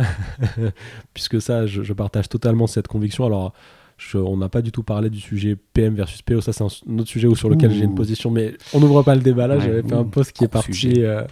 [1.14, 3.26] puisque ça, je, je, partage totalement cette conviction.
[3.26, 3.54] Alors,
[4.16, 7.10] on n'a pas du tout parlé du sujet PM versus PO, ça c'est un, autre
[7.10, 9.60] sujet sur lequel j'ai une position, mais on n'ouvre pas le débat là.
[9.60, 11.24] J'avais fait un post qui est parti euh,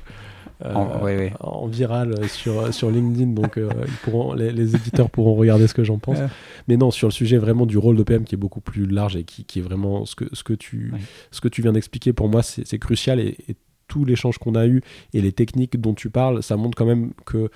[0.66, 3.70] euh, en, viral sur, sur LinkedIn, donc euh,
[4.04, 6.20] pourront, les, éditeurs pourront regarder ce que j'en pense.
[6.68, 9.16] Mais non, sur le sujet vraiment du rôle de PM qui est beaucoup plus large
[9.16, 10.94] et qui, qui est vraiment ce que, ce que, tu,
[11.32, 13.56] ce que tu viens d'expliquer, pour moi c'est crucial et, et
[13.90, 14.82] tout l'échange qu'on a eu
[15.14, 17.50] et les techniques dont tu parles, ça montre quand même que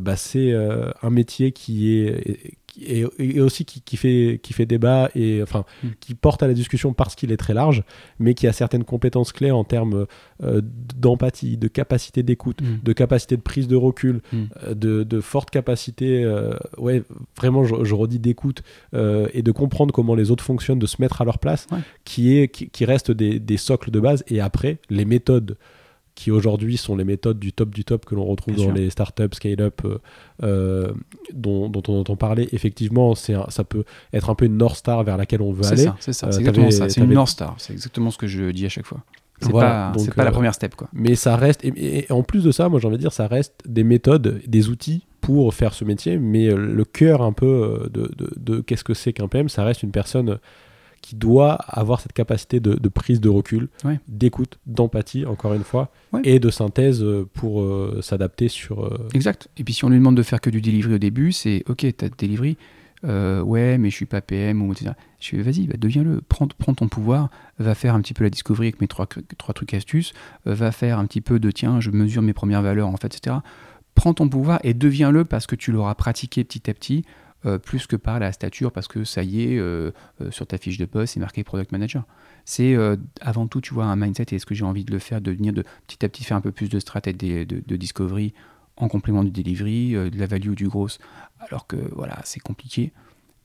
[0.00, 3.04] bah, c'est un métier qui est, et,
[3.40, 5.88] aussi qui, fait, qui fait débat et enfin mm.
[6.00, 7.84] qui porte à la discussion parce qu'il est très large,
[8.18, 10.06] mais qui a certaines compétences clés en termes
[10.42, 10.60] euh,
[10.96, 12.80] d'empathie, de capacité d'écoute, mm.
[12.82, 14.42] de capacité de prise de recul, mm.
[14.64, 17.02] euh, de, de, forte capacité, euh, ouais,
[17.36, 18.62] vraiment, je, redis d'écoute
[18.94, 21.66] et de comprendre comment les autres fonctionnent, de se mettre à leur place,
[22.04, 24.24] qui, est, qui, reste des, des, socles de base.
[24.28, 25.56] Et après, les méthodes
[26.14, 29.32] qui aujourd'hui sont les méthodes du top du top que l'on retrouve dans les startups,
[29.32, 29.98] scale-up euh,
[30.42, 30.92] euh,
[31.32, 32.48] dont, dont, on entend parler.
[32.52, 35.88] Effectivement, c'est ça peut être un peu une North Star vers laquelle on veut aller.
[36.00, 36.88] C'est ça, c'est euh, exactement ça.
[36.88, 37.54] C'est une North Star.
[37.58, 39.00] C'est exactement ce que je dis à chaque fois.
[39.40, 40.76] C'est pas, pas la première step.
[40.76, 40.88] Quoi.
[40.92, 43.54] Mais ça reste, et, en plus de ça, moi j'ai envie de dire, ça reste
[43.66, 48.30] des méthodes, des outils pour faire ce métier, mais le cœur un peu de, de,
[48.36, 50.38] de qu'est-ce que c'est qu'un PM, ça reste une personne
[51.02, 53.68] qui doit avoir cette capacité de, prise de recul,
[54.08, 55.90] d'écoute, d'empathie, encore une fois,
[56.24, 58.84] et de synthèse euh, pour euh, s'adapter sur.
[58.84, 59.48] Euh, exact.
[59.58, 61.78] Et puis si on lui demande de faire que du delivery au début, c'est OK,
[61.78, 62.56] tu as delivery,
[63.02, 64.92] ouais, mais je suis pas PM, ou etc.
[65.18, 68.68] Je vas-y, bah, deviens-le, prends, prends, ton pouvoir, va faire un petit peu la discovery
[68.68, 69.06] avec mes trois,
[69.38, 70.12] trois trucs astuces,
[70.46, 73.36] va faire un petit peu de tiens, je mesure mes premières valeurs, en fait, etc.
[73.96, 77.04] Prends ton pouvoir et deviens-le parce que tu l'auras pratiqué petit à petit
[77.44, 79.90] euh, plus que par la stature, parce que ça y est, euh,
[80.20, 82.04] euh, sur ta fiche de poste, c'est marqué Product Manager.
[82.44, 82.76] C'est
[83.20, 85.30] avant tout, tu vois, un mindset, et est-ce que j'ai envie de le faire, de
[85.30, 88.34] venir de petit à petit faire un peu plus de strat et de, de, discovery
[88.76, 90.88] en complément du delivery, de la value du gros,
[91.38, 92.92] alors que voilà, c'est compliqué.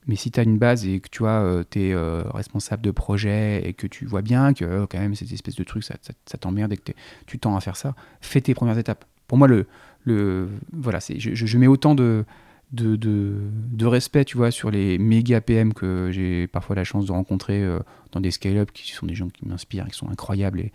[0.08, 1.94] Mais si tu as une base et que tu vois, es
[2.34, 5.84] responsable de projet et que tu vois bien que quand même cette espèce de truc,
[5.84, 5.96] ça,
[6.26, 6.92] ça, t'emmerde et que
[7.28, 9.06] tu tends à faire ça, fais tes premières étapes.
[9.28, 9.68] Pour moi, le,
[10.06, 12.26] le, voilà, je, je, mets autant de,
[12.72, 17.12] de, de, respect, tu vois, sur les méga PM que j'ai parfois la chance de
[17.12, 17.80] rencontrer euh,
[18.12, 20.72] dans des scale-up, qui sont des gens qui m'inspirent, qui sont incroyables, et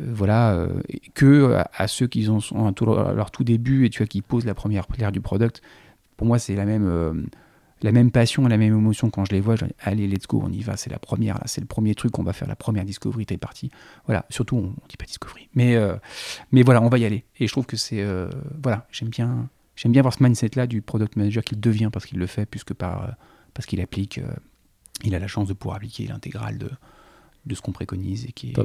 [0.00, 0.80] euh, voilà, euh,
[1.14, 4.54] que à, ceux qui sont à, leur tout début et tu vois, qui posent la
[4.54, 5.62] première pierre du product.
[6.16, 7.26] Pour moi, c'est la même,
[7.82, 9.56] la même passion, la même émotion quand je les vois.
[9.80, 12.32] allez, let's go, on y va, c'est la première, c'est le premier truc, on va
[12.32, 13.70] faire la première discovery, t'es parti.
[14.06, 15.76] Voilà, surtout, on, on dit pas discovery, mais,
[16.52, 17.24] mais voilà, on va y aller.
[17.40, 18.04] Et je trouve que c'est,
[18.62, 22.18] voilà, j'aime bien J'aime bien voir ce mindset-là du product manager qu'il devient parce qu'il
[22.18, 23.08] le fait, plus que par, euh,
[23.54, 24.18] parce qu'il applique.
[24.18, 24.28] Euh,
[25.02, 26.70] il a la chance de pouvoir appliquer l'intégrale de,
[27.46, 28.58] de ce qu'on préconise et qui est.
[28.58, 28.64] Euh,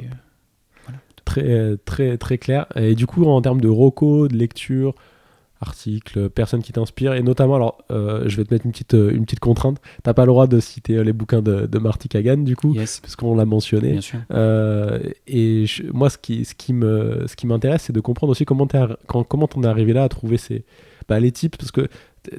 [1.24, 2.66] très, très, très clair.
[2.76, 4.94] Et du coup, en termes de roco, de lecture,
[5.60, 9.40] articles, personnes qui t'inspirent, et notamment, alors, je vais te mettre une petite, une petite
[9.40, 9.80] contrainte.
[10.02, 13.16] T'as pas le droit de citer les bouquins de, de Marty Kagan, du coup, parce
[13.16, 13.92] qu'on l'a mentionné.
[13.92, 14.20] Bien sûr.
[15.26, 18.80] et moi, ce qui, ce qui me, ce m'intéresse, c'est de comprendre aussi comment t'es,
[19.06, 20.64] comment t'en es arrivé là à trouver ces,
[21.18, 21.88] les tips, parce que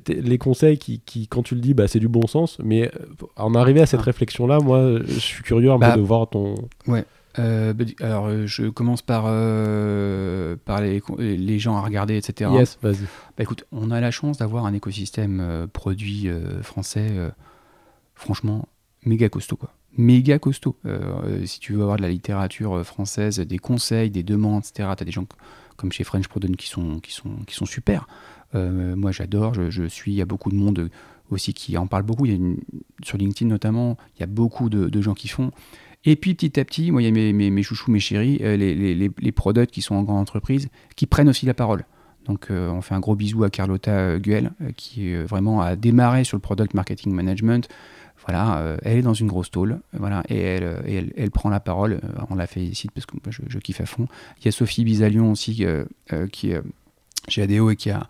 [0.07, 3.05] les conseils qui, quand tu le dis, bah, c'est du bon sens, mais euh,
[3.35, 4.03] en arriver à cette ah.
[4.03, 6.55] réflexion-là, moi, je suis curieux un peu bah, de voir ton.
[6.87, 7.05] Ouais.
[7.39, 12.51] Euh, bah, alors, euh, je commence par, par les, les, gens à regarder, etc.
[12.53, 13.03] Yes, vas-y.
[13.37, 16.29] Bah, écoute, on a la chance d'avoir un écosystème produit
[16.61, 17.09] français,
[18.15, 18.67] franchement,
[19.05, 19.73] méga costaud, quoi.
[19.97, 20.77] Méga costaud.
[21.45, 25.05] si tu veux avoir de la littérature française, des conseils, des demandes, etc., tu as
[25.05, 25.25] des gens
[25.75, 28.07] comme chez French Product qui sont, qui sont, qui sont super.
[28.55, 29.53] Euh, moi, j'adore.
[29.53, 30.11] Je, suis.
[30.11, 30.89] Il y a beaucoup de monde
[31.29, 32.25] aussi qui en parle beaucoup.
[32.25, 32.55] Il y a
[33.03, 35.51] sur LinkedIn notamment, il y a beaucoup de, gens qui font.
[36.03, 38.57] Et puis petit à petit, moi, il y a mes, mes, chouchous, mes chéris, euh,
[38.57, 41.85] les, les, les, products qui sont en grande entreprise, qui prennent aussi la parole.
[42.25, 46.37] Donc, euh, on fait un gros bisou à Carlotta Guel, qui vraiment a démarré sur
[46.37, 47.67] le product marketing management.
[48.27, 51.99] Voilà, elle est dans une grosse tôle, voilà, et elle, elle, prend la parole.
[52.29, 54.07] on la félicite parce que je, je, kiffe à fond.
[54.39, 55.65] Il y a Sophie Bizalion aussi,
[56.31, 56.61] qui est
[57.27, 58.07] chez ADO et qui a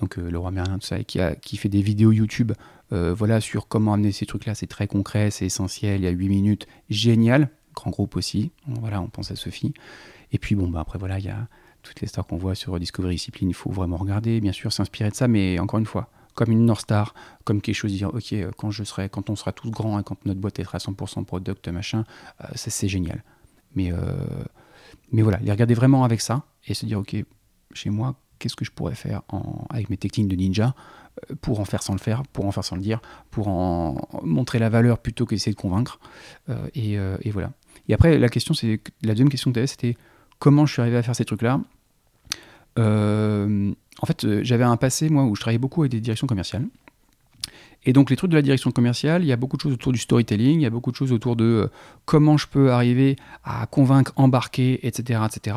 [0.00, 2.52] donc euh, le roi Merlin, tout ça, et qui, a, qui fait des vidéos YouTube
[2.92, 4.54] euh, voilà, sur comment amener ces trucs-là.
[4.54, 7.50] C'est très concret, c'est essentiel, il y a 8 minutes, génial.
[7.74, 9.72] Grand groupe aussi, voilà, on pense à Sophie.
[10.32, 11.48] Et puis, bon, bah, après, voilà, il y a
[11.82, 15.10] toutes les stars qu'on voit sur Discovery Discipline, il faut vraiment regarder, bien sûr, s'inspirer
[15.10, 18.32] de ça, mais encore une fois, comme une North Star, comme quelque chose, dire, ok,
[18.32, 21.24] euh, quand, je serai, quand on sera tous grands et quand notre boîte à 100%
[21.24, 22.04] product, machin,
[22.54, 23.22] ça c'est génial.
[23.74, 23.92] Mais,
[25.12, 27.16] mais voilà, les regarder vraiment avec ça et se dire, ok,
[27.74, 29.22] chez moi, qu'est-ce que je pourrais faire
[29.70, 30.74] avec mes techniques de ninja
[31.30, 33.00] euh, pour en faire sans le faire, pour en faire sans le dire,
[33.30, 35.98] pour en montrer la valeur plutôt qu'essayer de convaincre.
[36.48, 37.52] Euh, euh, et, voilà.
[37.88, 39.96] Et après, la question, c'est la deuxième question que tu avais, c'était
[40.38, 41.60] comment je suis arrivé à faire ces trucs-là.
[42.76, 46.66] en fait, j'avais un passé, moi, où je travaillais beaucoup avec des directions commerciales.
[47.84, 49.92] Et donc les trucs de la direction commerciale, il y a beaucoup de choses autour
[49.92, 51.70] du storytelling, il y a beaucoup de choses autour de
[52.04, 55.20] comment je peux arriver à convaincre, embarquer, etc.
[55.24, 55.56] etc.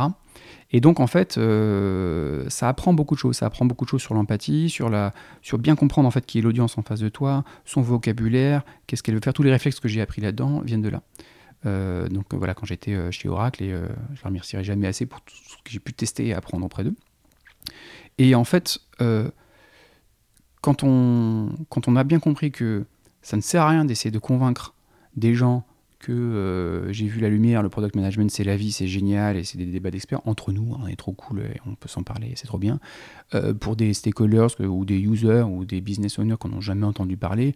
[0.71, 3.37] Et donc, en fait, euh, ça apprend beaucoup de choses.
[3.37, 6.39] Ça apprend beaucoup de choses sur l'empathie, sur, la, sur bien comprendre en fait qui
[6.39, 9.33] est l'audience en face de toi, son vocabulaire, qu'est-ce qu'elle veut faire.
[9.33, 11.01] Tous les réflexes que j'ai appris là-dedans viennent de là.
[11.65, 13.75] Euh, donc voilà, quand j'étais euh, chez Oracle, et je
[14.21, 16.95] ne remercierai jamais assez pour tout ce que j'ai pu tester et apprendre auprès d'eux.
[18.17, 18.79] Et en fait,
[20.61, 22.85] quand on, quand on a bien compris que
[23.21, 24.73] ça ne sert à rien d'essayer de convaincre
[25.15, 25.65] des gens
[26.01, 29.43] que euh, j'ai vu la lumière, le product management c'est la vie, c'est génial et
[29.43, 32.33] c'est des débats d'experts entre nous, on est trop cool et on peut s'en parler,
[32.35, 32.79] c'est trop bien.
[33.35, 37.17] Euh, pour des stakeholders ou des users ou des business owners qu'on n'a jamais entendu
[37.17, 37.55] parler,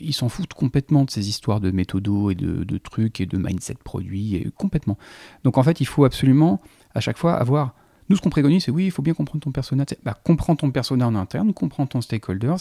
[0.00, 3.36] ils s'en foutent complètement de ces histoires de méthodos et de, de, trucs et de
[3.38, 4.98] mindset produits, et complètement.
[5.44, 6.60] Donc en fait, il faut absolument
[6.94, 7.74] à chaque fois avoir
[8.08, 9.84] nous, ce qu'on préconise, c'est oui, il faut bien comprendre ton persona.
[10.04, 12.58] Bah, comprends ton persona en interne, comprends ton stakeholders,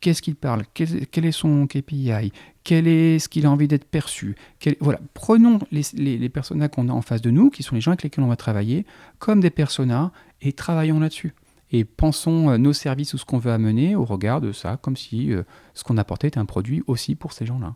[0.00, 2.32] qu'est-ce qu'il parle, quel, est son KPI,
[2.64, 4.36] quel est ce qu'il a envie d'être perçu?
[4.80, 7.92] voilà, prenons les, les, personas qu'on a en face de nous, qui sont les gens
[7.92, 8.84] avec lesquels on va travailler,
[9.18, 10.12] comme des personas,
[10.42, 11.34] et travaillons là-dessus.
[11.70, 14.96] Et pensons euh, nos services ou ce qu'on veut amener au regard de ça, comme
[14.96, 15.42] si euh,
[15.74, 17.74] ce qu'on apportait était un produit aussi pour ces gens-là.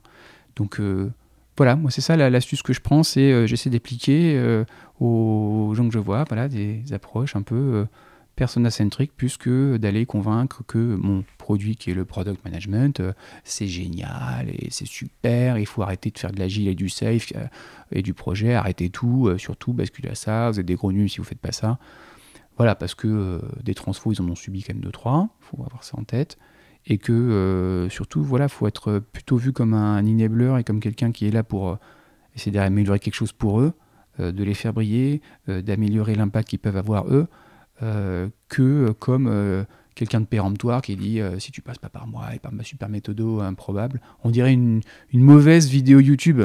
[0.57, 1.11] Donc, euh,
[1.57, 4.65] voilà, moi c'est ça l'astuce que je prends, c'est euh, j'essaie d'appliquer euh,
[5.01, 7.85] aux gens que je vois, voilà, des approches un peu euh,
[8.37, 13.03] persona-centriques, plus que d'aller convaincre que mon produit qui est le product management,
[13.45, 17.33] c'est génial et c'est super, il faut arrêter de faire de l'agile et du safe
[17.91, 21.19] et du projet, arrêtez tout, surtout basculez à ça, vous êtes des gros nuls si
[21.19, 21.79] vous faites pas ça.
[22.57, 25.63] Voilà, parce que des transfos, ils en ont subi quand même deux, trois, il faut
[25.63, 26.39] avoir ça en tête
[26.87, 31.13] et que euh, surtout, voilà, faut être plutôt vu comme un enabler et comme quelqu'un
[31.13, 31.77] qui est là pour euh,
[32.35, 33.73] essayer d'améliorer quelque chose pour eux,
[34.21, 37.27] euh, de les faire briller, d'améliorer l'impact qu'ils peuvent avoir eux,
[38.49, 42.53] que comme quelqu'un de péremptoire qui dit si tu passes pas par moi et par
[42.53, 44.83] ma super méthodo improbable, on dirait une,
[45.13, 46.43] une mauvaise vidéo YouTube.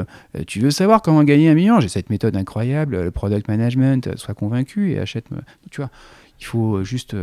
[0.48, 1.78] tu veux savoir comment gagner un million?
[1.78, 5.26] J'ai cette méthode incroyable, le product management, sois convaincu et achète.
[5.70, 5.90] Tu vois,
[6.40, 7.14] il faut juste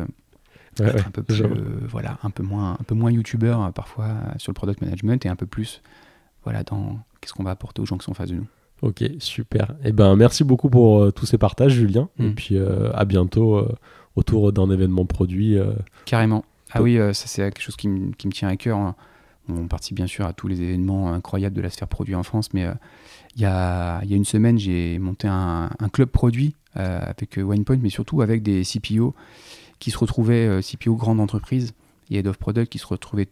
[0.79, 1.43] un peu plus,
[1.87, 5.25] voilà, un peu moins, un peu moins youtubeur euh, parfois euh, sur le product management
[5.25, 5.81] et un peu plus,
[6.43, 8.47] voilà, dans qu'est-ce qu'on va apporter aux gens qui sont en face de nous.
[8.81, 9.71] Ok, super.
[9.83, 12.09] Et eh ben, merci beaucoup pour euh, tous ces partages, Julien.
[12.19, 12.35] Et mm.
[12.35, 12.57] puis
[12.93, 13.65] à bientôt
[14.15, 15.57] autour d'un événement produit.
[16.05, 16.43] Carrément.
[16.71, 18.77] Ah oui, ça c'est quelque chose qui, me tient à cœur.
[18.77, 18.95] Hein.
[19.47, 22.49] On participe bien sûr à tous les événements incroyables de la sphère produit en France,
[22.53, 22.67] mais
[23.35, 27.77] il y, a, y, a, une semaine, j'ai monté un, un, club produit avec OnePoint,
[27.81, 29.15] mais surtout avec des CPO
[29.79, 31.73] qui se retrouvaient, euh, CPO grandes entreprises
[32.09, 33.29] et Head of Product, qui se retrouvaient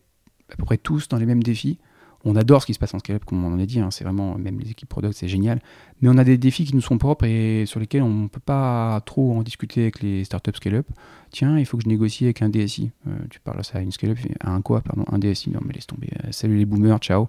[0.52, 1.80] à peu près tous dans les mêmes défis.
[2.26, 4.06] On adore ce qui se passe en scale-up, comme on en a dit, hein, c'est
[4.06, 5.60] vraiment, même les équipes product, c'est génial.
[6.02, 8.40] Mais on a des défis qui nous sont propres et sur lesquels on ne peut
[8.40, 10.88] pas trop en discuter avec les startups scale-up.
[11.32, 12.92] Tiens, il faut que je négocie avec un DSI.
[13.08, 15.50] Euh, tu parles à ça une scale-up, à un quoi, pardon, un DSI.
[15.50, 16.12] Non, mais laisse tomber.
[16.24, 17.28] Euh, salut les boomers, ciao.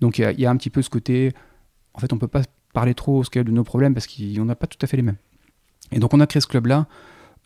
[0.00, 1.32] Donc il y, y, a un petit peu ce côté.
[1.94, 4.44] En fait, on ne peut pas parler trop au scale de nos problèmes parce qu'on
[4.44, 5.16] n'a pas tout à fait les mêmes.
[5.90, 6.86] Et donc on a créé ce club-là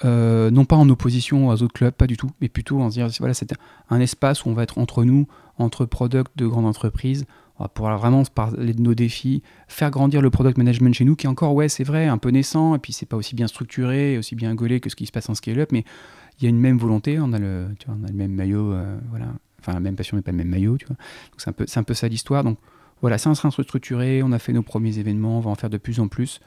[0.05, 2.95] euh, non pas en opposition aux autres clubs, pas du tout, mais plutôt en se
[2.95, 3.53] dire, voilà, c'est
[3.91, 5.27] un espace où on va être entre nous,
[5.59, 7.27] entre products de grandes entreprises,
[7.59, 11.17] on va pouvoir vraiment parler de nos défis, faire grandir le product management chez nous,
[11.17, 14.17] qui encore, ouais, c'est vrai, un peu naissant, et puis c'est pas aussi bien structuré,
[14.17, 15.85] aussi bien gaulé que ce qui se passe en scale-up, mais
[16.39, 18.33] il y a une même volonté, on a le, tu vois, on a le même
[18.33, 19.27] maillot, euh, voilà,
[19.59, 20.97] enfin la même passion, mais pas le même maillot, tu vois.
[20.97, 22.45] Donc c'est un peu, un peu ça l'histoire.
[22.45, 22.57] Donc
[23.03, 25.71] voilà, c'est en train de on a fait nos premiers événements, on va en faire
[25.71, 26.41] de plus en plus.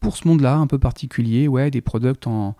[0.00, 2.54] Pour ce monde-là, un peu particulier, ouais, des products en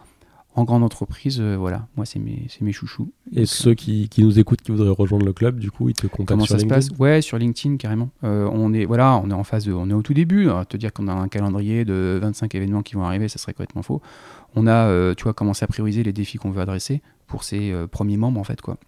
[0.57, 3.13] en grande entreprise, euh, voilà, moi c'est mes, mes chouchous.
[3.35, 6.07] Et ceux qui, qui, nous écoutent, qui voudraient rejoindre le club, du coup, ils te
[6.07, 6.89] contactent Comment sur ça se passe?
[6.99, 8.09] Ouais, sur LinkedIn carrément.
[8.25, 10.49] Euh, on est voilà, on est en phase de, on est au tout début.
[10.67, 13.83] te dire qu'on a un calendrier de 25 événements qui vont arriver, ça serait complètement
[13.83, 14.01] faux.
[14.55, 17.75] On a, euh, tu vois, commencé à prioriser les défis qu'on veut adresser pour ces
[17.91, 18.79] premiers membres en fait quoi.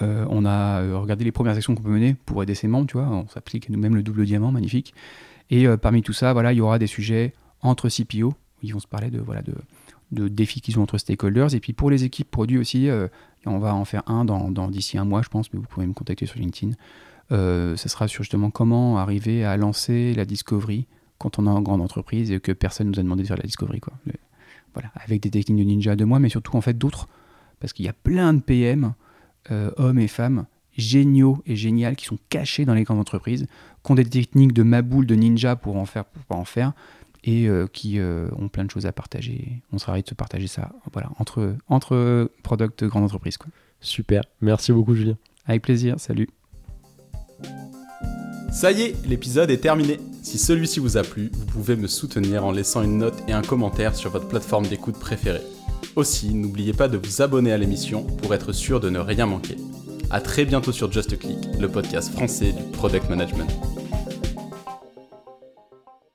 [0.00, 3.08] on a regardé les premières actions qu'on peut mener pour aider ces membres, tu vois.
[3.08, 4.92] On s'applique nous-mêmes le double diamant, magnifique.
[5.48, 7.32] Et parmi tout ça, voilà, il y aura des sujets
[7.62, 9.54] entre CPO, où ils vont se parler de voilà de
[10.12, 11.54] de défis qu'ils ont entre stakeholders.
[11.54, 13.08] Et puis pour les équipes produits aussi, euh,
[13.46, 15.92] on va en faire un dans, d'ici un mois, je pense, mais vous pouvez me
[15.92, 16.74] contacter sur LinkedIn.
[17.32, 20.86] Euh, ça sera sur justement comment arriver à lancer la discovery
[21.18, 23.42] quand on est en grande entreprise et que personne nous a demandé de faire la
[23.42, 23.80] discovery.
[23.80, 23.94] Quoi.
[24.74, 27.08] voilà, avec des techniques de ninja de moi, mais surtout en fait d'autres,
[27.60, 28.92] parce qu'il y a plein de PM,
[29.50, 30.46] euh, hommes et femmes,
[30.76, 33.46] géniaux et géniales qui sont cachés dans les grandes entreprises,
[33.82, 36.72] qui ont des techniques de maboule, de ninja pour en faire, pour pas en faire,
[37.26, 39.60] et euh, qui euh, ont plein de choses à partager.
[39.72, 43.36] On sera ravis de se partager ça voilà, entre, entre product de grande entreprise.
[43.36, 43.50] Quoi.
[43.80, 45.16] Super, merci beaucoup Julien.
[45.46, 46.28] Avec plaisir, salut.
[48.52, 49.98] Ça y est, l'épisode est terminé.
[50.22, 53.42] Si celui-ci vous a plu, vous pouvez me soutenir en laissant une note et un
[53.42, 55.42] commentaire sur votre plateforme d'écoute préférée.
[55.94, 59.56] Aussi, n'oubliez pas de vous abonner à l'émission pour être sûr de ne rien manquer.
[60.10, 63.50] A très bientôt sur Just Click, le podcast français du product management.